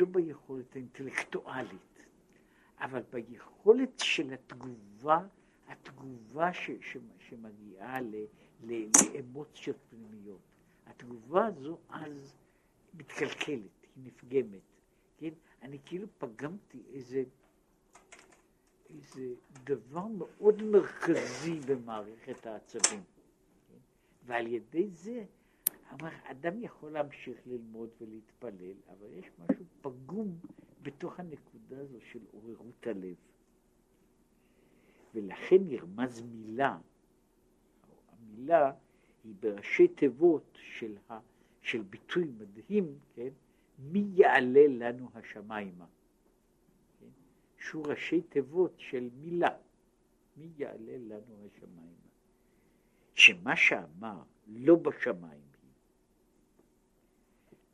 לא 0.00 0.06
ביכולת 0.06 0.76
האינטלקטואלית, 0.76 2.06
אבל 2.80 3.02
ביכולת 3.10 3.98
של 3.98 4.32
התגובה 4.32 5.26
התגובה 5.68 6.52
ש, 6.52 6.70
ש, 6.80 6.96
שמגיעה 7.18 8.00
ל, 8.00 8.14
ל, 8.62 8.84
לאמוציות 9.14 9.76
פנימיות, 9.90 10.40
התגובה 10.86 11.46
הזו 11.46 11.78
אז 11.88 12.36
מתקלקלת, 12.94 13.81
היא 13.96 14.04
נפגמת, 14.04 14.60
כן? 15.18 15.30
אני 15.62 15.78
כאילו 15.84 16.06
פגמתי 16.18 16.82
איזה, 16.92 17.24
איזה 18.90 19.34
דבר 19.64 20.06
מאוד 20.06 20.62
מרכזי 20.62 21.60
במערכת 21.66 22.46
העצבים, 22.46 23.02
כן? 23.68 23.78
ועל 24.26 24.46
ידי 24.46 24.88
זה, 24.90 25.24
אמר, 25.92 26.10
אדם 26.24 26.62
יכול 26.62 26.90
להמשיך 26.90 27.38
ללמוד 27.46 27.88
ולהתפלל, 28.00 28.74
אבל 28.88 29.06
יש 29.12 29.26
משהו 29.38 29.64
פגום 29.80 30.38
בתוך 30.82 31.20
הנקודה 31.20 31.80
הזו 31.80 31.98
של 32.00 32.20
עוררות 32.32 32.86
הלב. 32.86 33.14
ולכן 35.14 35.56
נרמז 35.68 36.22
מילה, 36.22 36.78
המילה 38.08 38.72
היא 39.24 39.34
בראשי 39.40 39.88
תיבות 39.88 40.58
של, 40.78 40.96
ה, 41.10 41.18
של 41.62 41.82
ביטוי 41.82 42.24
מדהים, 42.24 42.98
כן? 43.14 43.28
מי 43.82 44.06
יעלה 44.14 44.66
לנו 44.68 45.08
השמיימה? 45.14 45.86
כן? 47.00 47.06
שהוא 47.58 47.86
ראשי 47.86 48.22
תיבות 48.22 48.74
של 48.76 49.08
מילה, 49.14 49.56
מי 50.36 50.48
יעלה 50.56 50.96
לנו 50.98 51.46
השמיימה? 51.46 52.08
שמה 53.14 53.56
שאמר 53.56 54.22
לא 54.46 54.76
בשמיים 54.76 55.52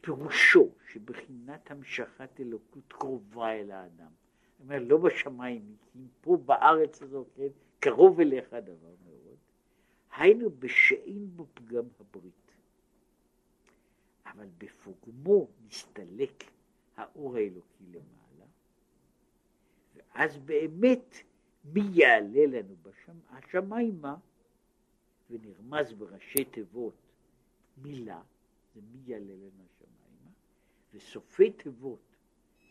פירושו 0.09 0.69
שבחינת 0.93 1.71
המשכת 1.71 2.41
אלוקות 2.41 2.93
קרובה 2.93 3.53
אל 3.53 3.71
האדם. 3.71 4.11
אומר, 4.61 4.79
לא 4.81 4.97
בשמיים, 4.97 5.77
כי 5.93 5.99
פה 6.21 6.37
בארץ 6.45 7.03
הזאת, 7.03 7.27
כן, 7.35 7.49
קרוב 7.81 8.21
אליך 8.21 8.53
הדבר 8.53 8.95
מאוד. 9.05 9.37
היינו 10.17 10.51
בשאין 10.59 11.37
בו 11.37 11.47
פגם 11.55 11.85
הברית. 12.01 12.48
אבל 14.33 14.49
בפוגמו 14.59 15.49
נסתלק 15.67 16.45
האור 16.97 17.37
האלוקי 17.37 17.85
למעלה, 17.87 18.47
ואז 19.95 20.39
באמת 20.39 21.17
מי 21.65 21.83
יעלה 21.93 22.47
לנו 22.47 22.77
בשמ... 22.83 23.19
השמיימה, 23.31 24.17
ונרמז 25.31 25.93
בראשי 25.93 26.45
תיבות 26.45 26.95
מילה, 27.83 28.23
זה 28.75 28.81
מי 28.93 28.99
יעלה 29.07 29.35
לנו 29.35 29.65
השמיימה, 29.65 30.31
וסופי 30.95 31.53
תיבות 31.53 32.17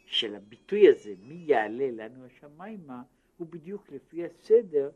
של 0.05 0.36
הביטוי 0.36 0.89
הזה, 0.89 1.14
מי 1.20 1.36
יעלה 1.36 1.91
לנו 1.91 2.26
השמיימה, 2.26 3.03
הוא 3.38 3.47
בדיוק 3.47 3.89
לפי 3.89 4.26
הסדר, 4.26 4.91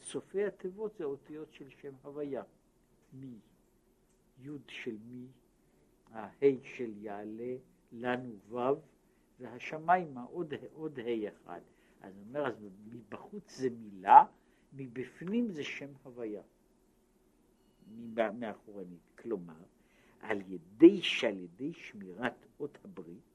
סופי 0.00 0.44
התיבות 0.44 0.96
זה 0.96 1.04
אותיות 1.04 1.52
של 1.52 1.70
שם 1.70 1.94
הוויה. 2.02 2.42
מי, 3.12 3.38
י' 4.42 4.48
של 4.68 4.96
מי, 5.04 5.26
הה' 6.14 6.62
של 6.62 6.92
יעלה, 6.96 7.56
לנו 7.92 8.36
ו', 8.48 8.58
והשמיימה 9.40 10.22
עוד, 10.22 10.54
עוד 10.72 10.98
ה' 10.98 11.28
אחד. 11.28 11.60
אז 12.00 12.16
הוא 12.16 12.24
אומר, 12.28 12.46
אז 12.46 12.54
מבחוץ 12.86 13.56
זה 13.56 13.70
מילה, 13.70 14.24
מבפנים 14.72 15.50
זה 15.50 15.64
שם 15.64 15.90
הוויה. 16.02 16.42
מאחורנית. 18.14 19.00
כלומר, 19.18 19.62
על 20.20 20.40
ידי 20.46 21.02
שעל 21.02 21.38
ידי 21.38 21.72
שמירת 21.72 22.46
אות 22.60 22.78
הברית, 22.84 23.34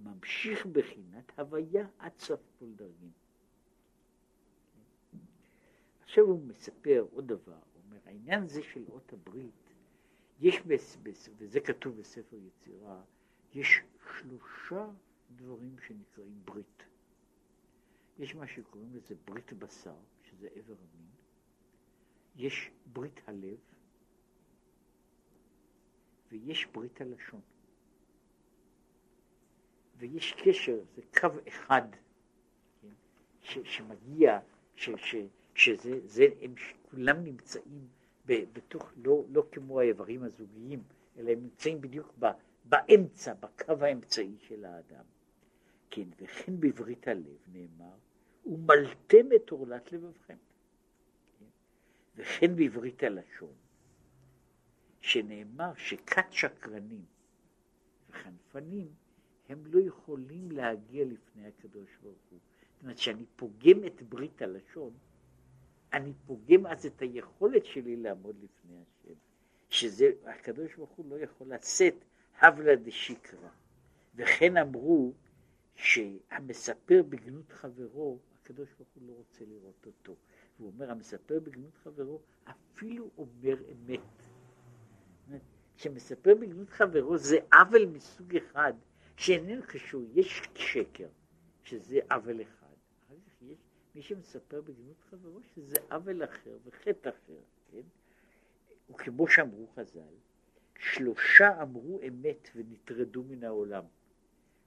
ממשיך 0.00 0.66
בחינת 0.66 1.38
הוויה 1.38 1.86
עד 1.98 2.12
סוף 2.18 2.40
כל 2.58 2.72
דרגים. 2.76 3.10
עכשיו 6.02 6.24
הוא 6.24 6.42
מספר 6.46 7.06
עוד 7.12 7.26
דבר, 7.26 7.52
הוא 7.52 7.82
אומר, 7.86 7.98
העניין 8.06 8.42
הזה 8.42 8.62
של 8.62 8.84
אות 8.88 9.12
הברית, 9.12 9.54
יש, 10.40 10.62
וזה 11.36 11.60
כתוב 11.60 12.00
בספר 12.00 12.36
יצירה, 12.36 13.02
יש 13.54 13.80
שלושה 14.18 14.86
דברים 15.36 15.76
שנקראים 15.86 16.40
ברית. 16.44 16.82
יש 18.18 18.34
מה 18.34 18.46
שקוראים 18.46 18.94
לזה 18.94 19.14
ברית 19.24 19.52
בשר, 19.52 19.96
שזה 20.22 20.48
איבר 20.56 20.74
המין, 20.74 21.10
יש 22.36 22.70
ברית 22.86 23.20
הלב, 23.26 23.58
ויש 26.28 26.66
ברית 26.66 27.00
הלשון. 27.00 27.40
ויש 29.96 30.34
קשר, 30.44 30.84
זה 30.94 31.02
קו 31.20 31.28
אחד, 31.48 31.82
כן, 32.82 32.88
ש, 33.42 33.58
שמגיע, 33.64 34.40
ש, 34.74 34.90
ש, 34.96 35.14
שזה, 35.54 36.06
זה, 36.06 36.24
הם 36.40 36.54
כולם 36.90 37.24
נמצאים 37.24 37.88
בתוך, 38.52 38.92
לא, 39.04 39.24
לא 39.30 39.46
כמו 39.52 39.80
האיברים 39.80 40.22
הזוגיים, 40.22 40.82
אלא 41.18 41.30
הם 41.30 41.42
נמצאים 41.42 41.80
בדיוק 41.80 42.14
ב, 42.18 42.26
באמצע, 42.64 43.34
בקו 43.34 43.84
האמצעי 43.84 44.36
של 44.38 44.64
האדם. 44.64 45.04
כן, 45.90 46.08
וכן 46.20 46.60
בברית 46.60 47.08
הלב 47.08 47.38
נאמר, 47.52 47.94
ומלתם 48.46 49.26
את 49.36 49.50
עורלת 49.50 49.92
לבבכם. 49.92 50.36
כן? 51.38 51.44
וכן 52.16 52.56
בברית 52.56 53.02
הלשון, 53.02 53.54
שנאמר 55.00 55.74
שכת 55.74 56.26
שקרנים 56.32 57.04
וחנפנים 58.10 58.88
הם 59.48 59.62
לא 59.66 59.80
יכולים 59.80 60.52
להגיע 60.52 61.04
לפני 61.04 61.46
הקדוש 61.46 61.96
ברוך 62.02 62.22
הוא. 62.30 62.38
זאת 62.74 62.82
אומרת, 62.82 62.96
כשאני 62.96 63.24
פוגם 63.36 63.84
את 63.86 64.02
ברית 64.02 64.42
הלשון, 64.42 64.92
אני 65.92 66.12
פוגם 66.26 66.66
אז 66.66 66.86
את 66.86 67.02
היכולת 67.02 67.66
שלי 67.66 67.96
לעמוד 67.96 68.36
לפני 68.42 68.76
השם, 68.82 69.14
שזה, 69.68 70.10
הקדוש 70.24 70.74
ברוך 70.74 70.90
הוא 70.90 71.10
לא 71.10 71.20
יכול 71.20 71.54
לשאת 71.54 72.04
הבלה 72.40 72.76
דשיקרא. 72.76 73.48
וכן 74.14 74.56
אמרו 74.56 75.12
שהמספר 75.74 77.02
בגנות 77.08 77.52
חברו, 77.52 78.18
הקדוש 78.42 78.68
ברוך 78.78 78.88
הוא 78.94 79.08
לא 79.08 79.12
רוצה 79.12 79.44
לראות 79.44 79.86
אותו. 79.86 80.16
והוא 80.58 80.72
אומר, 80.72 80.90
המספר 80.90 81.40
בגנות 81.40 81.76
חברו 81.76 82.20
אפילו 82.44 83.10
אומר 83.18 83.56
אמת. 83.72 84.00
כשמספר 85.76 86.34
בגנות 86.34 86.70
חברו 86.70 87.18
זה 87.18 87.38
עוול 87.52 87.86
מסוג 87.86 88.36
אחד 88.36 88.72
שאיננו 89.16 89.62
קשור, 89.66 90.02
יש 90.14 90.42
שקר, 90.54 91.08
שזה 91.62 92.00
עוול 92.10 92.42
אחד. 92.42 92.59
מי 93.94 94.02
שמספר 94.02 94.60
בגנות 94.60 95.00
חברו 95.10 95.40
שזה 95.42 95.76
עוול 95.90 96.24
אחר 96.24 96.58
וחטא 96.64 97.08
אחר, 97.08 97.40
כן? 97.70 97.82
וכמו 98.90 99.28
שאמרו 99.28 99.66
חז"ל, 99.66 100.14
שלושה 100.78 101.62
אמרו 101.62 102.00
אמת 102.08 102.48
ונטרדו 102.54 103.22
מן 103.22 103.44
העולם. 103.44 103.84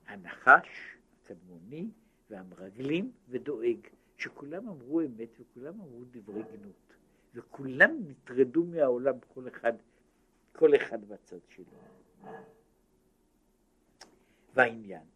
הנחש, 0.06 0.96
הקדמוני 1.22 1.90
והמרגלים 2.30 3.12
ודואג, 3.28 3.78
שכולם 4.18 4.68
אמרו 4.68 5.00
אמת 5.00 5.28
וכולם 5.40 5.80
אמרו 5.80 6.04
דברי 6.10 6.42
גנות, 6.42 6.94
וכולם 7.34 7.90
נטרדו 8.08 8.64
מהעולם 8.64 9.14
כל 9.34 9.48
אחד, 9.48 9.72
כל 10.52 10.76
אחד 10.76 11.04
בצד 11.04 11.38
שלו. 11.48 11.64
והעניין, 14.54 15.06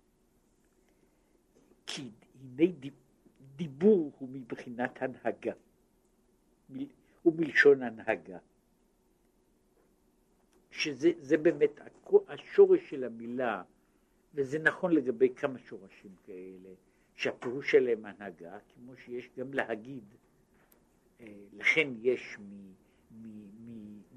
כי 1.86 2.10
הנה 2.40 2.72
דיבור 3.58 4.12
הוא 4.18 4.28
מבחינת 4.32 5.02
הנהגה, 5.02 5.52
הוא 7.22 7.34
מלשון 7.36 7.82
הנהגה, 7.82 8.38
שזה 10.70 11.36
באמת 11.42 11.80
השורש 12.28 12.90
של 12.90 13.04
המילה, 13.04 13.62
וזה 14.34 14.58
נכון 14.58 14.92
לגבי 14.92 15.34
כמה 15.34 15.58
שורשים 15.58 16.10
כאלה, 16.26 16.68
שהפירוש 17.14 17.70
שלהם 17.70 18.04
הנהגה, 18.06 18.58
כמו 18.74 18.96
שיש 18.96 19.30
גם 19.38 19.54
להגיד, 19.54 20.04
אה, 21.20 21.26
לכן 21.52 21.88
יש 22.00 22.36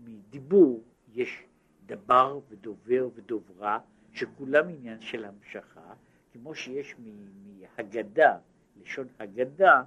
מדיבור, 0.03 0.83
יש 1.13 1.43
דבר 1.85 2.39
ודובר 2.49 3.09
ודוברה, 3.15 3.79
שכולם 4.13 4.69
עניין 4.69 5.01
של 5.01 5.25
המשכה, 5.25 5.93
כמו 6.33 6.55
שיש 6.55 6.95
מהגדה, 6.99 8.37
לשון 8.82 9.07
הגדה, 9.19 9.84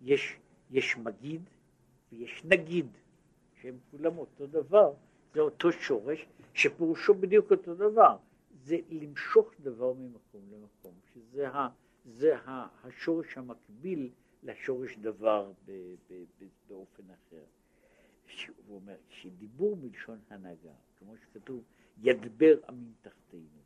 יש, 0.00 0.36
יש 0.70 0.96
מגיד 0.96 1.42
ויש 2.12 2.42
נגיד, 2.44 2.86
שהם 3.60 3.78
כולם 3.90 4.18
אותו 4.18 4.46
דבר, 4.46 4.92
זה 5.34 5.40
אותו 5.40 5.72
שורש 5.72 6.26
שפירושו 6.54 7.14
בדיוק 7.14 7.50
אותו 7.50 7.74
דבר, 7.74 8.16
זה 8.64 8.76
למשוך 8.90 9.50
דבר 9.60 9.92
ממקום 9.92 10.42
למקום, 10.52 10.94
שזה 11.14 11.48
ה, 11.48 11.68
זה 12.04 12.36
ה, 12.36 12.66
השורש 12.84 13.38
המקביל 13.38 14.10
לשורש 14.42 14.96
דבר 14.96 15.52
ב, 15.66 15.70
ב, 16.10 16.24
ב, 16.40 16.44
באופן 16.68 17.02
אחר. 17.02 17.44
הוא 18.66 18.76
אומר 18.76 18.96
שדיבור 19.08 19.76
מלשון 19.76 20.18
הנהגה, 20.30 20.72
כמו 20.98 21.16
שכתוב, 21.16 21.62
ידבר 22.02 22.58
עמים 22.68 22.92
תחתינו. 23.02 23.60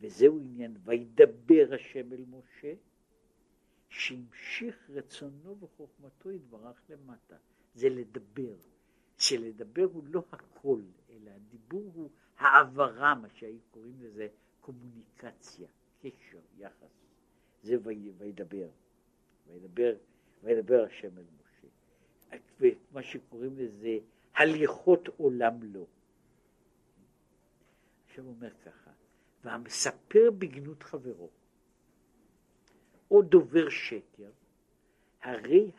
וזהו 0.00 0.38
עניין, 0.38 0.76
וידבר 0.84 1.74
השם 1.74 2.12
אל 2.12 2.24
משה, 2.30 2.72
שהמשיך 3.94 4.90
רצונו 4.90 5.60
וחוכמתו 5.60 6.30
יתברך 6.32 6.82
למטה. 6.88 7.36
זה 7.74 7.88
לדבר. 7.88 8.56
שלדבר 9.18 9.84
הוא 9.92 10.04
לא 10.06 10.22
הכל, 10.32 10.80
אלא 11.10 11.30
הדיבור 11.30 11.90
הוא 11.94 12.10
העברה, 12.38 13.14
מה 13.14 13.28
שהיו 13.28 13.58
קוראים 13.70 14.00
לזה 14.00 14.28
קומוניקציה, 14.60 15.68
קשר, 16.02 16.38
יחס. 16.58 17.04
זה 17.62 17.76
וידבר. 18.18 18.68
וידבר, 19.46 19.94
וידבר 20.42 20.84
השם 20.84 21.18
אל 21.18 21.24
משה. 21.40 21.68
ומה 22.60 23.02
שקוראים 23.02 23.58
לזה 23.58 23.98
הליכות 24.34 25.08
עולם 25.16 25.62
לו. 25.62 25.86
עכשיו 28.06 28.24
הוא 28.24 28.34
אומר 28.34 28.50
ככה, 28.64 28.90
והמספר 29.44 30.30
בגנות 30.38 30.82
חברו, 30.82 31.30
או 33.14 33.22
דובר 33.22 33.68
שקר, 33.68 34.30
הרי 35.22 35.70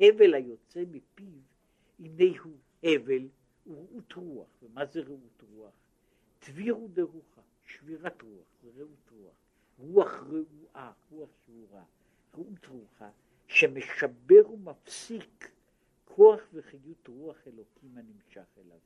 הבל 0.00 0.34
היוצא 0.34 0.84
מפיו, 0.90 1.26
הנה 1.98 2.38
הוא 2.42 2.56
הבל 2.82 3.28
ורעות 3.66 4.12
רוח. 4.12 4.48
ומה 4.62 4.86
זה 4.86 5.00
רעות 5.00 5.42
רוח? 5.52 5.72
תבירו 6.38 6.88
דרוחה, 6.88 7.40
שבירת 7.64 8.22
רוח, 8.22 8.46
זה 8.62 8.70
רעות 8.76 9.10
רוח. 9.12 9.34
רוח 9.78 10.12
רעועה, 10.12 10.92
רוח 11.10 11.28
שבורה, 11.46 11.84
רעות 12.34 12.66
רוחה, 12.66 13.10
שמשבר 13.46 14.50
ומפסיק 14.52 15.50
כוח 16.04 16.40
וחיות 16.52 17.08
רוח 17.08 17.36
אלוקים 17.46 17.98
הנמשך 17.98 18.46
אליו. 18.58 18.78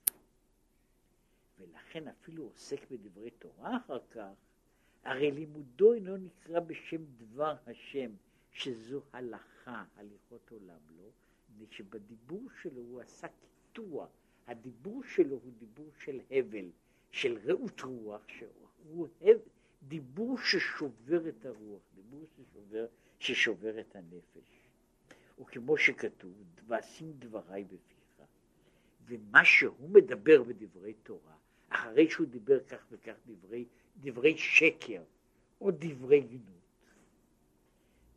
ולכן 1.58 2.08
אפילו 2.08 2.44
עוסק 2.44 2.90
בדברי 2.90 3.30
תורה 3.30 3.76
אחר 3.76 3.98
כך, 4.10 4.32
הרי 5.05 5.30
לימודו 5.30 5.92
אינו 5.92 6.16
נקרא 6.16 6.61
בשם 6.61 7.05
דבר 7.16 7.55
השם, 7.66 8.11
שזו 8.50 9.03
הלכה, 9.12 9.84
הליכות 9.96 10.50
עולם 10.50 10.80
לא, 10.96 11.09
מפני 11.50 11.66
שבדיבור 11.70 12.42
שלו 12.62 12.80
הוא 12.80 13.00
עשה 13.00 13.26
קיטוע, 13.28 14.07
הדיבור 14.46 15.03
שלו 15.05 15.36
הוא 15.44 15.53
דיבור 15.59 15.90
של 15.98 16.20
הבל, 16.30 16.70
של 17.11 17.38
רעות 17.44 17.80
רוח, 17.80 18.28
שהוא 18.28 19.09
דיבור 19.88 20.38
ששובר 20.38 21.28
את 21.28 21.46
הרוח, 21.46 21.82
דיבור 21.94 22.26
ששובר, 22.36 22.86
ששובר 23.18 23.80
את 23.80 23.96
הנפש. 23.96 24.68
וכמו 25.40 25.76
שכתוב, 25.76 26.32
ואשים 26.66 27.12
דבריי 27.18 27.64
בפיך. 27.64 28.22
ומה 29.07 29.44
שהוא 29.44 29.90
מדבר 29.90 30.42
בדברי 30.42 30.94
תורה, 30.94 31.36
אחרי 31.68 32.11
שהוא 32.11 32.26
דיבר 32.26 32.61
כך 32.61 32.86
וכך 32.90 33.14
דברי, 33.26 33.64
דברי 33.97 34.38
שקר 34.38 35.03
או 35.61 35.70
דברי 35.70 36.20
גנות, 36.20 36.53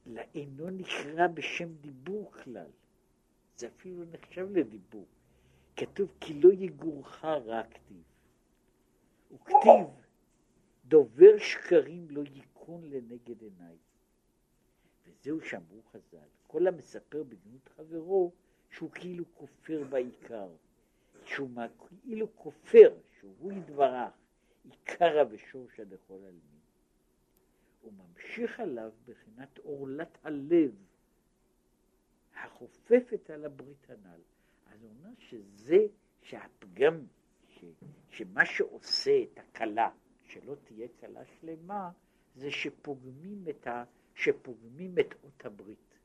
לאינו 0.06 0.70
נקרא 0.70 1.28
בשם 1.28 1.74
דיבור 1.82 2.32
כלל, 2.32 2.70
זה 3.56 3.68
אפילו 3.68 4.04
נחשב 4.12 4.48
לדיבור. 4.52 5.06
כתוב 5.76 6.14
כי 6.20 6.34
לא 6.34 6.50
יגורך 6.54 7.26
רע 7.26 7.64
כתיב, 7.64 8.04
דובר 10.86 11.38
שקרים 11.38 12.08
לא 12.10 12.22
ייכון 12.34 12.90
לנגד 12.90 13.42
עיניי. 13.42 13.78
וזהו 15.06 15.42
שאמרו 15.42 15.82
חז"ל, 15.92 16.28
כל 16.48 16.68
המספר 16.68 17.24
בגנות 17.24 17.70
חברו 17.76 18.32
שהוא 18.70 18.92
כאילו 18.92 19.26
כופר 19.34 19.84
בעיקר, 19.90 20.50
שהוא 21.26 21.50
כאילו 22.04 22.36
כופר, 22.36 22.94
שהוא 23.20 23.52
יתברך, 23.52 24.14
עיקרא 24.70 25.24
ושורשא 25.30 25.84
דכל 25.84 26.14
עלמין. 26.14 26.60
הוא 27.82 27.94
ממשיך 27.94 28.60
עליו 28.60 28.92
בחינת 29.06 29.58
עורלת 29.58 30.18
הלב 30.24 30.72
החופפת 32.36 33.30
על 33.30 33.46
הברית 33.46 33.90
הנ"ל. 33.90 34.20
אז 34.66 34.82
הוא 34.82 34.92
אומר 35.00 35.10
שזה, 35.20 35.78
שהפגם, 36.22 37.06
ש, 37.50 37.64
שמה 38.10 38.46
שעושה 38.46 39.24
את 39.24 39.40
הכלה, 39.40 39.90
שלא 40.24 40.56
תהיה 40.64 40.88
כלה 41.00 41.26
שלמה, 41.26 41.92
זה 42.36 42.52
שפוגמים 42.52 43.46
את, 43.50 43.68
ה, 43.68 43.84
שפוגמים 44.16 45.00
את 45.00 45.16
אות 45.24 45.46
הברית. 45.46 45.98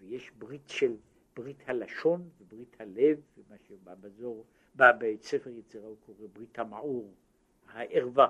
ויש 0.00 0.30
ברית 0.30 0.68
של 0.68 0.96
ברית 1.36 1.68
הלשון 1.68 2.28
וברית 2.40 2.80
הלב, 2.80 3.20
ומה 3.38 3.56
שבא 3.68 3.94
בזור, 3.94 4.44
בא 4.74 4.92
בספר 4.98 5.50
יצירה 5.50 5.86
הוא 5.86 5.96
קורא 6.06 6.26
ברית 6.32 6.58
המעור, 6.58 7.14
הערווה. 7.76 8.28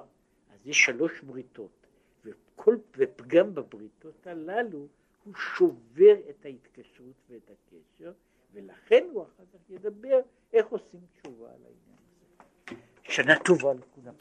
אז 0.55 0.67
יש 0.67 0.85
שלוש 0.85 1.21
בריתות, 1.21 1.87
וכל, 2.25 2.77
ופגם 2.97 3.55
בבריתות 3.55 4.27
הללו 4.27 4.87
הוא 5.25 5.35
שובר 5.35 6.15
את 6.31 6.45
ההתקשרות 6.45 7.17
ואת 7.31 7.51
הקשר, 7.51 8.13
ולכן 8.53 9.05
הוא 9.13 9.23
אחר 9.23 9.45
כך 9.53 9.71
ידבר 9.71 10.21
איך 10.53 10.67
עושים 10.67 11.01
תשובה 11.13 11.47
על 11.47 11.61
העניין 11.65 11.99
הזה. 12.09 12.83
שנה 13.03 13.39
טובה 13.45 13.75
לכולם. 13.75 14.15